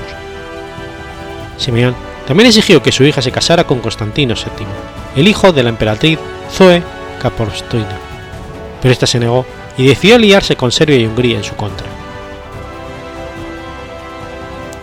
Simeón 1.56 1.96
también 2.28 2.48
exigió 2.48 2.84
que 2.84 2.92
su 2.92 3.06
hija 3.06 3.22
se 3.22 3.32
casara 3.32 3.64
con 3.64 3.80
Constantino 3.80 4.36
VII, 4.36 4.68
el 5.16 5.30
hijo 5.30 5.54
de 5.54 5.64
la 5.64 5.70
emperatriz 5.70 6.20
Zoe 6.52 6.84
Caporstoina, 7.22 7.98
pero 8.82 8.92
ésta 8.92 9.08
se 9.08 9.22
negó 9.22 9.46
y 9.78 9.88
decidió 9.88 10.16
aliarse 10.16 10.58
con 10.58 10.74
Serbia 10.74 10.98
y 10.98 11.06
Hungría 11.06 11.38
en 11.38 11.46
su 11.46 11.56
contra. 11.56 11.88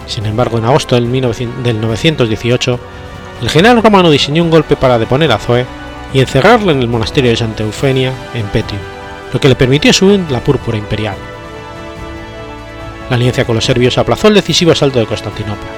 Sin 0.06 0.24
embargo, 0.24 0.56
en 0.56 0.64
agosto 0.64 0.94
del, 0.94 1.10
918, 1.12 2.80
el 3.42 3.50
general 3.50 3.82
romano 3.82 4.10
diseñó 4.10 4.42
un 4.42 4.50
golpe 4.50 4.74
para 4.74 4.98
deponer 4.98 5.30
a 5.32 5.38
Zoe 5.38 5.66
y 6.14 6.20
encerrarla 6.20 6.72
en 6.72 6.80
el 6.80 6.88
monasterio 6.88 7.30
de 7.30 7.36
Santa 7.36 7.64
Eufenia 7.64 8.12
en 8.32 8.46
Petrium, 8.46 8.80
lo 9.32 9.40
que 9.40 9.48
le 9.48 9.56
permitió 9.56 9.92
subir 9.92 10.24
la 10.30 10.40
púrpura 10.40 10.78
imperial. 10.78 11.16
La 13.10 13.16
alianza 13.16 13.44
con 13.44 13.56
los 13.56 13.64
serbios 13.64 13.98
aplazó 13.98 14.28
el 14.28 14.34
decisivo 14.34 14.72
asalto 14.72 15.00
de 15.00 15.06
Constantinopla. 15.06 15.68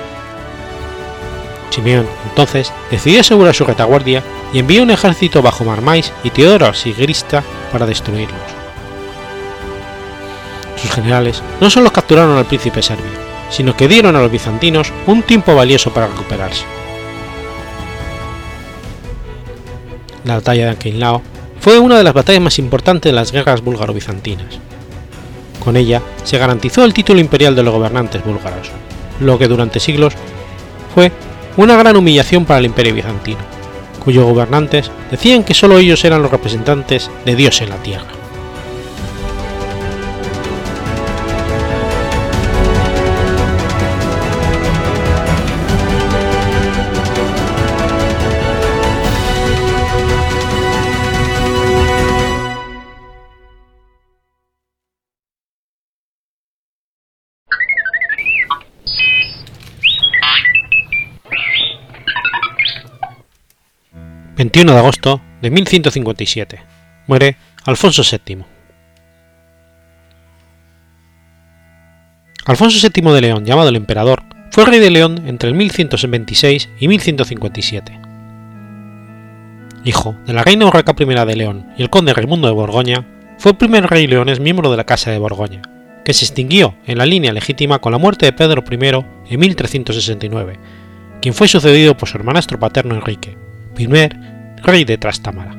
Simeón, 1.70 2.06
entonces, 2.28 2.72
decidió 2.90 3.20
asegurar 3.20 3.54
su 3.54 3.64
retaguardia 3.64 4.22
y 4.52 4.60
envió 4.60 4.82
un 4.82 4.90
ejército 4.90 5.42
bajo 5.42 5.64
Marmais 5.64 6.12
y 6.22 6.30
Teodoro 6.30 6.72
Sigrista 6.74 7.42
para 7.72 7.86
destruirlos. 7.86 8.38
Sus 10.76 10.90
generales 10.90 11.42
no 11.60 11.70
solo 11.70 11.92
capturaron 11.92 12.36
al 12.36 12.46
príncipe 12.46 12.82
serbio, 12.82 13.04
sino 13.50 13.76
que 13.76 13.88
dieron 13.88 14.16
a 14.16 14.20
los 14.20 14.30
bizantinos 14.30 14.92
un 15.06 15.22
tiempo 15.22 15.54
valioso 15.54 15.92
para 15.92 16.06
recuperarse. 16.06 16.64
La 20.26 20.34
batalla 20.34 20.64
de 20.64 20.70
Anquinlao 20.70 21.22
fue 21.60 21.78
una 21.78 21.96
de 21.96 22.02
las 22.02 22.12
batallas 22.12 22.42
más 22.42 22.58
importantes 22.58 23.10
de 23.10 23.14
las 23.14 23.30
guerras 23.30 23.62
búlgaro-bizantinas. 23.62 24.58
Con 25.60 25.76
ella 25.76 26.02
se 26.24 26.36
garantizó 26.36 26.84
el 26.84 26.92
título 26.92 27.20
imperial 27.20 27.54
de 27.54 27.62
los 27.62 27.72
gobernantes 27.72 28.24
búlgaros, 28.24 28.70
lo 29.20 29.38
que 29.38 29.46
durante 29.46 29.78
siglos 29.78 30.14
fue 30.92 31.12
una 31.56 31.76
gran 31.76 31.96
humillación 31.96 32.44
para 32.44 32.58
el 32.58 32.66
imperio 32.66 32.94
bizantino, 32.94 33.38
cuyos 34.04 34.24
gobernantes 34.24 34.90
decían 35.12 35.44
que 35.44 35.54
solo 35.54 35.78
ellos 35.78 36.04
eran 36.04 36.22
los 36.22 36.32
representantes 36.32 37.08
de 37.24 37.36
Dios 37.36 37.60
en 37.60 37.68
la 37.68 37.76
tierra. 37.76 38.15
21 64.46 64.72
de 64.74 64.78
agosto 64.78 65.20
de 65.42 65.50
1157. 65.50 66.60
Muere 67.08 67.36
Alfonso 67.64 68.02
VII. 68.04 68.44
Alfonso 72.44 72.88
VII 72.88 73.12
de 73.12 73.20
León, 73.22 73.44
llamado 73.44 73.70
el 73.70 73.76
Emperador, 73.76 74.22
fue 74.52 74.64
rey 74.64 74.78
de 74.78 74.90
León 74.90 75.24
entre 75.26 75.48
el 75.48 75.56
1126 75.56 76.68
y 76.78 76.86
1157. 76.86 78.00
Hijo 79.84 80.14
de 80.24 80.32
la 80.32 80.44
reina 80.44 80.66
Urraca 80.66 80.94
I 80.96 81.04
de 81.04 81.36
León 81.36 81.72
y 81.76 81.82
el 81.82 81.90
conde 81.90 82.14
Raimundo 82.14 82.46
de 82.46 82.54
Borgoña, 82.54 83.04
fue 83.38 83.50
el 83.50 83.58
primer 83.58 83.88
rey 83.88 84.06
leones 84.06 84.38
miembro 84.38 84.70
de 84.70 84.76
la 84.76 84.84
Casa 84.84 85.10
de 85.10 85.18
Borgoña, 85.18 85.62
que 86.04 86.14
se 86.14 86.24
extinguió 86.24 86.76
en 86.86 86.98
la 86.98 87.06
línea 87.06 87.32
legítima 87.32 87.80
con 87.80 87.90
la 87.90 87.98
muerte 87.98 88.26
de 88.26 88.32
Pedro 88.32 88.62
I 88.70 89.34
en 89.34 89.40
1369, 89.40 90.60
quien 91.20 91.34
fue 91.34 91.48
sucedido 91.48 91.96
por 91.96 92.08
su 92.08 92.16
hermanastro 92.16 92.60
paterno 92.60 92.94
Enrique, 92.94 93.36
primer 93.74 94.35
rey 94.62 94.84
de 94.84 94.98
Trastámara. 94.98 95.52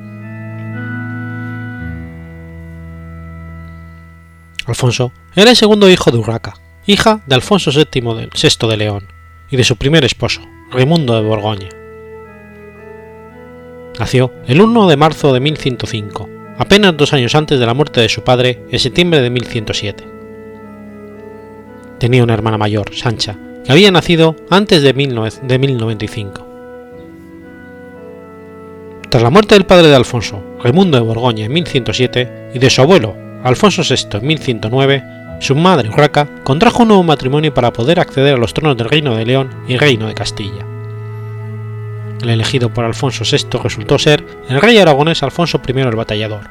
Alfonso 4.65 5.13
era 5.35 5.51
el 5.51 5.55
segundo 5.55 5.89
hijo 5.89 6.11
de 6.11 6.17
Urraca, 6.17 6.55
hija 6.85 7.21
de 7.25 7.35
Alfonso 7.35 7.71
VII 7.71 7.85
de, 8.15 8.67
de 8.67 8.77
León 8.77 9.07
y 9.49 9.57
de 9.57 9.63
su 9.63 9.77
primer 9.77 10.03
esposo, 10.03 10.41
Raimundo 10.71 11.15
de 11.15 11.21
Borgoña. 11.21 11.69
Nació 13.99 14.33
el 14.45 14.61
1 14.61 14.87
de 14.87 14.97
marzo 14.97 15.33
de 15.33 15.39
1105, 15.39 16.29
apenas 16.57 16.95
dos 16.95 17.13
años 17.13 17.33
antes 17.33 17.59
de 17.59 17.65
la 17.65 17.73
muerte 17.73 18.01
de 18.01 18.09
su 18.09 18.23
padre 18.23 18.63
en 18.69 18.79
septiembre 18.79 19.21
de 19.21 19.29
1107. 19.29 20.03
Tenía 21.99 22.23
una 22.23 22.35
hermana 22.35 22.57
mayor, 22.57 22.93
Sancha, 22.93 23.37
que 23.65 23.71
había 23.71 23.91
nacido 23.91 24.35
antes 24.49 24.83
de, 24.83 24.93
1095. 24.93 26.46
Tras 29.09 29.23
la 29.23 29.29
muerte 29.29 29.55
del 29.55 29.65
padre 29.65 29.87
de 29.87 29.95
Alfonso, 29.95 30.43
Raimundo 30.61 30.97
de 30.97 31.03
Borgoña 31.03 31.45
en 31.45 31.53
1107, 31.53 32.51
y 32.53 32.59
de 32.59 32.69
su 32.69 32.81
abuelo, 32.81 33.15
Alfonso 33.41 33.81
VI 33.81 34.17
en 34.17 34.27
1109, 34.27 35.03
su 35.39 35.55
madre 35.55 35.89
Urraca 35.89 36.27
contrajo 36.43 36.81
un 36.81 36.89
nuevo 36.89 37.03
matrimonio 37.03 37.53
para 37.53 37.71
poder 37.71 38.01
acceder 38.01 38.33
a 38.33 38.37
los 38.37 38.53
tronos 38.53 38.75
del 38.75 38.89
Reino 38.89 39.15
de 39.15 39.25
León 39.25 39.49
y 39.67 39.77
Reino 39.77 40.07
de 40.07 40.13
Castilla. 40.13 40.65
El 42.21 42.29
elegido 42.29 42.73
por 42.73 42.83
Alfonso 42.83 43.23
VI 43.23 43.59
resultó 43.63 43.97
ser 43.97 44.25
el 44.49 44.59
rey 44.59 44.77
aragonés 44.77 45.23
Alfonso 45.23 45.61
I 45.65 45.79
el 45.79 45.95
Batallador, 45.95 46.41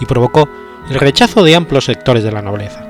y 0.00 0.06
provocó 0.06 0.48
el 0.88 1.00
rechazo 1.00 1.42
de 1.42 1.56
amplios 1.56 1.86
sectores 1.86 2.22
de 2.22 2.30
la 2.30 2.42
nobleza. 2.42 2.86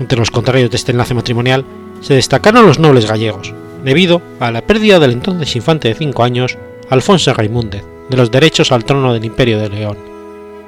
Entre 0.00 0.18
los 0.18 0.32
contrarios 0.32 0.70
de 0.70 0.76
este 0.76 0.90
enlace 0.90 1.14
matrimonial 1.14 1.64
se 2.00 2.14
destacaron 2.14 2.66
los 2.66 2.80
nobles 2.80 3.06
gallegos, 3.06 3.54
debido 3.84 4.22
a 4.40 4.50
la 4.50 4.62
pérdida 4.62 4.98
del 4.98 5.12
entonces 5.12 5.54
infante 5.56 5.88
de 5.88 5.94
5 5.94 6.22
años, 6.22 6.58
Alfonso 6.90 7.32
Raimúndez, 7.34 7.84
de 8.08 8.16
los 8.16 8.30
derechos 8.30 8.72
al 8.72 8.84
trono 8.84 9.12
del 9.12 9.24
Imperio 9.24 9.58
de 9.58 9.68
León, 9.68 9.98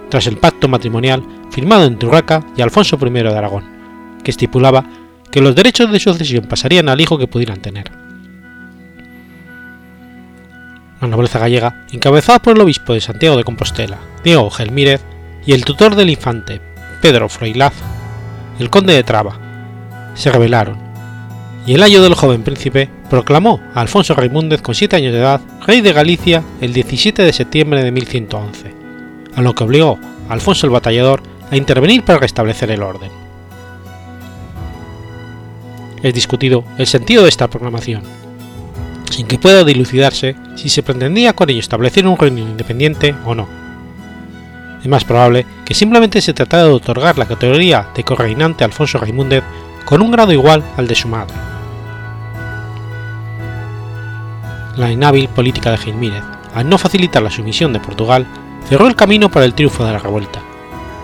tras 0.09 0.27
el 0.27 0.37
pacto 0.37 0.69
matrimonial 0.69 1.23
firmado 1.51 1.85
entre 1.85 2.09
Urraca 2.09 2.45
y 2.57 2.63
Alfonso 2.63 2.99
I 3.01 3.11
de 3.11 3.37
Aragón, 3.37 3.65
que 4.23 4.31
estipulaba 4.31 4.85
que 5.31 5.41
los 5.41 5.55
derechos 5.55 5.91
de 5.91 6.01
sucesión 6.01 6.45
pasarían 6.45 6.89
al 6.89 7.01
hijo 7.01 7.19
que 7.19 7.27
pudieran 7.27 7.61
tener. 7.61 7.91
La 11.01 11.09
nobleza 11.09 11.39
gallega, 11.39 11.87
encabezada 11.93 12.41
por 12.41 12.57
el 12.57 12.63
obispo 12.63 12.93
de 12.93 13.01
Santiago 13.01 13.37
de 13.37 13.45
Compostela, 13.45 13.99
Diego 14.25 14.51
Gelmírez, 14.51 15.01
y 15.47 15.53
el 15.53 15.65
tutor 15.65 15.95
del 15.95 16.11
infante, 16.11 16.61
Pedro 17.01 17.29
Froilaz, 17.29 17.75
el 18.59 18.71
conde 18.71 18.95
de 18.95 19.05
Traba, 19.05 19.39
se 20.15 20.33
rebelaron 20.33 20.88
y 21.69 21.75
el 21.75 21.83
ayo 21.83 22.01
del 22.01 22.15
joven 22.15 22.45
príncipe 22.45 22.89
proclamó 23.11 23.61
a 23.75 23.83
Alfonso 23.83 24.15
Raimúndez 24.15 24.63
con 24.63 24.75
7 24.75 24.97
años 24.97 25.13
de 25.13 25.19
edad 25.19 25.43
rey 25.67 25.83
de 25.83 25.93
Galicia 25.93 26.43
el 26.63 26.73
17 26.73 27.23
de 27.23 27.33
septiembre 27.35 27.85
de 27.85 27.93
1111, 27.93 28.73
a 29.35 29.43
lo 29.43 29.55
que 29.55 29.65
obligó 29.65 29.99
a 30.31 30.33
Alfonso 30.33 30.65
el 30.65 30.73
Batallador 30.73 31.23
a 31.51 31.59
intervenir 31.59 32.03
para 32.05 32.21
restablecer 32.21 32.71
el 32.71 32.83
orden. 32.83 33.11
Es 36.03 36.15
discutido 36.15 36.65
el 36.79 36.87
sentido 36.87 37.25
de 37.25 37.29
esta 37.29 37.51
proclamación, 37.51 38.01
sin 39.11 39.27
que 39.27 39.39
pueda 39.39 39.63
dilucidarse 39.63 40.37
si 40.55 40.71
se 40.71 40.83
pretendía 40.83 41.35
con 41.35 41.51
ello 41.51 41.61
establecer 41.61 42.07
un 42.07 42.17
reino 42.17 42.39
independiente 42.39 43.15
o 43.27 43.35
no. 43.35 43.47
Es 44.81 44.89
más 44.89 45.05
probable 45.05 45.45
que 45.67 45.75
simplemente 45.75 46.23
se 46.23 46.33
tratara 46.33 46.65
de 46.65 46.71
otorgar 46.71 47.19
la 47.19 47.29
categoría 47.29 47.89
de 47.95 48.05
correinante 48.05 48.65
a 48.65 48.69
Alfonso 48.69 48.97
Raimúndez 48.97 49.45
con 49.85 50.01
un 50.01 50.11
grado 50.11 50.33
igual 50.33 50.63
al 50.79 50.89
de 50.89 50.95
su 50.95 51.09
madre. 51.09 51.58
La 54.79 54.93
inhábil 54.93 55.29
política 55.29 55.73
de 55.73 55.79
Gilmírez, 55.79 56.23
al 56.55 56.69
no 56.69 56.79
facilitar 56.79 57.21
la 57.21 57.33
sumisión 57.33 57.73
de 57.73 57.81
Portugal, 57.81 58.29
cerró 58.69 58.87
el 58.87 58.95
camino 58.95 59.29
para 59.29 59.45
el 59.45 59.53
triunfo 59.53 59.85
de 59.85 59.91
la 59.91 59.99
revuelta, 59.99 60.41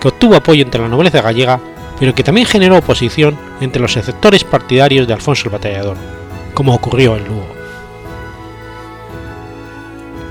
que 0.01 0.07
obtuvo 0.07 0.37
apoyo 0.37 0.63
entre 0.63 0.81
la 0.81 0.87
nobleza 0.87 1.23
gallega, 1.23 1.59
pero 1.99 2.15
que 2.15 2.23
también 2.23 2.47
generó 2.47 2.79
oposición 2.79 3.37
entre 3.61 3.83
los 3.83 3.93
sectores 3.93 4.45
partidarios 4.45 5.09
de 5.09 5.15
Alfonso 5.15 5.47
el 5.47 5.51
Batallador, 5.51 5.97
como 6.55 6.73
ocurrió 6.73 7.17
en 7.17 7.25
Lugo. 7.25 7.49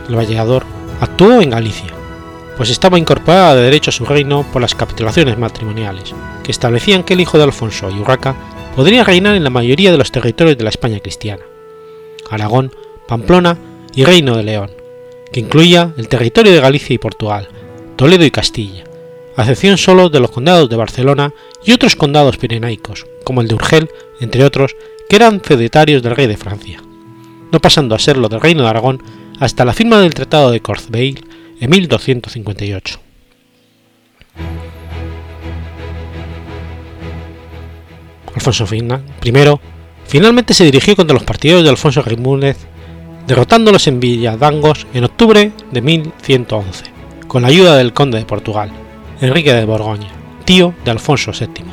El 0.07 0.15
Batallador 0.15 0.63
actuó 1.01 1.41
en 1.41 1.49
Galicia, 1.49 1.93
pues 2.55 2.69
estaba 2.69 2.97
incorporada 2.97 3.55
de 3.55 3.63
derecho 3.63 3.89
a 3.89 3.93
su 3.93 4.05
reino 4.05 4.45
por 4.53 4.61
las 4.61 4.73
capitulaciones 4.73 5.37
matrimoniales, 5.37 6.15
que 6.45 6.51
establecían 6.51 7.03
que 7.03 7.15
el 7.15 7.19
hijo 7.19 7.37
de 7.37 7.43
Alfonso 7.43 7.91
y 7.91 7.99
Urraca 7.99 8.35
podría 8.73 9.03
reinar 9.03 9.35
en 9.35 9.43
la 9.43 9.49
mayoría 9.49 9.91
de 9.91 9.97
los 9.97 10.13
territorios 10.13 10.57
de 10.57 10.63
la 10.63 10.69
España 10.69 11.01
cristiana, 11.01 11.43
Aragón, 12.29 12.71
Pamplona 13.07 13.57
y 13.95 14.03
Reino 14.03 14.35
de 14.35 14.43
León, 14.43 14.71
que 15.31 15.39
incluía 15.39 15.93
el 15.97 16.07
territorio 16.07 16.51
de 16.51 16.61
Galicia 16.61 16.93
y 16.93 16.97
Portugal, 16.97 17.47
Toledo 17.95 18.25
y 18.25 18.31
Castilla, 18.31 18.83
a 19.35 19.41
excepción 19.41 19.77
solo 19.77 20.09
de 20.09 20.19
los 20.19 20.31
condados 20.31 20.69
de 20.69 20.75
Barcelona 20.75 21.33
y 21.65 21.71
otros 21.71 21.95
condados 21.95 22.37
pirenaicos, 22.37 23.05
como 23.23 23.41
el 23.41 23.47
de 23.47 23.55
Urgel, 23.55 23.89
entre 24.19 24.43
otros, 24.43 24.75
que 25.09 25.15
eran 25.15 25.41
feudatarios 25.41 26.01
del 26.01 26.15
rey 26.15 26.27
de 26.27 26.37
Francia, 26.37 26.81
no 27.51 27.59
pasando 27.59 27.95
a 27.95 27.99
serlo 27.99 28.29
del 28.29 28.41
Reino 28.41 28.63
de 28.63 28.69
Aragón 28.69 29.03
hasta 29.39 29.65
la 29.65 29.73
firma 29.73 29.99
del 29.99 30.13
Tratado 30.13 30.51
de 30.51 30.61
Corbeil 30.61 31.25
en 31.59 31.69
1258. 31.69 32.99
Alfonso 38.35 38.65
I 38.73 38.83
finalmente 40.07 40.53
se 40.53 40.65
dirigió 40.65 40.95
contra 40.95 41.13
los 41.13 41.23
partidarios 41.23 41.63
de 41.63 41.69
Alfonso 41.69 42.01
Raimunez, 42.01 42.57
derrotándolos 43.27 43.87
en 43.87 43.99
Villadangos 43.99 44.87
en 44.93 45.05
octubre 45.05 45.51
de 45.71 45.81
1111, 45.81 46.85
con 47.27 47.41
la 47.43 47.47
ayuda 47.47 47.77
del 47.77 47.93
conde 47.93 48.19
de 48.19 48.25
Portugal, 48.25 48.71
Enrique 49.21 49.53
de 49.53 49.65
Borgoña, 49.65 50.09
tío 50.45 50.73
de 50.83 50.91
Alfonso 50.91 51.31
VII. 51.31 51.65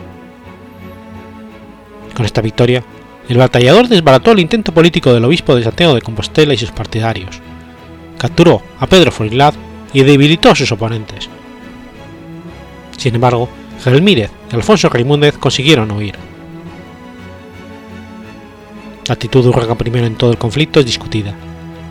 Con 2.14 2.24
esta 2.24 2.40
victoria, 2.40 2.84
el 3.28 3.38
batallador 3.38 3.88
desbarató 3.88 4.32
el 4.32 4.40
intento 4.40 4.72
político 4.72 5.12
del 5.12 5.24
obispo 5.24 5.54
de 5.54 5.64
Santiago 5.64 5.94
de 5.94 6.02
Compostela 6.02 6.54
y 6.54 6.58
sus 6.58 6.70
partidarios, 6.70 7.40
capturó 8.18 8.62
a 8.78 8.86
Pedro 8.86 9.10
Forilad 9.10 9.54
y 9.92 10.02
debilitó 10.02 10.50
a 10.50 10.56
sus 10.56 10.70
oponentes. 10.72 11.28
Sin 12.96 13.14
embargo, 13.14 13.48
Gelmírez 13.82 14.30
y 14.52 14.54
Alfonso 14.54 14.88
Raimúndez 14.88 15.38
consiguieron 15.38 15.90
huir. 15.90 16.29
La 19.10 19.14
actitud 19.14 19.42
de 19.42 19.48
Urraca 19.48 19.76
I 19.84 19.98
en 20.04 20.14
todo 20.14 20.30
el 20.30 20.38
conflicto 20.38 20.78
es 20.78 20.86
discutida, 20.86 21.34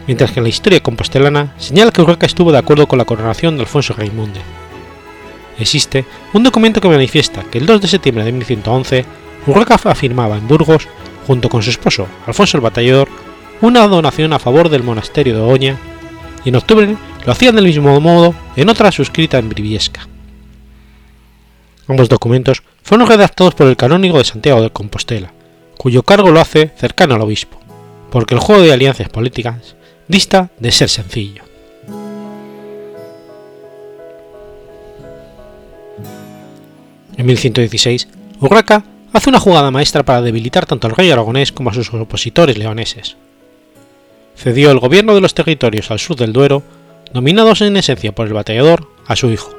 mientras 0.07 0.31
que 0.31 0.39
la 0.39 0.47
historia 0.47 0.81
compostelana 0.81 1.53
señala 1.57 1.91
que 1.91 2.01
Urraca 2.01 2.25
estuvo 2.25 2.53
de 2.53 2.57
acuerdo 2.57 2.87
con 2.87 2.97
la 2.97 3.03
coronación 3.03 3.57
de 3.57 3.63
Alfonso 3.63 3.93
Raimúndez. 3.93 4.41
Existe 5.59 6.05
un 6.31 6.43
documento 6.43 6.79
que 6.79 6.87
manifiesta 6.87 7.43
que 7.43 7.57
el 7.57 7.65
2 7.65 7.81
de 7.81 7.87
septiembre 7.89 8.23
de 8.23 8.31
1111 8.31 9.05
Urraca 9.47 9.77
afirmaba 9.83 10.37
en 10.37 10.47
Burgos, 10.47 10.87
junto 11.27 11.49
con 11.49 11.61
su 11.61 11.71
esposo 11.71 12.07
Alfonso 12.25 12.55
el 12.55 12.63
Batallador, 12.63 13.09
una 13.59 13.85
donación 13.85 14.31
a 14.31 14.39
favor 14.39 14.69
del 14.69 14.83
monasterio 14.83 15.35
de 15.35 15.41
Oña, 15.41 15.77
y 16.45 16.49
en 16.49 16.55
octubre 16.55 16.95
lo 17.25 17.31
hacían 17.33 17.57
del 17.57 17.65
mismo 17.65 17.99
modo 17.99 18.33
en 18.55 18.69
otra 18.69 18.93
suscrita 18.93 19.39
en 19.39 19.49
Briviesca. 19.49 20.07
Ambos 21.85 22.07
documentos 22.07 22.63
fueron 22.81 23.09
redactados 23.09 23.55
por 23.55 23.67
el 23.67 23.75
canónigo 23.75 24.19
de 24.19 24.23
Santiago 24.23 24.61
de 24.61 24.69
Compostela, 24.69 25.33
cuyo 25.79 26.03
cargo 26.03 26.29
lo 26.29 26.41
hace 26.41 26.71
cercano 26.75 27.15
al 27.15 27.21
obispo, 27.21 27.57
porque 28.11 28.33
el 28.35 28.41
juego 28.41 28.61
de 28.61 28.73
alianzas 28.73 29.07
políticas 29.07 29.77
dista 30.09 30.49
de 30.59 30.73
ser 30.73 30.89
sencillo. 30.89 31.43
En 37.15 37.25
1116, 37.25 38.09
Urraca 38.41 38.83
hace 39.13 39.29
una 39.29 39.39
jugada 39.39 39.71
maestra 39.71 40.03
para 40.03 40.21
debilitar 40.21 40.65
tanto 40.65 40.85
al 40.85 40.97
rey 40.97 41.11
aragonés 41.11 41.53
como 41.53 41.69
a 41.69 41.73
sus 41.73 41.93
opositores 41.93 42.57
leoneses. 42.57 43.15
Cedió 44.35 44.71
el 44.71 44.79
gobierno 44.79 45.15
de 45.15 45.21
los 45.21 45.33
territorios 45.33 45.91
al 45.91 45.99
sur 45.99 46.17
del 46.17 46.33
Duero, 46.33 46.61
dominados 47.13 47.61
en 47.61 47.77
esencia 47.77 48.11
por 48.11 48.27
el 48.27 48.33
batallador, 48.33 48.85
a 49.07 49.15
su 49.15 49.29
hijo, 49.29 49.55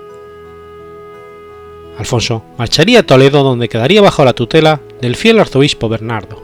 Alfonso 2.01 2.43
marcharía 2.57 3.01
a 3.01 3.03
Toledo 3.03 3.43
donde 3.43 3.69
quedaría 3.69 4.01
bajo 4.01 4.25
la 4.25 4.33
tutela 4.33 4.81
del 5.03 5.17
fiel 5.17 5.39
arzobispo 5.39 5.91
Bernardo. 5.91 6.43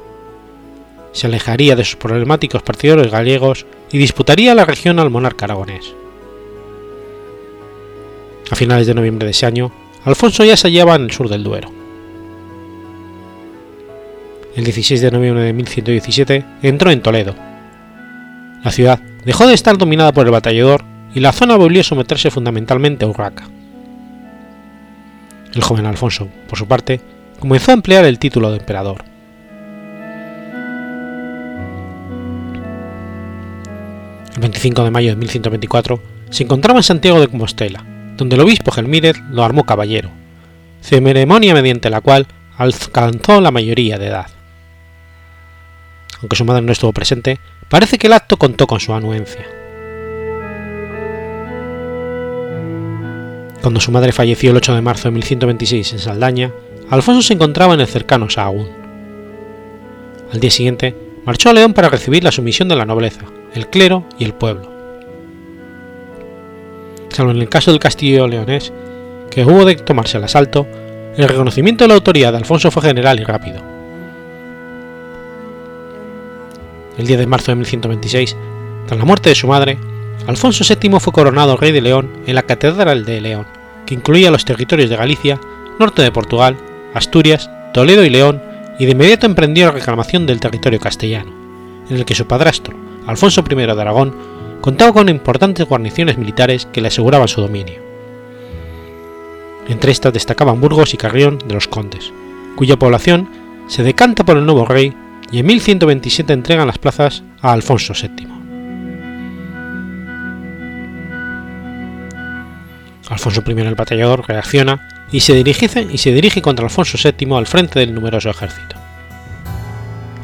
Se 1.12 1.28
alejaría 1.28 1.74
de 1.74 1.82
sus 1.82 1.96
problemáticos 1.96 2.62
partidarios 2.62 3.10
gallegos 3.10 3.64
y 3.90 3.96
disputaría 3.96 4.54
la 4.54 4.66
región 4.66 4.98
al 4.98 5.08
monarca 5.08 5.46
aragonés. 5.46 5.94
A 8.50 8.54
finales 8.54 8.86
de 8.86 8.92
noviembre 8.92 9.24
de 9.24 9.30
ese 9.30 9.46
año, 9.46 9.72
Alfonso 10.04 10.44
ya 10.44 10.58
se 10.58 10.68
hallaba 10.68 10.94
en 10.94 11.04
el 11.04 11.10
sur 11.10 11.30
del 11.30 11.42
Duero. 11.42 11.70
El 14.56 14.64
16 14.64 15.00
de 15.00 15.10
noviembre 15.10 15.42
de 15.42 15.54
1117 15.54 16.44
entró 16.60 16.90
en 16.90 17.00
Toledo. 17.00 17.34
La 18.62 18.72
ciudad 18.72 19.00
dejó 19.24 19.46
de 19.46 19.54
estar 19.54 19.78
dominada 19.78 20.12
por 20.12 20.26
el 20.26 20.32
batallador 20.32 20.84
y 21.14 21.20
la 21.20 21.32
zona 21.32 21.56
volvió 21.56 21.80
a 21.80 21.84
someterse 21.84 22.30
fundamentalmente 22.30 23.06
a 23.06 23.08
Urraca. 23.08 23.48
El 25.56 25.62
joven 25.62 25.86
Alfonso, 25.86 26.28
por 26.50 26.58
su 26.58 26.68
parte, 26.68 27.00
comenzó 27.40 27.70
a 27.70 27.74
emplear 27.74 28.04
el 28.04 28.18
título 28.18 28.50
de 28.50 28.58
emperador. 28.58 29.02
El 34.34 34.42
25 34.42 34.84
de 34.84 34.90
mayo 34.90 35.08
de 35.08 35.16
1124 35.16 36.02
se 36.28 36.42
encontraba 36.42 36.80
en 36.80 36.82
Santiago 36.82 37.20
de 37.20 37.28
Compostela, 37.28 37.82
donde 38.18 38.36
el 38.36 38.42
obispo 38.42 38.70
Gelmírez 38.70 39.16
lo 39.30 39.44
armó 39.44 39.64
caballero, 39.64 40.10
ceremonia 40.82 41.54
mediante 41.54 41.88
la 41.88 42.02
cual 42.02 42.26
alcanzó 42.58 43.40
la 43.40 43.50
mayoría 43.50 43.96
de 43.96 44.08
edad. 44.08 44.26
Aunque 46.20 46.36
su 46.36 46.44
madre 46.44 46.60
no 46.60 46.72
estuvo 46.72 46.92
presente, 46.92 47.40
parece 47.70 47.96
que 47.96 48.08
el 48.08 48.12
acto 48.12 48.36
contó 48.36 48.66
con 48.66 48.78
su 48.78 48.92
anuencia. 48.92 49.55
Cuando 53.66 53.80
su 53.80 53.90
madre 53.90 54.12
falleció 54.12 54.52
el 54.52 54.56
8 54.58 54.76
de 54.76 54.80
marzo 54.80 55.08
de 55.08 55.14
1126 55.14 55.94
en 55.94 55.98
Saldaña, 55.98 56.52
Alfonso 56.88 57.20
se 57.20 57.34
encontraba 57.34 57.74
en 57.74 57.80
el 57.80 57.88
cercano 57.88 58.30
Sahagún. 58.30 58.68
Al 60.32 60.38
día 60.38 60.52
siguiente, 60.52 60.94
marchó 61.24 61.50
a 61.50 61.52
León 61.52 61.74
para 61.74 61.88
recibir 61.88 62.22
la 62.22 62.30
sumisión 62.30 62.68
de 62.68 62.76
la 62.76 62.86
nobleza, 62.86 63.24
el 63.54 63.66
clero 63.66 64.04
y 64.20 64.24
el 64.24 64.34
pueblo. 64.34 64.70
Salvo 67.08 67.32
en 67.32 67.38
el 67.38 67.48
caso 67.48 67.72
del 67.72 67.80
castillo 67.80 68.28
leonés, 68.28 68.72
que 69.32 69.44
hubo 69.44 69.64
de 69.64 69.74
tomarse 69.74 70.18
el 70.18 70.22
asalto, 70.22 70.64
el 71.16 71.26
reconocimiento 71.26 71.82
de 71.82 71.88
la 71.88 71.94
autoridad 71.94 72.30
de 72.30 72.38
Alfonso 72.38 72.70
fue 72.70 72.82
general 72.82 73.18
y 73.18 73.24
rápido. 73.24 73.60
El 76.98 77.04
10 77.08 77.18
de 77.18 77.26
marzo 77.26 77.50
de 77.50 77.56
1126, 77.56 78.36
tras 78.86 78.96
la 78.96 79.04
muerte 79.04 79.30
de 79.30 79.34
su 79.34 79.48
madre, 79.48 79.76
Alfonso 80.28 80.62
VII 80.64 81.00
fue 81.00 81.12
coronado 81.12 81.56
rey 81.56 81.72
de 81.72 81.80
León 81.80 82.12
en 82.28 82.36
la 82.36 82.44
Catedral 82.44 83.04
de 83.04 83.20
León, 83.20 83.55
que 83.86 83.94
incluía 83.94 84.30
los 84.30 84.44
territorios 84.44 84.90
de 84.90 84.96
Galicia, 84.96 85.40
norte 85.78 86.02
de 86.02 86.12
Portugal, 86.12 86.56
Asturias, 86.94 87.50
Toledo 87.72 88.04
y 88.04 88.10
León, 88.10 88.42
y 88.78 88.84
de 88.84 88.92
inmediato 88.92 89.26
emprendió 89.26 89.66
la 89.66 89.72
reclamación 89.72 90.26
del 90.26 90.40
territorio 90.40 90.80
castellano, 90.80 91.32
en 91.88 91.96
el 91.96 92.04
que 92.04 92.14
su 92.14 92.26
padrastro, 92.26 92.76
Alfonso 93.06 93.44
I 93.48 93.54
de 93.54 93.64
Aragón, 93.64 94.14
contaba 94.60 94.92
con 94.92 95.08
importantes 95.08 95.66
guarniciones 95.66 96.18
militares 96.18 96.66
que 96.72 96.80
le 96.80 96.88
aseguraban 96.88 97.28
su 97.28 97.40
dominio. 97.40 97.80
Entre 99.68 99.92
estas 99.92 100.12
destacaban 100.12 100.60
Burgos 100.60 100.94
y 100.94 100.96
Carrión 100.96 101.38
de 101.46 101.54
los 101.54 101.68
Condes, 101.68 102.12
cuya 102.56 102.78
población 102.78 103.28
se 103.68 103.82
decanta 103.82 104.24
por 104.24 104.36
el 104.36 104.46
nuevo 104.46 104.64
rey 104.64 104.94
y 105.30 105.40
en 105.40 105.46
1127 105.46 106.32
entregan 106.32 106.66
las 106.66 106.78
plazas 106.78 107.22
a 107.40 107.52
Alfonso 107.52 107.92
VII. 107.94 108.35
Alfonso 113.08 113.42
I 113.46 113.52
el 113.60 113.74
batallador 113.74 114.24
reacciona 114.26 114.88
y 115.12 115.20
se, 115.20 115.34
dirige, 115.34 115.86
y 115.90 115.98
se 115.98 116.12
dirige 116.12 116.42
contra 116.42 116.64
Alfonso 116.64 116.98
VII 117.02 117.34
al 117.36 117.46
frente 117.46 117.78
del 117.78 117.94
numeroso 117.94 118.30
ejército. 118.30 118.76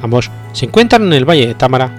Ambos 0.02 0.30
se 0.52 0.66
encuentran 0.66 1.02
en 1.04 1.12
el 1.12 1.28
valle 1.28 1.46
de 1.46 1.54
Támara 1.54 1.90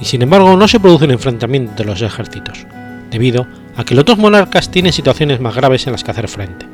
y 0.00 0.04
sin 0.04 0.22
embargo 0.22 0.56
no 0.56 0.68
se 0.68 0.80
produce 0.80 1.06
un 1.06 1.12
enfrentamiento 1.12 1.74
de 1.74 1.84
los 1.84 2.02
ejércitos, 2.02 2.66
debido 3.10 3.46
a 3.76 3.84
que 3.84 3.94
los 3.94 4.04
dos 4.04 4.18
monarcas 4.18 4.70
tienen 4.70 4.92
situaciones 4.92 5.40
más 5.40 5.54
graves 5.54 5.86
en 5.86 5.92
las 5.92 6.04
que 6.04 6.10
hacer 6.10 6.28
frente. 6.28 6.66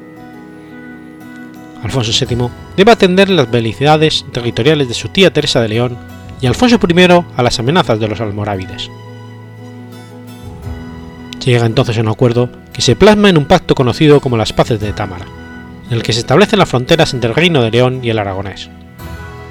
Alfonso 1.82 2.12
VII 2.12 2.48
debe 2.76 2.92
atender 2.92 3.30
las 3.30 3.50
velocidades 3.50 4.26
territoriales 4.32 4.88
de 4.88 4.94
su 4.94 5.08
tía 5.08 5.32
Teresa 5.32 5.60
de 5.60 5.68
León 5.68 5.96
y 6.40 6.46
Alfonso 6.46 6.78
I 6.86 7.24
a 7.36 7.42
las 7.42 7.58
amenazas 7.58 8.00
de 8.00 8.08
los 8.08 8.20
almorávides. 8.20 8.90
Se 11.40 11.50
llega 11.50 11.64
entonces 11.64 11.96
a 11.96 12.02
un 12.02 12.08
acuerdo 12.08 12.50
que 12.70 12.82
se 12.82 12.96
plasma 12.96 13.30
en 13.30 13.38
un 13.38 13.46
pacto 13.46 13.74
conocido 13.74 14.20
como 14.20 14.36
las 14.36 14.52
Paces 14.52 14.78
de 14.78 14.92
Támara, 14.92 15.24
en 15.88 15.96
el 15.96 16.02
que 16.02 16.12
se 16.12 16.20
establecen 16.20 16.58
las 16.58 16.68
fronteras 16.68 17.14
entre 17.14 17.30
el 17.30 17.36
Reino 17.36 17.62
de 17.62 17.70
León 17.70 18.00
y 18.02 18.10
el 18.10 18.18
Aragonés, 18.18 18.68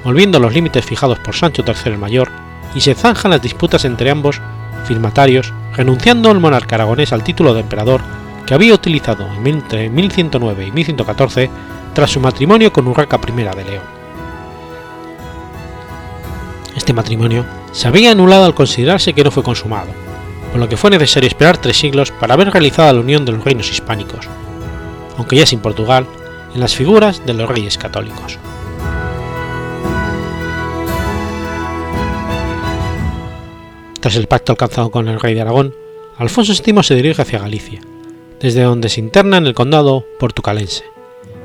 volviendo 0.04 0.38
los 0.38 0.54
límites 0.54 0.84
fijados 0.84 1.18
por 1.18 1.34
Sancho 1.34 1.64
III 1.66 1.92
el 1.92 1.98
Mayor 1.98 2.30
y 2.76 2.80
se 2.80 2.94
zanjan 2.94 3.32
las 3.32 3.42
disputas 3.42 3.84
entre 3.84 4.08
ambos 4.08 4.40
firmatarios, 4.86 5.52
renunciando 5.74 6.30
el 6.30 6.38
monarca 6.38 6.76
aragonés 6.76 7.12
al 7.12 7.24
título 7.24 7.54
de 7.54 7.60
emperador 7.60 8.00
que 8.46 8.54
había 8.54 8.72
utilizado 8.72 9.26
entre 9.44 9.90
1109 9.90 10.66
y 10.66 10.70
1114 10.70 11.50
tras 11.92 12.10
su 12.12 12.20
matrimonio 12.20 12.72
con 12.72 12.86
Urraca 12.86 13.18
I 13.26 13.32
de 13.32 13.64
León. 13.64 13.84
Este 16.76 16.92
matrimonio 16.92 17.44
se 17.72 17.88
había 17.88 18.12
anulado 18.12 18.44
al 18.44 18.54
considerarse 18.54 19.12
que 19.12 19.24
no 19.24 19.32
fue 19.32 19.42
consumado, 19.42 19.88
por 20.50 20.60
lo 20.60 20.68
que 20.68 20.76
fue 20.76 20.90
necesario 20.90 21.28
esperar 21.28 21.58
tres 21.58 21.76
siglos 21.76 22.10
para 22.10 22.36
ver 22.36 22.50
realizada 22.50 22.92
la 22.92 23.00
unión 23.00 23.24
de 23.24 23.32
los 23.32 23.44
reinos 23.44 23.70
hispánicos, 23.70 24.28
aunque 25.16 25.36
ya 25.36 25.46
sin 25.46 25.60
Portugal, 25.60 26.06
en 26.54 26.60
las 26.60 26.74
figuras 26.74 27.24
de 27.24 27.34
los 27.34 27.48
reyes 27.48 27.78
católicos. 27.78 28.38
Tras 34.00 34.16
el 34.16 34.26
pacto 34.26 34.52
alcanzado 34.52 34.90
con 34.90 35.08
el 35.08 35.20
rey 35.20 35.34
de 35.34 35.42
Aragón, 35.42 35.74
Alfonso 36.16 36.52
VII 36.52 36.82
se 36.82 36.94
dirige 36.94 37.22
hacia 37.22 37.38
Galicia, 37.38 37.80
desde 38.40 38.62
donde 38.62 38.88
se 38.88 39.00
interna 39.00 39.36
en 39.36 39.46
el 39.46 39.54
condado 39.54 40.06
portucalense, 40.18 40.84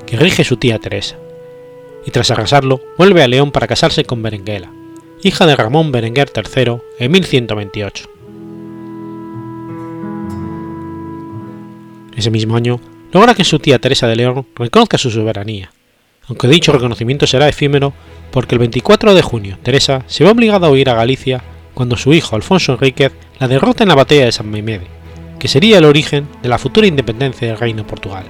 que 0.05 0.17
rige 0.17 0.43
su 0.43 0.57
tía 0.57 0.79
Teresa, 0.79 1.17
y 2.05 2.11
tras 2.11 2.31
arrasarlo 2.31 2.81
vuelve 2.97 3.23
a 3.23 3.27
León 3.27 3.51
para 3.51 3.67
casarse 3.67 4.05
con 4.05 4.23
Berenguela, 4.23 4.71
hija 5.21 5.45
de 5.45 5.55
Ramón 5.55 5.91
Berenguer 5.91 6.31
III 6.33 6.77
en 6.99 7.11
1128. 7.11 8.14
Ese 12.15 12.31
mismo 12.31 12.55
año 12.55 12.79
logra 13.11 13.33
que 13.33 13.43
su 13.43 13.59
tía 13.59 13.79
Teresa 13.79 14.07
de 14.07 14.15
León 14.15 14.45
reconozca 14.55 14.97
su 14.97 15.11
soberanía, 15.11 15.71
aunque 16.27 16.47
dicho 16.47 16.71
reconocimiento 16.71 17.27
será 17.27 17.47
efímero 17.47 17.93
porque 18.31 18.55
el 18.55 18.59
24 18.59 19.13
de 19.13 19.21
junio 19.21 19.57
Teresa 19.63 20.03
se 20.07 20.23
ve 20.23 20.29
obligada 20.29 20.67
a 20.67 20.71
huir 20.71 20.89
a 20.89 20.95
Galicia 20.95 21.43
cuando 21.73 21.97
su 21.97 22.13
hijo 22.13 22.35
Alfonso 22.35 22.73
Enríquez 22.73 23.11
la 23.39 23.47
derrota 23.47 23.83
en 23.83 23.89
la 23.89 23.95
batalla 23.95 24.25
de 24.25 24.31
San 24.31 24.49
Maimede, 24.49 24.87
que 25.39 25.47
sería 25.47 25.77
el 25.77 25.85
origen 25.85 26.27
de 26.41 26.49
la 26.49 26.57
futura 26.57 26.87
independencia 26.87 27.47
del 27.47 27.57
Reino 27.57 27.83
de 27.83 27.89
Portugal. 27.89 28.25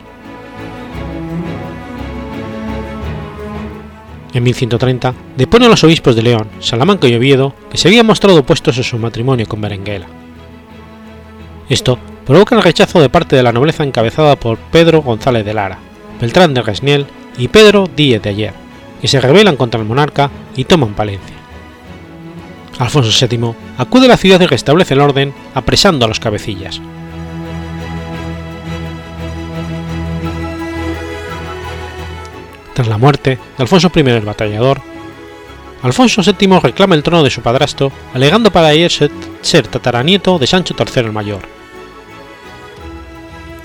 En 4.34 4.44
1130 4.44 5.14
depone 5.38 5.66
a 5.66 5.70
los 5.70 5.84
obispos 5.86 6.16
de 6.16 6.24
León, 6.24 6.50
Salamanca 6.60 7.08
y 7.08 7.16
Oviedo 7.16 7.56
que 7.70 7.78
se 7.78 7.88
habían 7.88 8.06
mostrado 8.06 8.40
opuestos 8.40 8.78
a 8.78 8.84
su 8.84 8.98
matrimonio 8.98 9.46
con 9.48 9.62
Berenguela. 9.62 10.08
Esto 11.70 11.98
provoca 12.26 12.56
el 12.56 12.64
rechazo 12.64 13.00
de 13.02 13.10
parte 13.10 13.36
de 13.36 13.44
la 13.44 13.52
nobleza 13.52 13.84
encabezada 13.84 14.36
por 14.36 14.58
Pedro 14.58 15.02
González 15.02 15.46
de 15.46 15.54
Lara, 15.54 15.80
Beltrán 16.20 16.54
de 16.54 16.62
Resniel 16.62 17.06
y 17.38 17.48
Pedro 17.48 17.88
Díez 17.96 18.22
de 18.22 18.30
Ayer, 18.30 18.54
que 19.02 19.08
se 19.08 19.22
rebelan 19.22 19.58
contra 19.58 19.80
el 19.80 19.86
monarca 19.86 20.32
y 20.56 20.66
toman 20.66 20.94
Palencia. 20.94 21.36
Alfonso 22.80 23.28
VII 23.28 23.54
acude 23.78 24.06
a 24.06 24.10
la 24.10 24.18
ciudad 24.18 24.42
y 24.42 24.48
restablece 24.48 24.96
el 24.96 25.02
orden 25.02 25.34
apresando 25.54 26.06
a 26.06 26.08
los 26.08 26.20
cabecillas. 26.20 26.82
Tras 32.74 32.88
la 32.88 32.98
muerte 32.98 33.40
de 33.58 33.64
Alfonso 33.64 33.90
I 33.96 34.00
el 34.00 34.22
Batallador, 34.22 34.82
Alfonso 35.82 36.22
VII 36.24 36.60
reclama 36.60 36.96
el 36.96 37.04
trono 37.04 37.24
de 37.24 37.30
su 37.30 37.42
padrastro, 37.42 37.92
alegando 38.14 38.52
para 38.52 38.74
ello 38.74 38.90
ser 38.90 39.68
tataranieto 39.68 40.40
de 40.40 40.48
Sancho 40.48 40.76
III 40.78 41.06
el 41.06 41.12
Mayor. 41.12 41.65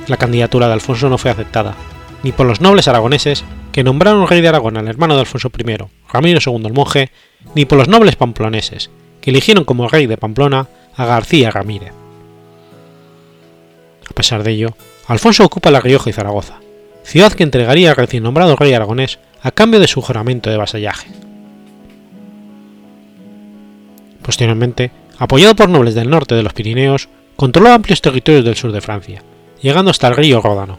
La 0.08 0.16
candidatura 0.16 0.66
de 0.66 0.72
Alfonso 0.72 1.08
no 1.08 1.18
fue 1.18 1.30
aceptada, 1.30 1.74
ni 2.22 2.32
por 2.32 2.46
los 2.46 2.60
nobles 2.60 2.88
aragoneses 2.88 3.44
que 3.72 3.84
nombraron 3.84 4.26
rey 4.26 4.40
de 4.40 4.48
Aragón 4.48 4.76
al 4.76 4.88
hermano 4.88 5.14
de 5.14 5.20
Alfonso 5.20 5.50
I, 5.56 5.76
Ramiro 6.12 6.40
II 6.44 6.66
el 6.66 6.72
Monje, 6.72 7.10
ni 7.54 7.64
por 7.64 7.78
los 7.78 7.88
nobles 7.88 8.16
pamploneses, 8.16 8.90
que 9.20 9.30
eligieron 9.30 9.64
como 9.64 9.88
rey 9.88 10.06
de 10.06 10.16
Pamplona 10.16 10.68
a 10.96 11.04
García 11.04 11.50
Ramírez. 11.50 11.92
A 14.10 14.14
pesar 14.14 14.42
de 14.42 14.50
ello, 14.50 14.76
Alfonso 15.06 15.44
ocupa 15.44 15.70
La 15.70 15.80
Rioja 15.80 16.10
y 16.10 16.12
Zaragoza, 16.12 16.56
ciudad 17.04 17.32
que 17.32 17.42
entregaría 17.42 17.90
al 17.90 17.96
recién 17.96 18.22
nombrado 18.22 18.56
rey 18.56 18.72
aragonés 18.72 19.18
a 19.42 19.50
cambio 19.52 19.80
de 19.80 19.88
su 19.88 20.00
juramento 20.02 20.50
de 20.50 20.56
vasallaje. 20.56 21.08
Posteriormente, 24.22 24.90
apoyado 25.18 25.54
por 25.54 25.68
nobles 25.68 25.94
del 25.94 26.10
norte 26.10 26.34
de 26.34 26.42
los 26.42 26.52
Pirineos, 26.52 27.08
controló 27.36 27.70
amplios 27.70 28.02
territorios 28.02 28.44
del 28.44 28.56
sur 28.56 28.72
de 28.72 28.80
Francia, 28.80 29.22
llegando 29.62 29.90
hasta 29.90 30.08
el 30.08 30.16
río 30.16 30.40
Ródano, 30.40 30.78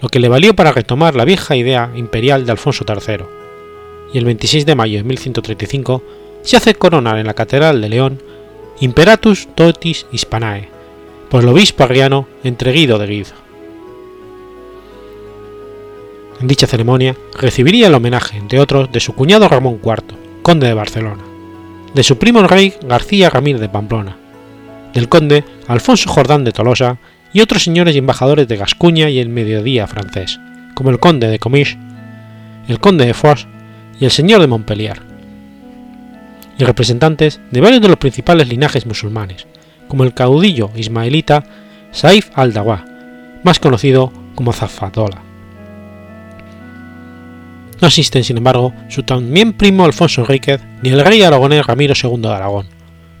lo 0.00 0.08
que 0.08 0.20
le 0.20 0.28
valió 0.28 0.54
para 0.54 0.72
retomar 0.72 1.14
la 1.14 1.24
vieja 1.24 1.56
idea 1.56 1.90
imperial 1.94 2.46
de 2.46 2.52
Alfonso 2.52 2.84
III, 2.86 3.24
y 4.12 4.18
el 4.18 4.24
26 4.24 4.66
de 4.66 4.74
mayo 4.74 4.98
de 4.98 5.04
1135 5.04 6.02
se 6.42 6.56
hace 6.56 6.74
coronar 6.74 7.18
en 7.18 7.26
la 7.26 7.34
Catedral 7.34 7.80
de 7.80 7.88
León 7.88 8.22
Imperatus 8.80 9.48
Totis 9.54 10.06
Hispanae, 10.10 10.68
por 11.28 11.42
el 11.42 11.48
obispo 11.48 11.84
arriano 11.84 12.26
Entreguido 12.42 12.98
de 12.98 13.06
Guido. 13.06 13.40
En 16.40 16.48
dicha 16.48 16.66
ceremonia 16.66 17.14
recibiría 17.38 17.88
el 17.88 17.94
homenaje, 17.94 18.38
entre 18.38 18.60
otros, 18.60 18.90
de 18.90 19.00
su 19.00 19.14
cuñado 19.14 19.48
Ramón 19.48 19.80
IV, 19.84 20.16
conde 20.42 20.66
de 20.66 20.74
Barcelona, 20.74 21.22
de 21.92 22.02
su 22.02 22.16
primo 22.16 22.40
el 22.40 22.48
rey 22.48 22.74
García 22.82 23.28
Ramírez 23.28 23.60
de 23.60 23.68
Pamplona, 23.68 24.16
del 24.94 25.08
conde 25.08 25.44
Alfonso 25.68 26.08
Jordán 26.08 26.44
de 26.44 26.52
Tolosa 26.52 26.98
y 27.32 27.40
otros 27.40 27.62
señores 27.62 27.94
y 27.94 27.98
embajadores 27.98 28.48
de 28.48 28.56
Gascuña 28.56 29.08
y 29.10 29.18
el 29.18 29.28
mediodía 29.28 29.86
francés, 29.86 30.40
como 30.74 30.90
el 30.90 30.98
conde 30.98 31.28
de 31.28 31.38
Comich, 31.38 31.78
el 32.68 32.80
conde 32.80 33.06
de 33.06 33.14
Foix 33.14 33.46
y 33.98 34.04
el 34.04 34.10
señor 34.10 34.40
de 34.40 34.46
Montpellier 34.46 35.10
y 36.60 36.64
representantes 36.64 37.40
de 37.50 37.60
varios 37.60 37.80
de 37.80 37.88
los 37.88 37.96
principales 37.96 38.48
linajes 38.48 38.84
musulmanes, 38.84 39.46
como 39.88 40.04
el 40.04 40.12
caudillo 40.12 40.70
ismaelita 40.76 41.44
Saif 41.90 42.30
al-Dawa, 42.34 42.84
más 43.42 43.58
conocido 43.58 44.12
como 44.34 44.52
Zafadola. 44.52 45.22
No 47.80 47.88
asisten, 47.88 48.24
sin 48.24 48.36
embargo, 48.36 48.74
su 48.90 49.04
también 49.04 49.54
primo 49.54 49.86
Alfonso 49.86 50.20
Enríquez 50.20 50.60
ni 50.82 50.90
el 50.90 51.02
rey 51.02 51.22
aragonés 51.22 51.66
Ramiro 51.66 51.94
II 52.00 52.20
de 52.20 52.28
Aragón, 52.28 52.66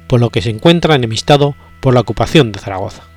por 0.06 0.20
lo 0.20 0.28
que 0.28 0.42
se 0.42 0.50
encuentra 0.50 0.94
enemistado 0.94 1.54
por 1.80 1.94
la 1.94 2.00
ocupación 2.00 2.52
de 2.52 2.58
Zaragoza. 2.58 3.09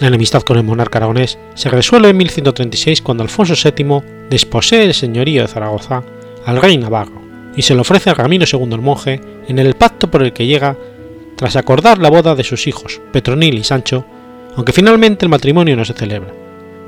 La 0.00 0.08
enemistad 0.08 0.42
con 0.42 0.56
el 0.56 0.64
monarca 0.64 0.98
aragonés 0.98 1.38
se 1.54 1.68
resuelve 1.68 2.08
en 2.08 2.16
1136 2.16 3.02
cuando 3.02 3.22
Alfonso 3.22 3.52
VII 3.54 4.02
desposee 4.30 4.84
el 4.84 4.94
señorío 4.94 5.42
de 5.42 5.48
Zaragoza 5.48 6.02
al 6.46 6.60
rey 6.60 6.78
Navarro 6.78 7.20
y 7.54 7.62
se 7.62 7.74
lo 7.74 7.82
ofrece 7.82 8.08
a 8.08 8.14
Ramiro 8.14 8.46
II 8.50 8.72
el 8.72 8.80
monje 8.80 9.20
en 9.46 9.58
el 9.58 9.74
pacto 9.74 10.10
por 10.10 10.22
el 10.22 10.32
que 10.32 10.46
llega 10.46 10.74
tras 11.36 11.56
acordar 11.56 11.98
la 11.98 12.08
boda 12.08 12.34
de 12.34 12.44
sus 12.44 12.66
hijos 12.66 12.98
Petronil 13.12 13.58
y 13.58 13.64
Sancho, 13.64 14.06
aunque 14.56 14.72
finalmente 14.72 15.26
el 15.26 15.30
matrimonio 15.30 15.76
no 15.76 15.84
se 15.84 15.92
celebra, 15.92 16.32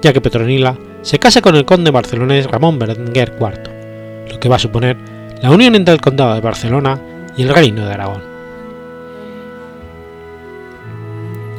ya 0.00 0.14
que 0.14 0.22
Petronila 0.22 0.78
se 1.02 1.18
casa 1.18 1.42
con 1.42 1.54
el 1.56 1.66
conde 1.66 1.90
barcelonés 1.90 2.46
Ramón 2.46 2.78
Berenguer 2.78 3.34
IV, 3.38 4.30
lo 4.30 4.40
que 4.40 4.48
va 4.48 4.56
a 4.56 4.60
suponer 4.60 4.96
la 5.42 5.50
unión 5.50 5.74
entre 5.74 5.92
el 5.92 6.00
condado 6.00 6.34
de 6.34 6.40
Barcelona 6.40 6.98
y 7.36 7.42
el 7.42 7.54
reino 7.54 7.84
de 7.84 7.92
Aragón. 7.92 8.31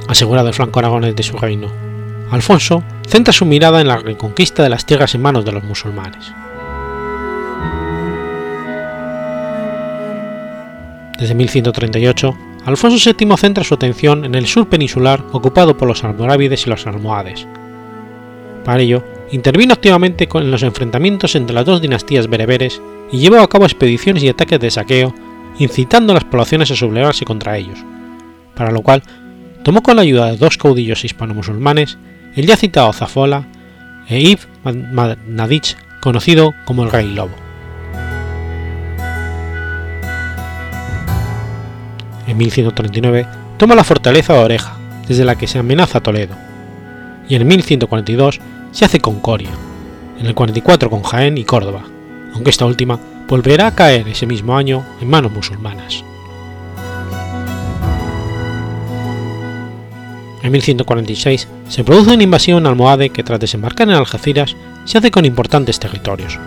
Asegurado 0.07 0.47
el 0.47 0.53
franco 0.53 0.79
aragonés 0.79 1.15
de 1.15 1.23
su 1.23 1.37
reino, 1.37 1.69
Alfonso 2.33 2.83
centra 3.07 3.31
su 3.31 3.45
mirada 3.45 3.79
en 3.79 3.87
la 3.87 3.97
reconquista 3.97 4.63
de 4.63 4.69
las 4.69 4.85
tierras 4.85 5.13
en 5.13 5.21
manos 5.21 5.45
de 5.45 5.51
los 5.51 5.63
musulmanes. 5.63 6.33
Desde 11.19 11.35
1138, 11.35 12.37
Alfonso 12.65 13.13
VII 13.13 13.37
centra 13.37 13.63
su 13.63 13.75
atención 13.75 14.25
en 14.25 14.35
el 14.35 14.47
sur 14.47 14.67
peninsular 14.67 15.23
ocupado 15.31 15.77
por 15.77 15.87
los 15.87 16.03
almorávides 16.03 16.65
y 16.65 16.69
los 16.69 16.87
almohades. 16.87 17.47
Para 18.65 18.81
ello, 18.81 19.03
intervino 19.31 19.73
activamente 19.73 20.27
en 20.33 20.49
los 20.49 20.63
enfrentamientos 20.63 21.35
entre 21.35 21.53
las 21.53 21.65
dos 21.65 21.81
dinastías 21.81 22.27
bereberes 22.27 22.81
y 23.11 23.17
llevó 23.17 23.39
a 23.41 23.47
cabo 23.47 23.65
expediciones 23.65 24.23
y 24.23 24.29
ataques 24.29 24.59
de 24.59 24.71
saqueo, 24.71 25.13
incitando 25.59 26.13
a 26.13 26.15
las 26.15 26.23
poblaciones 26.23 26.71
a 26.71 26.75
sublevarse 26.75 27.25
contra 27.25 27.57
ellos, 27.57 27.79
para 28.55 28.71
lo 28.71 28.81
cual 28.81 29.03
tomó 29.63 29.81
con 29.81 29.95
la 29.95 30.01
ayuda 30.01 30.27
de 30.27 30.37
dos 30.37 30.57
caudillos 30.57 31.05
hispano-musulmanes 31.05 31.97
el 32.35 32.45
ya 32.45 32.57
citado 32.57 32.91
Zafola 32.93 33.47
e 34.07 34.19
Ibn 34.19 35.17
Nadich, 35.27 35.77
conocido 36.01 36.53
como 36.65 36.83
el 36.83 36.91
Rey 36.91 37.13
Lobo. 37.13 37.35
En 42.27 42.37
1139 42.37 43.27
toma 43.57 43.75
la 43.75 43.83
fortaleza 43.83 44.33
de 44.33 44.39
Oreja, 44.39 44.77
desde 45.07 45.25
la 45.25 45.35
que 45.35 45.47
se 45.47 45.59
amenaza 45.59 46.01
Toledo, 46.01 46.35
y 47.29 47.35
en 47.35 47.47
1142 47.47 48.39
se 48.71 48.85
hace 48.85 48.99
con 48.99 49.19
Coria, 49.19 49.51
en 50.19 50.25
el 50.25 50.33
44 50.33 50.89
con 50.89 51.03
Jaén 51.03 51.37
y 51.37 51.43
Córdoba, 51.43 51.83
aunque 52.33 52.49
esta 52.49 52.65
última 52.65 52.99
volverá 53.27 53.67
a 53.67 53.75
caer 53.75 54.07
ese 54.07 54.25
mismo 54.25 54.57
año 54.57 54.83
en 54.99 55.09
manos 55.09 55.31
musulmanas. 55.31 56.03
En 60.43 60.51
1146 60.51 61.47
se 61.69 61.83
produce 61.85 62.13
una 62.13 62.23
invasión 62.23 62.67
almohade 62.67 63.09
que 63.09 63.23
tras 63.23 63.39
desembarcar 63.39 63.87
en 63.87 63.95
Algeciras 63.95 64.57
se 64.83 64.97
hace 64.97 65.09
con 65.09 65.23
importantes 65.23 65.79
territorios, 65.79 66.37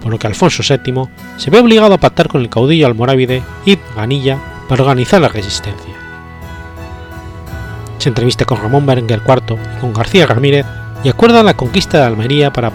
por 0.00 0.12
lo 0.12 0.20
que 0.20 0.28
Alfonso 0.28 0.62
VII 0.62 1.08
se 1.36 1.50
ve 1.50 1.58
obligado 1.58 1.94
a 1.94 1.98
pactar 1.98 2.28
con 2.28 2.40
el 2.40 2.48
caudillo 2.48 2.86
almorávide 2.86 3.42
Ibn 3.66 3.82
Ganilla 3.96 4.38
para 4.68 4.82
organizar 4.82 5.20
la 5.20 5.28
resistencia. 5.28 5.94
Se 7.98 8.08
entrevista 8.08 8.44
con 8.44 8.62
Ramón 8.62 8.86
Berenguer 8.86 9.20
IV 9.26 9.58
y 9.76 9.80
con 9.80 9.92
García 9.92 10.26
Ramírez 10.26 10.64
y 11.02 11.08
acuerdan 11.08 11.46
la 11.46 11.56
conquista 11.56 11.98
de 11.98 12.04
Almería 12.04 12.52
para 12.52 12.72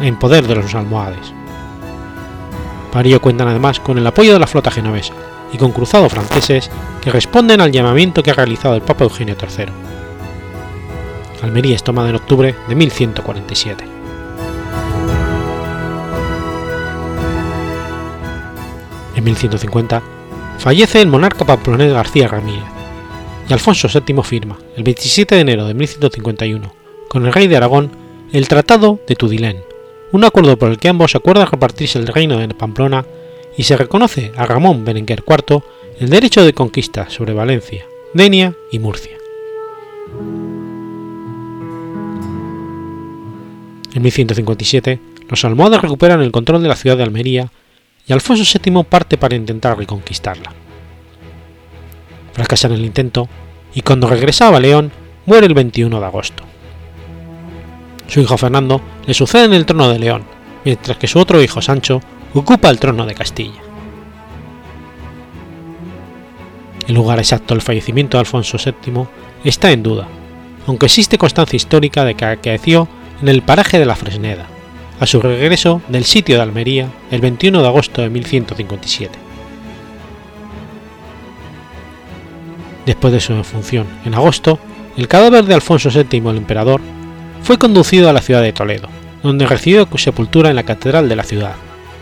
en 0.00 0.18
poder 0.18 0.48
de 0.48 0.56
los 0.56 0.74
almohades. 0.74 1.32
Para 2.92 3.08
ello 3.08 3.22
cuentan 3.22 3.48
además 3.48 3.80
con 3.80 3.96
el 3.96 4.06
apoyo 4.06 4.34
de 4.34 4.38
la 4.38 4.46
flota 4.46 4.70
genovesa 4.70 5.14
y 5.50 5.56
con 5.56 5.72
cruzados 5.72 6.12
franceses 6.12 6.70
que 7.00 7.10
responden 7.10 7.62
al 7.62 7.72
llamamiento 7.72 8.22
que 8.22 8.30
ha 8.30 8.34
realizado 8.34 8.74
el 8.74 8.82
Papa 8.82 9.04
Eugenio 9.04 9.34
III. 9.40 9.72
Almería 11.42 11.74
es 11.74 11.82
tomada 11.82 12.10
en 12.10 12.16
octubre 12.16 12.54
de 12.68 12.74
1147. 12.74 13.84
En 19.16 19.24
1150 19.24 20.02
fallece 20.58 21.00
el 21.00 21.08
monarca 21.08 21.46
pamplonés 21.46 21.92
García 21.92 22.28
Ramírez 22.28 22.62
y 23.48 23.52
Alfonso 23.52 23.88
VII 23.88 24.22
firma, 24.22 24.58
el 24.76 24.84
27 24.84 25.34
de 25.34 25.40
enero 25.40 25.66
de 25.66 25.74
1151, 25.74 26.72
con 27.08 27.26
el 27.26 27.32
rey 27.32 27.48
de 27.48 27.56
Aragón, 27.56 27.90
el 28.32 28.48
Tratado 28.48 29.00
de 29.08 29.16
Tudilén, 29.16 29.71
un 30.12 30.24
acuerdo 30.24 30.58
por 30.58 30.70
el 30.70 30.78
que 30.78 30.88
ambos 30.88 31.14
acuerdan 31.14 31.46
repartirse 31.46 31.98
el 31.98 32.06
reino 32.06 32.38
de 32.38 32.48
Pamplona 32.48 33.04
y 33.56 33.64
se 33.64 33.76
reconoce 33.76 34.32
a 34.36 34.46
Ramón 34.46 34.84
Berenguer 34.84 35.24
IV 35.26 35.62
el 35.98 36.10
derecho 36.10 36.44
de 36.44 36.52
conquista 36.52 37.08
sobre 37.08 37.32
Valencia, 37.32 37.84
Denia 38.14 38.54
y 38.70 38.78
Murcia. 38.78 39.16
En 43.94 44.02
1157, 44.02 45.00
los 45.28 45.44
almohadas 45.44 45.82
recuperan 45.82 46.22
el 46.22 46.32
control 46.32 46.62
de 46.62 46.68
la 46.68 46.76
ciudad 46.76 46.96
de 46.96 47.02
Almería 47.02 47.50
y 48.06 48.12
Alfonso 48.12 48.44
VII 48.44 48.84
parte 48.84 49.16
para 49.16 49.36
intentar 49.36 49.78
reconquistarla. 49.78 50.52
Fracasa 52.32 52.68
en 52.68 52.74
el 52.74 52.84
intento 52.84 53.28
y 53.74 53.82
cuando 53.82 54.08
regresaba 54.08 54.58
a 54.58 54.60
León 54.60 54.92
muere 55.26 55.46
el 55.46 55.54
21 55.54 56.00
de 56.00 56.06
agosto. 56.06 56.51
Su 58.08 58.20
hijo 58.20 58.36
Fernando 58.36 58.80
le 59.06 59.14
sucede 59.14 59.44
en 59.44 59.54
el 59.54 59.66
trono 59.66 59.88
de 59.88 59.98
León, 59.98 60.24
mientras 60.64 60.96
que 60.96 61.06
su 61.06 61.18
otro 61.18 61.42
hijo 61.42 61.62
Sancho 61.62 62.00
ocupa 62.34 62.70
el 62.70 62.78
trono 62.78 63.06
de 63.06 63.14
Castilla. 63.14 63.60
El 66.86 66.94
lugar 66.94 67.18
exacto 67.18 67.54
del 67.54 67.62
fallecimiento 67.62 68.16
de 68.16 68.20
Alfonso 68.20 68.58
VII 68.58 69.06
está 69.44 69.70
en 69.70 69.82
duda, 69.82 70.08
aunque 70.66 70.86
existe 70.86 71.18
constancia 71.18 71.56
histórica 71.56 72.04
de 72.04 72.14
que 72.14 72.24
acaeció 72.24 72.88
en 73.20 73.28
el 73.28 73.42
paraje 73.42 73.78
de 73.78 73.86
la 73.86 73.96
Fresneda, 73.96 74.46
a 75.00 75.06
su 75.06 75.20
regreso 75.20 75.80
del 75.88 76.04
sitio 76.04 76.36
de 76.36 76.42
Almería 76.42 76.88
el 77.10 77.20
21 77.20 77.62
de 77.62 77.68
agosto 77.68 78.02
de 78.02 78.10
1157. 78.10 79.18
Después 82.86 83.12
de 83.12 83.20
su 83.20 83.34
defunción, 83.34 83.86
en 84.04 84.14
agosto, 84.14 84.58
el 84.96 85.08
cadáver 85.08 85.44
de 85.44 85.54
Alfonso 85.54 85.88
VII 85.88 86.28
el 86.28 86.36
emperador 86.36 86.80
fue 87.42 87.58
conducido 87.58 88.08
a 88.08 88.12
la 88.12 88.20
ciudad 88.20 88.42
de 88.42 88.52
Toledo, 88.52 88.88
donde 89.22 89.46
recibió 89.46 89.88
sepultura 89.96 90.50
en 90.50 90.56
la 90.56 90.62
catedral 90.62 91.08
de 91.08 91.16
la 91.16 91.24
ciudad, 91.24 91.54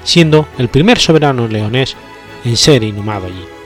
siendo 0.05 0.49
el 0.59 0.69
primer 0.69 0.99
soberano 0.99 1.49
leonés 1.49 1.97
en 2.45 2.57
ser 2.57 2.83
inhumado 2.83 3.27
allí. 3.27 3.60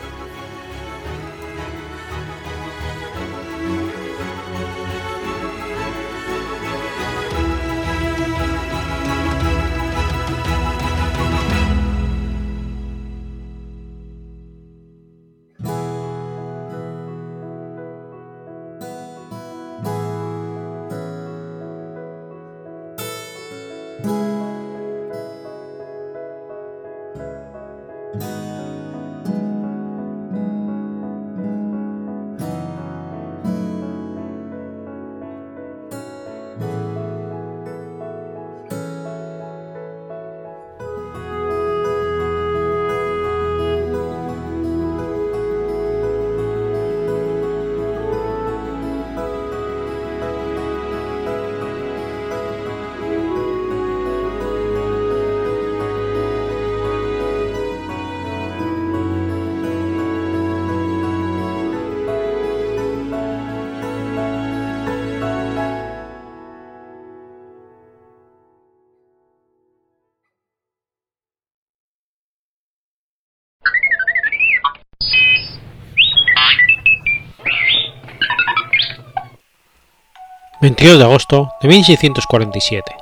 22 80.64 80.96
de 80.96 81.04
agosto 81.04 81.50
de 81.60 81.68
1647. 81.68 82.96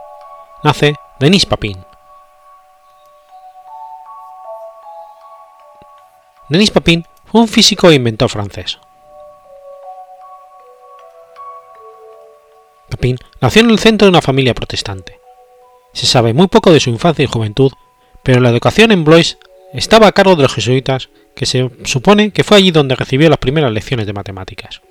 Nace 0.64 0.96
Denis 1.20 1.46
Papin. 1.46 1.78
Denis 6.48 6.72
Papin 6.72 7.06
fue 7.24 7.42
un 7.42 7.46
físico 7.46 7.88
e 7.88 7.94
inventor 7.94 8.30
francés. 8.30 8.80
Papin 12.90 13.16
nació 13.40 13.62
en 13.62 13.70
el 13.70 13.78
centro 13.78 14.06
de 14.06 14.10
una 14.10 14.22
familia 14.22 14.54
protestante. 14.54 15.20
Se 15.92 16.06
sabe 16.06 16.34
muy 16.34 16.48
poco 16.48 16.72
de 16.72 16.80
su 16.80 16.90
infancia 16.90 17.22
y 17.22 17.28
juventud, 17.28 17.70
pero 18.24 18.40
la 18.40 18.48
educación 18.48 18.90
en 18.90 19.04
Blois 19.04 19.38
estaba 19.72 20.08
a 20.08 20.12
cargo 20.12 20.34
de 20.34 20.42
los 20.42 20.54
jesuitas, 20.54 21.10
que 21.36 21.46
se 21.46 21.70
supone 21.84 22.32
que 22.32 22.42
fue 22.42 22.56
allí 22.56 22.72
donde 22.72 22.96
recibió 22.96 23.30
las 23.30 23.38
primeras 23.38 23.70
lecciones 23.70 24.06
de 24.06 24.14
matemáticas. 24.14 24.82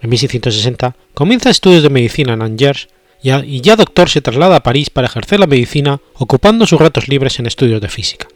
En 0.00 0.10
1660 0.10 0.96
comienza 1.14 1.50
estudios 1.50 1.82
de 1.82 1.90
medicina 1.90 2.34
en 2.34 2.42
Angers 2.42 2.88
y 3.22 3.60
ya 3.60 3.76
doctor 3.76 4.08
se 4.08 4.20
traslada 4.20 4.56
a 4.56 4.62
París 4.62 4.90
para 4.90 5.06
ejercer 5.06 5.40
la 5.40 5.46
medicina 5.46 6.00
ocupando 6.14 6.66
sus 6.66 6.80
ratos 6.80 7.08
libres 7.08 7.38
en 7.38 7.46
estudios 7.46 7.80
de 7.80 7.88
física. 7.88 8.28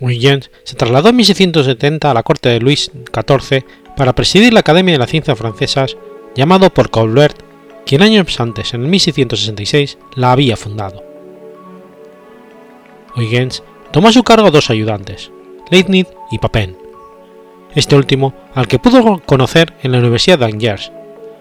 Huygens 0.00 0.50
se 0.64 0.76
trasladó 0.76 1.10
en 1.10 1.16
1670 1.16 2.10
a 2.10 2.14
la 2.14 2.22
corte 2.22 2.48
de 2.48 2.60
Luis 2.60 2.90
XIV 3.14 3.64
para 3.96 4.14
presidir 4.14 4.52
la 4.52 4.60
Academia 4.60 4.92
de 4.92 4.98
las 4.98 5.10
Ciencias 5.10 5.38
Francesas, 5.38 5.96
llamado 6.34 6.72
por 6.72 6.90
Colbert, 6.90 7.36
quien 7.84 8.02
años 8.02 8.40
antes, 8.40 8.72
en 8.72 8.88
1666, 8.88 9.98
la 10.16 10.32
había 10.32 10.56
fundado. 10.56 11.04
Huygens 13.14 13.62
tomó 13.92 14.08
a 14.08 14.12
su 14.12 14.22
cargo 14.22 14.50
dos 14.50 14.70
ayudantes, 14.70 15.30
Leibniz 15.70 16.08
y 16.32 16.38
Papin, 16.38 16.76
este 17.76 17.94
último 17.94 18.34
al 18.54 18.66
que 18.66 18.80
pudo 18.80 19.20
conocer 19.24 19.72
en 19.82 19.92
la 19.92 19.98
Universidad 19.98 20.38
de 20.38 20.46
Angers, 20.46 20.90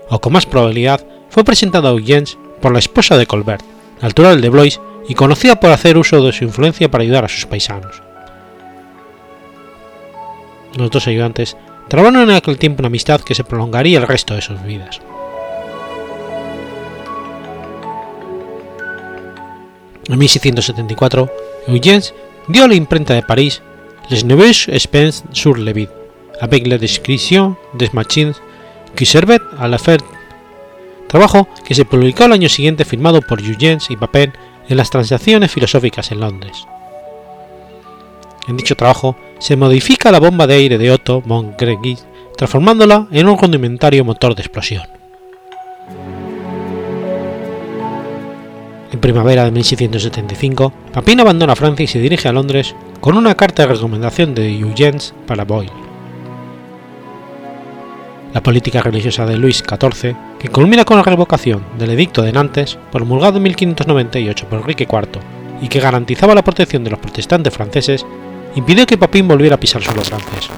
o 0.10 0.20
con 0.20 0.34
más 0.34 0.46
probabilidad 0.46 1.04
fue 1.30 1.44
presentado 1.44 1.88
a 1.88 1.94
Huygens 1.94 2.38
por 2.62 2.72
la 2.72 2.80
esposa 2.80 3.18
de 3.18 3.26
Colbert, 3.26 3.64
natural 4.02 4.40
de 4.40 4.50
Blois 4.50 4.80
y 5.08 5.16
conocida 5.16 5.60
por 5.60 5.72
hacer 5.72 5.98
uso 5.98 6.22
de 6.24 6.32
su 6.32 6.44
influencia 6.44 6.92
para 6.92 7.04
ayudar 7.04 7.26
a 7.26 7.30
sus 7.30 7.48
paisanos. 7.48 8.04
Los 10.78 10.92
dos 10.92 11.08
ayudantes 11.08 11.58
trabaron 11.88 12.30
en 12.30 12.36
aquel 12.36 12.60
tiempo 12.60 12.82
una 12.82 12.88
amistad 12.88 13.22
que 13.22 13.34
se 13.34 13.44
prolongaría 13.44 13.98
el 13.98 14.08
resto 14.08 14.36
de 14.36 14.42
sus 14.42 14.62
vidas. 14.62 15.02
En 20.08 20.18
1674, 20.18 21.32
Huygens 21.68 22.14
dio 22.48 22.66
a 22.66 22.68
la 22.68 22.76
imprenta 22.76 23.14
de 23.16 23.24
París 23.24 23.62
Les 24.10 24.24
Nouvelles 24.24 24.56
Espèces 24.70 25.24
sur 25.34 25.54
le 25.54 25.72
Vide, 25.72 25.92
avec 26.42 26.66
la 26.66 26.80
description 26.80 27.56
des 27.76 27.92
machines 27.94 28.34
qui 28.96 29.06
servent 29.06 29.38
à 29.60 29.68
la 29.68 29.78
faire, 29.78 30.00
trabajo 31.08 31.48
que 31.64 31.76
se 31.76 31.86
publicó 31.86 32.24
al 32.24 32.34
año 32.34 32.50
siguiente 32.50 32.86
firmado 32.86 33.22
por 33.22 33.40
Huygens 33.40 33.92
y 33.92 33.96
Papin 33.96 34.34
en 34.68 34.78
las 34.78 34.90
Transacciones 34.90 35.52
Filosóficas 35.52 36.12
en 36.12 36.22
Londres. 36.22 36.66
En 38.48 38.58
dicho 38.58 38.76
trabajo 38.76 39.16
se 39.38 39.56
modifica 39.56 40.12
la 40.12 40.20
bomba 40.20 40.48
de 40.48 40.56
aire 40.56 40.80
de 40.80 40.90
Otto 40.90 41.22
von 41.22 41.56
transformándola 42.36 43.08
en 43.12 43.28
un 43.28 43.38
rudimentario 43.38 44.04
motor 44.04 44.34
de 44.34 44.42
explosión. 44.42 44.88
En 48.92 49.00
primavera 49.00 49.46
de 49.46 49.52
1675, 49.52 50.74
Papin 50.94 51.20
abandona 51.20 51.56
Francia 51.56 51.84
y 51.84 51.88
se 51.88 52.00
dirige 52.00 52.28
a 52.28 52.32
Londres 52.32 52.74
con 53.02 53.16
una 53.16 53.36
carta 53.36 53.64
de 53.64 53.74
recomendación 53.74 54.36
de 54.36 54.64
Huygens 54.64 55.14
para 55.26 55.46
Boyle. 55.46 55.72
la 58.34 58.44
política 58.44 58.82
religiosa 58.82 59.26
de 59.26 59.38
Luis 59.38 59.64
XIV, 59.68 60.16
que 60.38 60.50
culmina 60.50 60.86
con 60.86 60.98
la 60.98 61.04
revocación 61.04 61.64
del 61.80 61.92
Edicto 61.92 62.22
de 62.22 62.32
Nantes, 62.32 62.78
promulgado 62.92 63.38
en 63.38 63.44
1598 63.44 64.46
por 64.48 64.60
Enrique 64.60 64.88
IV 64.90 65.20
y 65.62 65.68
que 65.68 65.80
garantizaba 65.80 66.36
la 66.36 66.44
protección 66.44 66.84
de 66.84 66.92
los 66.92 67.00
protestantes 67.00 67.54
franceses, 67.54 68.06
impidió 68.56 68.86
que 68.86 69.00
Papin 69.00 69.28
volviera 69.28 69.56
a 69.56 69.60
pisar 69.60 69.82
suelo 69.82 70.04
francés. 70.04 70.50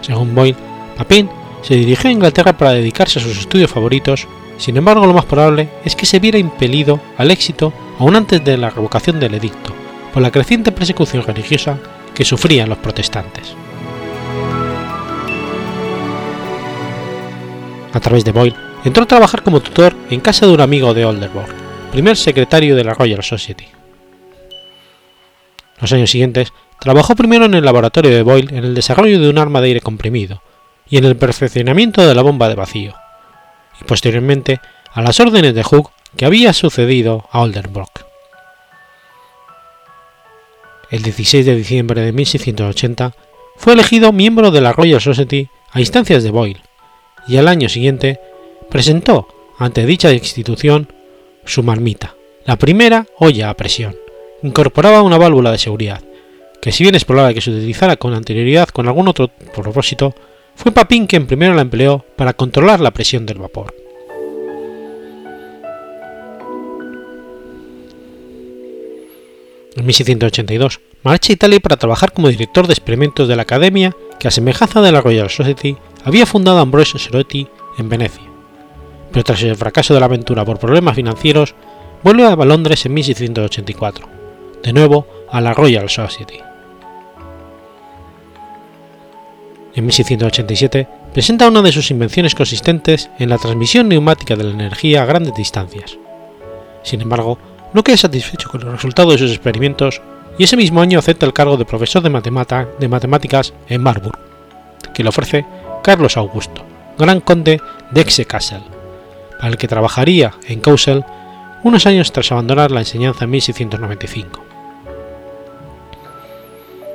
Según 0.00 0.32
Boyle, 0.34 0.56
Papin 0.96 1.28
se 1.62 1.74
dirigió 1.74 2.08
a 2.08 2.12
Inglaterra 2.12 2.56
para 2.56 2.72
dedicarse 2.72 3.18
a 3.18 3.22
sus 3.22 3.36
estudios 3.36 3.70
favoritos, 3.70 4.28
sin 4.58 4.76
embargo 4.76 5.06
lo 5.06 5.14
más 5.14 5.24
probable 5.24 5.70
es 5.84 5.96
que 5.96 6.06
se 6.06 6.20
viera 6.20 6.38
impelido 6.38 7.00
al 7.18 7.32
éxito 7.32 7.72
aún 7.98 8.14
antes 8.14 8.44
de 8.44 8.56
la 8.56 8.70
revocación 8.70 9.18
del 9.18 9.34
edicto, 9.34 9.74
por 10.14 10.22
la 10.22 10.30
creciente 10.30 10.70
persecución 10.70 11.24
religiosa 11.24 11.76
que 12.14 12.24
sufrían 12.24 12.68
los 12.68 12.78
protestantes. 12.78 13.56
A 17.92 17.98
través 17.98 18.24
de 18.24 18.30
Boyle, 18.30 18.54
entró 18.84 19.02
a 19.02 19.08
trabajar 19.08 19.42
como 19.42 19.58
tutor 19.58 19.92
en 20.10 20.20
casa 20.20 20.46
de 20.46 20.52
un 20.52 20.60
amigo 20.60 20.94
de 20.94 21.04
Oldenburg, 21.04 21.52
primer 21.90 22.16
secretario 22.16 22.76
de 22.76 22.84
la 22.84 22.94
Royal 22.94 23.24
Society. 23.24 23.66
Los 25.80 25.92
años 25.92 26.12
siguientes, 26.12 26.52
trabajó 26.78 27.16
primero 27.16 27.46
en 27.46 27.54
el 27.54 27.64
laboratorio 27.64 28.12
de 28.12 28.22
Boyle 28.22 28.50
en 28.56 28.64
el 28.64 28.74
desarrollo 28.74 29.18
de 29.18 29.28
un 29.28 29.38
arma 29.38 29.60
de 29.60 29.68
aire 29.68 29.80
comprimido 29.80 30.42
y 30.88 30.96
en 30.96 31.06
el 31.06 31.16
perfeccionamiento 31.16 32.06
de 32.06 32.14
la 32.14 32.22
bomba 32.22 32.48
de 32.48 32.54
vacío, 32.54 32.94
y 33.80 33.84
posteriormente 33.84 34.60
a 34.92 35.02
las 35.02 35.18
órdenes 35.18 35.56
de 35.56 35.64
Hooke 35.64 35.90
que 36.16 36.24
había 36.24 36.52
sucedido 36.52 37.28
a 37.32 37.40
Oldenburg. 37.40 38.13
El 40.94 41.02
16 41.02 41.44
de 41.44 41.56
diciembre 41.56 42.02
de 42.02 42.12
1680 42.12 43.16
fue 43.56 43.72
elegido 43.72 44.12
miembro 44.12 44.52
de 44.52 44.60
la 44.60 44.72
Royal 44.72 45.00
Society 45.00 45.48
a 45.72 45.80
instancias 45.80 46.22
de 46.22 46.30
Boyle, 46.30 46.60
y 47.26 47.36
al 47.36 47.48
año 47.48 47.68
siguiente 47.68 48.20
presentó 48.70 49.26
ante 49.58 49.86
dicha 49.86 50.12
institución 50.12 50.86
su 51.44 51.64
marmita, 51.64 52.14
la 52.46 52.54
primera 52.54 53.08
olla 53.18 53.50
a 53.50 53.56
presión. 53.56 53.96
Incorporaba 54.44 55.02
una 55.02 55.18
válvula 55.18 55.50
de 55.50 55.58
seguridad, 55.58 56.00
que 56.62 56.70
si 56.70 56.84
bien 56.84 56.94
es 56.94 57.04
probable 57.04 57.34
que 57.34 57.40
se 57.40 57.50
utilizara 57.50 57.96
con 57.96 58.14
anterioridad 58.14 58.68
con 58.68 58.86
algún 58.86 59.08
otro 59.08 59.32
propósito, 59.52 60.14
fue 60.54 60.70
Papin 60.70 61.08
quien 61.08 61.26
primero 61.26 61.54
la 61.54 61.62
empleó 61.62 62.04
para 62.14 62.34
controlar 62.34 62.78
la 62.78 62.92
presión 62.92 63.26
del 63.26 63.38
vapor. 63.38 63.74
En 69.76 69.86
1682 69.86 70.80
marcha 71.02 71.32
a 71.32 71.34
Italia 71.34 71.60
para 71.60 71.76
trabajar 71.76 72.12
como 72.12 72.28
director 72.28 72.66
de 72.66 72.72
experimentos 72.72 73.28
de 73.28 73.36
la 73.36 73.42
academia 73.42 73.94
que 74.18 74.28
a 74.28 74.30
semejanza 74.30 74.80
de 74.80 74.92
la 74.92 75.00
Royal 75.00 75.30
Society 75.30 75.76
había 76.04 76.26
fundado 76.26 76.58
Ambrosio 76.58 76.98
Cerotti 76.98 77.48
en 77.78 77.88
Venecia. 77.88 78.24
Pero 79.10 79.24
tras 79.24 79.42
el 79.42 79.56
fracaso 79.56 79.94
de 79.94 80.00
la 80.00 80.06
aventura 80.06 80.44
por 80.44 80.58
problemas 80.58 80.94
financieros, 80.94 81.54
vuelve 82.02 82.24
a 82.24 82.36
Londres 82.36 82.86
en 82.86 82.94
1684, 82.94 84.08
de 84.62 84.72
nuevo 84.72 85.06
a 85.30 85.40
la 85.40 85.54
Royal 85.54 85.88
Society. 85.88 86.38
En 89.74 89.84
1687 89.86 90.88
presenta 91.12 91.48
una 91.48 91.62
de 91.62 91.72
sus 91.72 91.90
invenciones 91.90 92.34
consistentes 92.34 93.10
en 93.18 93.28
la 93.28 93.38
transmisión 93.38 93.88
neumática 93.88 94.36
de 94.36 94.44
la 94.44 94.50
energía 94.50 95.02
a 95.02 95.06
grandes 95.06 95.34
distancias. 95.34 95.98
Sin 96.84 97.00
embargo, 97.00 97.38
no 97.74 97.82
queda 97.82 97.98
satisfecho 97.98 98.48
con 98.48 98.62
el 98.62 98.72
resultado 98.72 99.10
de 99.10 99.18
sus 99.18 99.32
experimentos 99.32 100.00
y 100.38 100.44
ese 100.44 100.56
mismo 100.56 100.80
año 100.80 100.98
acepta 100.98 101.26
el 101.26 101.32
cargo 101.32 101.56
de 101.56 101.66
profesor 101.66 102.02
de, 102.02 102.08
de 102.78 102.88
matemáticas 102.88 103.52
en 103.68 103.82
Marburg, 103.82 104.18
que 104.94 105.02
le 105.02 105.08
ofrece 105.10 105.44
Carlos 105.82 106.16
Augusto, 106.16 106.64
gran 106.96 107.20
conde 107.20 107.60
de 107.90 108.00
Execassel, 108.00 108.62
para 109.36 109.48
el 109.48 109.58
que 109.58 109.68
trabajaría 109.68 110.32
en 110.46 110.60
Causel 110.60 111.04
unos 111.64 111.86
años 111.86 112.12
tras 112.12 112.30
abandonar 112.32 112.70
la 112.70 112.80
enseñanza 112.80 113.24
en 113.24 113.30
1695. 113.30 114.44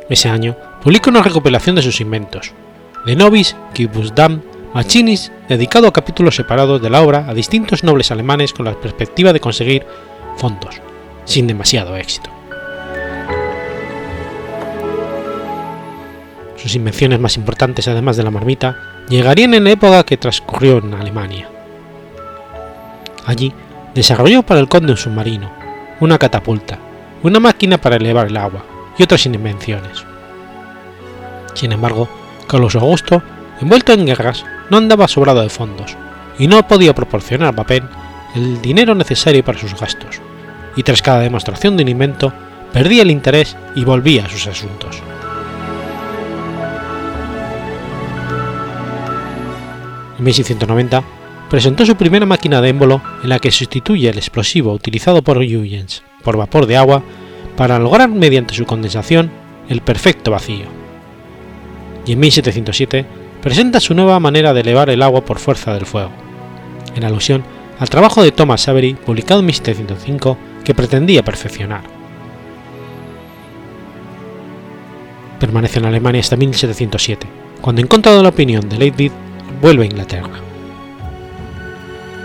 Ese 0.10 0.30
año 0.30 0.56
publica 0.82 1.10
una 1.10 1.22
recopilación 1.22 1.76
de 1.76 1.82
sus 1.82 2.02
inventos, 2.02 2.54
De 3.06 3.16
Nobis 3.16 3.56
Quibusdam 3.74 4.42
Machinis, 4.74 5.32
dedicado 5.48 5.88
a 5.88 5.94
capítulos 5.94 6.36
separados 6.36 6.82
de 6.82 6.90
la 6.90 7.02
obra 7.02 7.26
a 7.28 7.34
distintos 7.34 7.84
nobles 7.84 8.12
alemanes 8.12 8.54
con 8.54 8.66
la 8.66 8.80
perspectiva 8.80 9.34
de 9.34 9.40
conseguir 9.40 9.86
fondos, 10.40 10.82
sin 11.26 11.46
demasiado 11.46 11.96
éxito. 11.98 12.32
Sus 16.56 16.76
invenciones 16.76 17.20
más 17.20 17.38
importantes, 17.38 17.88
además 17.88 18.18
de 18.18 18.24
la 18.24 18.32
marmita, 18.32 19.06
llegarían 19.10 19.54
en 19.54 19.64
la 19.66 19.72
época 19.72 20.04
que 20.04 20.18
transcurrió 20.18 20.80
en 20.80 20.94
Alemania. 20.94 21.50
Allí 23.26 23.54
desarrolló 23.94 24.44
para 24.44 24.60
el 24.60 24.68
conde 24.68 24.92
un 24.92 24.98
submarino, 24.98 25.52
una 26.00 26.18
catapulta, 26.18 26.80
una 27.24 27.40
máquina 27.40 27.78
para 27.78 27.98
elevar 27.98 28.28
el 28.28 28.38
agua 28.38 28.64
y 28.98 29.04
otras 29.04 29.26
invenciones. 29.26 30.06
Sin 31.54 31.72
embargo, 31.72 32.10
Carlos 32.48 32.76
Augusto, 32.76 33.22
envuelto 33.62 33.94
en 33.94 34.06
guerras, 34.06 34.46
no 34.70 34.78
andaba 34.78 35.08
sobrado 35.08 35.42
de 35.42 35.50
fondos 35.50 35.96
y 36.38 36.48
no 36.48 36.68
podía 36.68 36.96
proporcionar 36.96 37.50
a 37.50 37.54
Papin 37.54 37.84
el 38.36 38.62
dinero 38.62 38.96
necesario 38.96 39.44
para 39.44 39.60
sus 39.60 39.80
gastos, 39.80 40.22
y 40.76 40.84
tras 40.84 41.02
cada 41.02 41.20
demostración 41.20 41.78
de 41.78 41.84
un 41.84 41.90
invento 41.90 42.34
perdía 42.74 43.02
el 43.02 43.12
interés 43.12 43.58
y 43.76 43.84
volvía 43.84 44.26
a 44.26 44.30
sus 44.30 44.48
asuntos. 44.48 45.02
En 50.18 50.26
1690 50.26 51.04
presentó 51.50 51.86
su 51.86 51.96
primera 51.96 52.26
máquina 52.26 52.62
de 52.62 52.70
émbolo 52.70 53.02
en 53.24 53.30
la 53.30 53.40
que 53.40 53.52
sustituye 53.52 54.10
el 54.10 54.18
explosivo 54.18 54.74
utilizado 54.74 55.22
por 55.22 55.38
Huygens 55.38 56.04
por 56.24 56.38
vapor 56.38 56.66
de 56.66 56.78
agua 56.78 57.04
para 57.56 57.80
lograr 57.80 58.10
mediante 58.10 58.54
su 58.54 58.66
condensación 58.66 59.32
el 59.70 59.82
perfecto 59.82 60.32
vacío. 60.32 60.66
Y 62.06 62.14
en 62.14 62.20
1707 62.20 63.06
presenta 63.42 63.80
su 63.80 63.94
nueva 63.94 64.20
manera 64.20 64.54
de 64.54 64.62
elevar 64.62 64.90
el 64.90 65.02
agua 65.02 65.24
por 65.24 65.40
fuerza 65.40 65.74
del 65.74 65.86
fuego, 65.86 66.12
en 66.96 67.04
alusión 67.04 67.44
al 67.80 67.90
trabajo 67.90 68.22
de 68.22 68.32
Thomas 68.32 68.62
Savery 68.62 68.94
publicado 68.94 69.40
en 69.40 69.48
1705 69.48 70.38
que 70.64 70.76
pretendía 70.76 71.24
perfeccionar. 71.24 71.82
Permanece 75.40 75.80
en 75.80 75.86
Alemania 75.86 76.20
hasta 76.20 76.36
1707, 76.36 77.26
cuando 77.62 77.82
en 77.82 77.88
contra 77.88 78.14
de 78.14 78.22
la 78.22 78.30
opinión 78.30 78.68
de 78.68 78.78
Leibniz 78.78 79.14
vuelve 79.62 79.84
a 79.84 79.88
Inglaterra. 79.88 80.42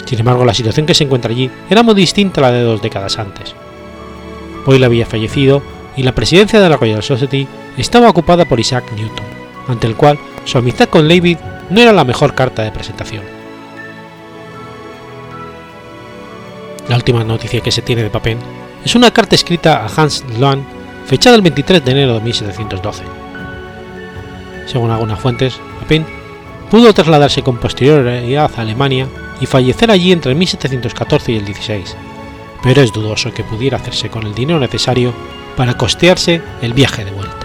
Sin 0.05 0.19
embargo, 0.19 0.45
la 0.45 0.53
situación 0.53 0.87
que 0.87 0.95
se 0.95 1.05
encuentra 1.05 1.31
allí 1.31 1.49
era 1.71 1.83
muy 1.83 1.95
distinta 1.95 2.41
a 2.41 2.43
la 2.43 2.53
de 2.53 2.63
dos 2.63 2.83
décadas 2.83 3.19
antes. 3.19 3.55
Boyle 4.67 4.85
había 4.85 5.07
fallecido 5.07 5.63
y 5.97 6.03
la 6.03 6.15
presidencia 6.15 6.61
de 6.61 6.69
la 6.69 6.77
Royal 6.77 7.03
Society 7.03 7.47
estaba 7.79 8.11
ocupada 8.11 8.45
por 8.45 8.59
Isaac 8.59 8.85
Newton, 8.97 9.25
ante 9.69 9.87
el 9.87 9.95
cual 9.95 10.19
su 10.45 10.59
amistad 10.59 10.89
con 10.89 11.07
Leibniz 11.07 11.39
no 11.71 11.81
era 11.81 11.93
la 11.93 12.05
mejor 12.05 12.35
carta 12.35 12.63
de 12.63 12.73
presentación. 12.73 13.34
La 16.89 16.97
última 16.97 17.25
noticia 17.25 17.61
que 17.61 17.71
se 17.71 17.83
tiene 17.83 18.03
de 18.03 18.11
Papin 18.11 18.39
es 18.85 18.95
una 18.95 19.11
carta 19.11 19.35
escrita 19.35 19.85
a 19.85 19.89
Hans 19.89 20.25
Loan 20.39 20.65
fechada 21.07 21.37
el 21.37 21.43
23 21.43 21.85
de 21.85 21.91
enero 21.91 22.15
de 22.15 22.21
1712. 22.21 23.03
Según 24.67 24.91
algunas 24.91 25.19
fuentes, 25.19 25.59
Papin 25.81 26.05
pudo 26.71 26.93
trasladarse 26.93 27.43
con 27.43 27.59
posterioridad 27.59 28.51
a 28.57 28.61
Alemania 28.61 29.09
y 29.41 29.47
fallecer 29.47 29.91
allí 29.91 30.13
entre 30.13 30.33
el 30.33 30.39
1714 30.39 31.33
y 31.33 31.37
el 31.37 31.45
16, 31.45 31.97
pero 32.63 32.83
es 32.83 32.93
dudoso 32.93 33.33
que 33.33 33.45
pudiera 33.45 33.79
hacerse 33.79 34.11
con 34.11 34.27
el 34.27 34.35
dinero 34.35 34.61
necesario 34.61 35.15
para 35.57 35.77
costearse 35.77 36.43
el 36.63 36.75
viaje 36.75 37.05
de 37.05 37.13
vuelta. 37.13 37.44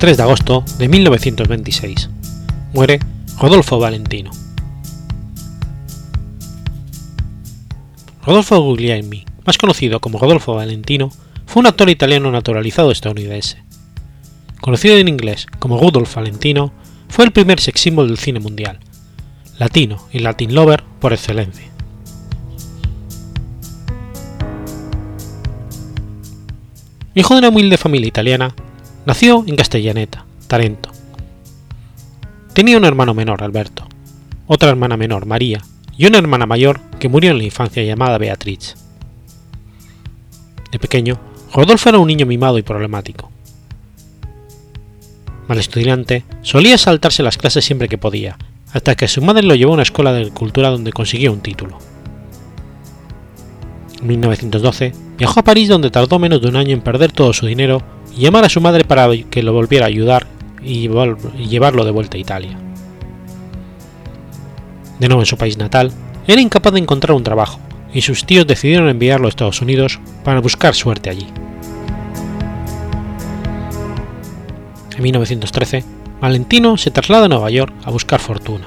23 0.00 0.16
de 0.16 0.22
agosto 0.22 0.64
de 0.78 0.88
1926. 0.88 2.08
Muere 2.72 3.00
Rodolfo 3.38 3.78
Valentino. 3.78 4.30
Rodolfo 8.24 8.62
Guglielmi, 8.62 9.26
más 9.44 9.58
conocido 9.58 10.00
como 10.00 10.18
Rodolfo 10.18 10.54
Valentino, 10.54 11.12
fue 11.44 11.60
un 11.60 11.66
actor 11.66 11.90
italiano 11.90 12.30
naturalizado 12.30 12.90
estadounidense. 12.92 13.62
Conocido 14.62 14.96
en 14.96 15.08
inglés 15.08 15.46
como 15.58 15.78
Rudolf 15.78 16.14
Valentino, 16.14 16.72
fue 17.10 17.26
el 17.26 17.32
primer 17.32 17.60
sex 17.60 17.78
symbol 17.78 18.08
del 18.08 18.16
cine 18.16 18.40
mundial, 18.40 18.80
latino 19.58 19.98
y 20.14 20.20
latin 20.20 20.54
lover 20.54 20.82
por 20.98 21.12
excelencia. 21.12 21.70
Hijo 27.14 27.34
de 27.34 27.40
una 27.40 27.50
humilde 27.50 27.76
familia 27.76 28.08
italiana, 28.08 28.54
nació 29.10 29.42
en 29.44 29.56
Castellaneta, 29.56 30.24
Tarento. 30.46 30.88
Tenía 32.52 32.76
un 32.76 32.84
hermano 32.84 33.12
menor, 33.12 33.42
Alberto, 33.42 33.84
otra 34.46 34.68
hermana 34.68 34.96
menor, 34.96 35.26
María, 35.26 35.60
y 35.98 36.06
una 36.06 36.18
hermana 36.18 36.46
mayor 36.46 36.78
que 37.00 37.08
murió 37.08 37.32
en 37.32 37.38
la 37.38 37.42
infancia 37.42 37.82
llamada 37.82 38.18
Beatriz. 38.18 38.76
De 40.70 40.78
pequeño, 40.78 41.18
Rodolfo 41.52 41.88
era 41.88 41.98
un 41.98 42.06
niño 42.06 42.24
mimado 42.24 42.56
y 42.56 42.62
problemático. 42.62 43.32
Mal 45.48 45.58
estudiante, 45.58 46.22
solía 46.42 46.78
saltarse 46.78 47.24
las 47.24 47.36
clases 47.36 47.64
siempre 47.64 47.88
que 47.88 47.98
podía, 47.98 48.38
hasta 48.72 48.94
que 48.94 49.08
su 49.08 49.22
madre 49.22 49.42
lo 49.42 49.56
llevó 49.56 49.72
a 49.72 49.74
una 49.74 49.82
escuela 49.82 50.12
de 50.12 50.20
agricultura 50.20 50.70
donde 50.70 50.92
consiguió 50.92 51.32
un 51.32 51.40
título. 51.40 51.78
En 54.00 54.06
1912 54.06 54.92
viajó 55.18 55.40
a 55.40 55.42
París 55.42 55.68
donde 55.68 55.90
tardó 55.90 56.20
menos 56.20 56.40
de 56.40 56.46
un 56.46 56.54
año 56.54 56.74
en 56.74 56.80
perder 56.80 57.10
todo 57.10 57.32
su 57.32 57.46
dinero 57.46 57.82
y 58.16 58.20
llamar 58.22 58.44
a 58.44 58.48
su 58.48 58.60
madre 58.60 58.84
para 58.84 59.08
que 59.30 59.42
lo 59.42 59.52
volviera 59.52 59.86
a 59.86 59.88
ayudar 59.88 60.26
y 60.62 60.88
llevarlo 61.48 61.84
de 61.84 61.90
vuelta 61.90 62.16
a 62.16 62.20
Italia. 62.20 62.58
De 64.98 65.08
nuevo 65.08 65.22
en 65.22 65.26
su 65.26 65.38
país 65.38 65.56
natal, 65.56 65.92
era 66.26 66.40
incapaz 66.42 66.74
de 66.74 66.80
encontrar 66.80 67.16
un 67.16 67.24
trabajo 67.24 67.58
y 67.92 68.02
sus 68.02 68.24
tíos 68.24 68.46
decidieron 68.46 68.88
enviarlo 68.88 69.26
a 69.26 69.30
Estados 69.30 69.62
Unidos 69.62 69.98
para 70.24 70.40
buscar 70.40 70.74
suerte 70.74 71.10
allí. 71.10 71.26
En 74.96 75.02
1913, 75.02 75.84
Valentino 76.20 76.76
se 76.76 76.90
traslada 76.90 77.24
a 77.24 77.28
Nueva 77.28 77.50
York 77.50 77.72
a 77.84 77.90
buscar 77.90 78.20
fortuna. 78.20 78.66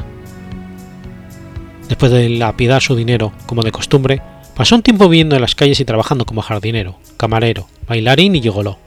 Después 1.87 2.11
de 2.11 2.29
lapidar 2.29 2.81
su 2.81 2.95
dinero 2.95 3.31
como 3.45 3.61
de 3.61 3.71
costumbre, 3.71 4.21
pasó 4.55 4.75
un 4.75 4.81
tiempo 4.81 5.07
viviendo 5.07 5.35
en 5.35 5.41
las 5.41 5.53
calles 5.53 5.79
y 5.79 5.85
trabajando 5.85 6.25
como 6.25 6.41
jardinero, 6.41 6.97
camarero, 7.17 7.67
bailarín 7.87 8.35
y 8.35 8.41
gigoló. 8.41 8.79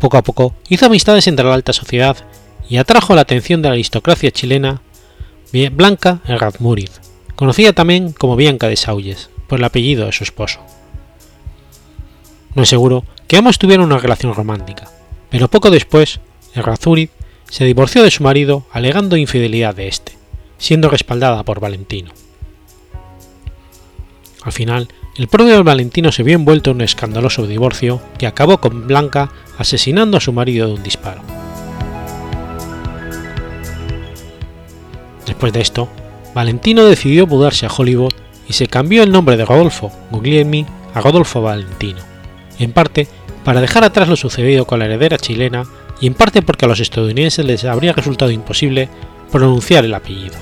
Poco 0.00 0.16
a 0.16 0.22
poco 0.22 0.54
hizo 0.68 0.86
amistades 0.86 1.26
entre 1.26 1.44
la 1.44 1.54
alta 1.54 1.72
sociedad 1.72 2.16
y 2.68 2.76
atrajo 2.76 3.14
la 3.14 3.22
atención 3.22 3.62
de 3.62 3.68
la 3.68 3.74
aristocracia 3.74 4.30
chilena 4.30 4.82
Blanca 5.72 6.20
Errazmuriz, 6.26 7.00
conocida 7.34 7.72
también 7.72 8.12
como 8.12 8.36
Bianca 8.36 8.68
de 8.68 8.76
Saulles, 8.76 9.30
por 9.46 9.58
el 9.58 9.64
apellido 9.64 10.06
de 10.06 10.12
su 10.12 10.24
esposo. 10.24 10.60
No 12.54 12.62
es 12.62 12.68
seguro 12.68 13.04
que 13.26 13.36
ambos 13.36 13.58
tuvieran 13.58 13.86
una 13.86 13.98
relación 13.98 14.34
romántica, 14.34 14.88
pero 15.30 15.48
poco 15.48 15.70
después, 15.70 16.20
Errázuriz 16.54 17.10
se 17.48 17.64
divorció 17.64 18.02
de 18.02 18.10
su 18.10 18.22
marido 18.22 18.66
alegando 18.72 19.16
infidelidad 19.16 19.74
de 19.74 19.88
éste, 19.88 20.12
siendo 20.58 20.90
respaldada 20.90 21.42
por 21.44 21.60
Valentino. 21.60 22.12
Al 24.42 24.52
final, 24.52 24.88
el 25.16 25.28
propio 25.28 25.64
Valentino 25.64 26.12
se 26.12 26.22
vio 26.22 26.34
envuelto 26.34 26.70
en 26.70 26.76
un 26.76 26.82
escandaloso 26.82 27.46
divorcio 27.46 28.00
que 28.18 28.26
acabó 28.26 28.58
con 28.58 28.86
Blanca 28.86 29.30
asesinando 29.58 30.16
a 30.16 30.20
su 30.20 30.32
marido 30.32 30.68
de 30.68 30.74
un 30.74 30.82
disparo. 30.82 31.20
Después 35.26 35.52
de 35.52 35.60
esto, 35.60 35.88
Valentino 36.34 36.84
decidió 36.84 37.26
mudarse 37.26 37.66
a 37.66 37.70
Hollywood 37.70 38.14
y 38.48 38.54
se 38.54 38.66
cambió 38.66 39.02
el 39.02 39.12
nombre 39.12 39.36
de 39.36 39.44
Rodolfo 39.44 39.92
Guglielmi 40.10 40.64
a 40.94 41.00
Rodolfo 41.00 41.42
Valentino, 41.42 42.00
en 42.58 42.72
parte 42.72 43.08
para 43.44 43.60
dejar 43.60 43.84
atrás 43.84 44.08
lo 44.08 44.16
sucedido 44.16 44.66
con 44.66 44.78
la 44.78 44.86
heredera 44.86 45.18
chilena 45.18 45.64
y 46.00 46.06
en 46.06 46.14
parte 46.14 46.42
porque 46.42 46.64
a 46.64 46.68
los 46.68 46.80
estadounidenses 46.80 47.44
les 47.44 47.64
habría 47.64 47.92
resultado 47.92 48.30
imposible 48.30 48.88
pronunciar 49.30 49.84
el 49.84 49.94
apellido. 49.94 50.34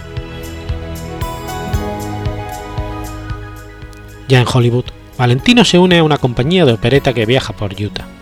Ya 4.28 4.40
en 4.40 4.46
Hollywood, 4.52 4.86
Valentino 5.16 5.64
se 5.64 5.78
une 5.78 5.98
a 5.98 6.04
una 6.04 6.18
compañía 6.18 6.64
de 6.64 6.72
opereta 6.72 7.12
que 7.12 7.26
viaja 7.26 7.52
por 7.52 7.72
Utah. 7.72 8.15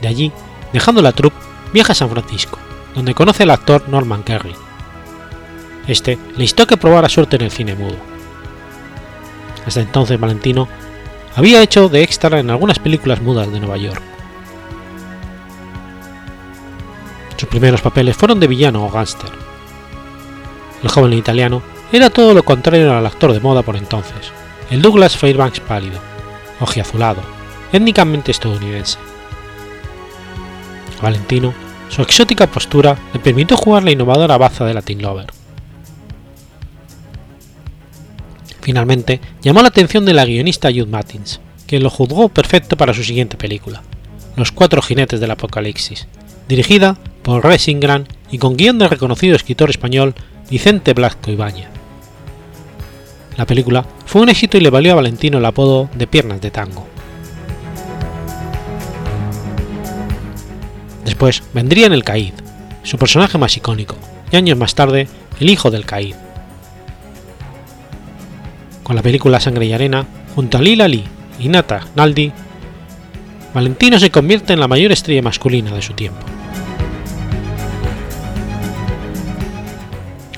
De 0.00 0.08
allí, 0.08 0.32
dejando 0.72 1.02
la 1.02 1.12
troupe, 1.12 1.36
viaja 1.72 1.92
a 1.92 1.96
San 1.96 2.10
Francisco, 2.10 2.58
donde 2.94 3.14
conoce 3.14 3.42
al 3.42 3.50
actor 3.50 3.88
Norman 3.88 4.22
Kerry. 4.22 4.54
Este 5.86 6.18
le 6.36 6.44
instó 6.44 6.66
que 6.66 6.76
probara 6.76 7.08
suerte 7.08 7.36
en 7.36 7.42
el 7.42 7.50
cine 7.50 7.74
mudo. 7.74 7.96
Hasta 9.66 9.80
entonces 9.80 10.18
Valentino 10.18 10.68
había 11.36 11.62
hecho 11.62 11.88
de 11.88 12.02
extra 12.02 12.38
en 12.40 12.50
algunas 12.50 12.78
películas 12.78 13.20
mudas 13.20 13.50
de 13.52 13.60
Nueva 13.60 13.76
York. 13.76 14.02
Sus 17.36 17.48
primeros 17.48 17.80
papeles 17.80 18.16
fueron 18.16 18.40
de 18.40 18.46
villano 18.46 18.84
o 18.84 18.90
gángster. 18.90 19.30
El 20.82 20.88
joven 20.88 21.12
italiano 21.12 21.62
era 21.92 22.10
todo 22.10 22.34
lo 22.34 22.42
contrario 22.42 22.92
al 22.92 23.06
actor 23.06 23.32
de 23.32 23.40
moda 23.40 23.62
por 23.62 23.76
entonces, 23.76 24.32
el 24.70 24.82
Douglas 24.82 25.16
Fairbanks 25.16 25.60
pálido, 25.60 25.98
ojiazulado, 26.60 27.22
étnicamente 27.72 28.30
estadounidense. 28.30 28.98
Valentino, 31.00 31.54
su 31.88 32.02
exótica 32.02 32.46
postura 32.46 32.96
le 33.12 33.20
permitió 33.20 33.56
jugar 33.56 33.82
la 33.82 33.90
innovadora 33.90 34.38
baza 34.38 34.64
de 34.64 34.74
Latin 34.74 35.02
Lover. 35.02 35.26
Finalmente, 38.60 39.20
llamó 39.42 39.62
la 39.62 39.68
atención 39.68 40.04
de 40.04 40.14
la 40.14 40.24
guionista 40.24 40.68
Jude 40.68 40.86
Matins, 40.86 41.40
quien 41.66 41.82
lo 41.82 41.90
juzgó 41.90 42.28
perfecto 42.28 42.76
para 42.76 42.94
su 42.94 43.02
siguiente 43.02 43.36
película, 43.36 43.82
Los 44.36 44.52
Cuatro 44.52 44.82
Jinetes 44.82 45.20
del 45.20 45.30
Apocalipsis, 45.30 46.06
dirigida 46.48 46.96
por 47.22 47.44
Res 47.44 47.68
Ingram 47.68 48.04
y 48.30 48.38
con 48.38 48.56
guion 48.56 48.78
del 48.78 48.90
reconocido 48.90 49.34
escritor 49.34 49.70
español 49.70 50.14
Vicente 50.50 50.92
Blasco 50.94 51.30
Ibáñez. 51.30 51.68
La 53.36 53.46
película 53.46 53.86
fue 54.04 54.20
un 54.20 54.28
éxito 54.28 54.58
y 54.58 54.60
le 54.60 54.70
valió 54.70 54.92
a 54.92 54.96
Valentino 54.96 55.38
el 55.38 55.44
apodo 55.44 55.88
de 55.94 56.06
Piernas 56.06 56.40
de 56.40 56.50
Tango. 56.50 56.89
Después 61.04 61.42
vendría 61.52 61.86
en 61.86 61.92
El 61.92 62.04
Caíd, 62.04 62.34
su 62.82 62.98
personaje 62.98 63.38
más 63.38 63.56
icónico, 63.56 63.96
y 64.30 64.36
años 64.36 64.56
más 64.56 64.74
tarde, 64.74 65.08
el 65.40 65.50
hijo 65.50 65.70
del 65.70 65.86
Caíd, 65.86 66.14
con 68.90 68.96
la 68.96 69.02
película 69.02 69.38
Sangre 69.38 69.66
y 69.66 69.72
Arena, 69.72 70.04
junto 70.34 70.58
a 70.58 70.62
Lila 70.62 70.88
Lee 70.88 71.04
y 71.38 71.46
Nata 71.46 71.86
Naldi, 71.94 72.32
Valentino 73.54 74.00
se 74.00 74.10
convierte 74.10 74.52
en 74.52 74.58
la 74.58 74.66
mayor 74.66 74.90
estrella 74.90 75.22
masculina 75.22 75.72
de 75.72 75.80
su 75.80 75.92
tiempo. 75.92 76.26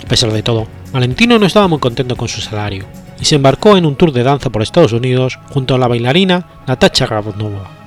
A 0.05 0.07
pesar 0.07 0.31
de 0.33 0.43
todo, 0.43 0.67
Valentino 0.93 1.39
no 1.39 1.47
estaba 1.47 1.67
muy 1.67 1.79
contento 1.79 2.15
con 2.15 2.29
su 2.29 2.43
salario 2.43 2.85
y 3.19 3.25
se 3.25 3.37
embarcó 3.37 3.79
en 3.79 3.87
un 3.87 3.97
tour 3.97 4.13
de 4.13 4.23
danza 4.23 4.51
por 4.51 4.61
Estados 4.61 4.93
Unidos 4.93 5.39
junto 5.49 5.75
a 5.75 5.79
la 5.79 5.89
bailarina 5.89 6.63
Natacha 6.67 7.07
Rabonova. 7.07 7.82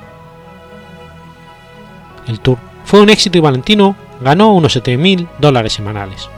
El 2.28 2.40
tour 2.40 2.58
fue 2.84 3.02
un 3.02 3.10
éxito 3.10 3.38
y 3.38 3.42
Valentino 3.42 3.96
ganó 4.22 4.54
unos 4.54 4.76
7.000 4.76 5.28
dólares 5.40 5.74
semanales. 5.74 6.30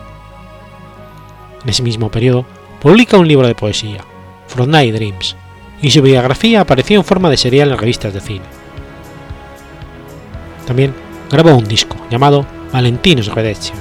En 1.64 1.70
ese 1.70 1.84
mismo 1.84 2.10
periodo, 2.10 2.46
publica 2.82 3.18
un 3.18 3.28
libro 3.28 3.48
de 3.48 3.56
poesía, 3.56 4.04
From 4.48 4.70
Night 4.70 4.94
Dreams, 4.94 5.36
y 5.82 5.92
su 5.92 6.02
biografía 6.02 6.62
apareció 6.62 6.98
en 6.98 7.06
forma 7.06 7.30
de 7.30 7.38
serial 7.38 7.72
en 7.72 7.78
revistas 7.78 8.14
de 8.14 8.22
cine. 8.22 8.46
También 10.66 10.94
grabó 11.30 11.56
un 11.56 11.66
disco 11.66 11.96
llamado 12.10 12.46
Valentino's 12.72 13.28
Redemption. 13.28 13.78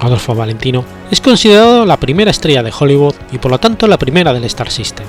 Adolfo 0.00 0.34
Valentino 0.34 0.84
es 1.10 1.20
considerado 1.20 1.84
la 1.84 1.96
primera 1.96 2.30
estrella 2.30 2.62
de 2.62 2.72
Hollywood 2.76 3.14
y 3.32 3.38
por 3.38 3.50
lo 3.50 3.58
tanto 3.58 3.86
la 3.86 3.98
primera 3.98 4.32
del 4.32 4.44
Star 4.44 4.70
System. 4.70 5.06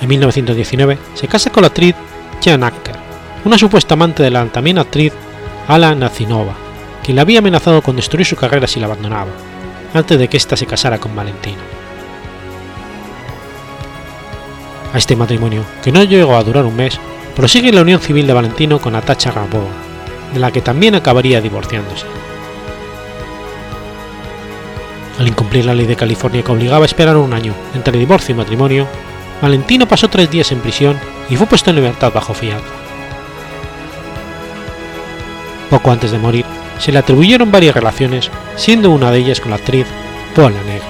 En 0.00 0.08
1919 0.08 0.98
se 1.14 1.28
casa 1.28 1.50
con 1.50 1.62
la 1.62 1.68
actriz 1.68 1.94
Jan 2.42 2.64
Acker, 2.64 2.96
una 3.44 3.58
supuesta 3.58 3.94
amante 3.94 4.22
de 4.22 4.30
la 4.30 4.46
también 4.46 4.78
actriz 4.78 5.12
Ala 5.68 5.94
Nazinova, 5.94 6.54
quien 7.04 7.16
le 7.16 7.20
había 7.20 7.40
amenazado 7.40 7.82
con 7.82 7.96
destruir 7.96 8.26
su 8.26 8.36
carrera 8.36 8.66
si 8.66 8.80
la 8.80 8.86
abandonaba, 8.86 9.30
antes 9.92 10.18
de 10.18 10.28
que 10.28 10.36
ésta 10.36 10.56
se 10.56 10.66
casara 10.66 10.98
con 10.98 11.14
Valentino. 11.14 11.58
A 14.92 14.98
este 14.98 15.16
matrimonio, 15.16 15.64
que 15.82 15.92
no 15.92 16.02
llegó 16.02 16.34
a 16.34 16.42
durar 16.42 16.64
un 16.64 16.76
mes, 16.76 16.98
prosigue 17.36 17.72
la 17.72 17.82
unión 17.82 18.00
civil 18.00 18.26
de 18.26 18.32
Valentino 18.32 18.80
con 18.80 18.96
Atacha 18.96 19.32
Gamboa, 19.32 19.68
de 20.32 20.40
la 20.40 20.50
que 20.50 20.62
también 20.62 20.94
acabaría 20.94 21.40
divorciándose. 21.40 22.06
Al 25.18 25.28
incumplir 25.28 25.66
la 25.66 25.74
ley 25.74 25.86
de 25.86 25.96
California 25.96 26.42
que 26.42 26.50
obligaba 26.50 26.84
a 26.84 26.86
esperar 26.86 27.16
un 27.18 27.34
año 27.34 27.52
entre 27.74 27.98
divorcio 27.98 28.34
y 28.34 28.38
matrimonio, 28.38 28.88
Valentino 29.40 29.88
pasó 29.88 30.08
tres 30.08 30.30
días 30.30 30.52
en 30.52 30.60
prisión 30.60 30.98
y 31.28 31.36
fue 31.36 31.46
puesto 31.46 31.70
en 31.70 31.76
libertad 31.76 32.12
bajo 32.12 32.34
fianza. 32.34 32.66
Poco 35.70 35.90
antes 35.90 36.10
de 36.10 36.18
morir, 36.18 36.44
se 36.78 36.92
le 36.92 36.98
atribuyeron 36.98 37.52
varias 37.52 37.74
relaciones, 37.74 38.30
siendo 38.56 38.90
una 38.90 39.10
de 39.10 39.18
ellas 39.18 39.40
con 39.40 39.50
la 39.50 39.56
actriz 39.56 39.86
Paula 40.34 40.62
Negri. 40.64 40.89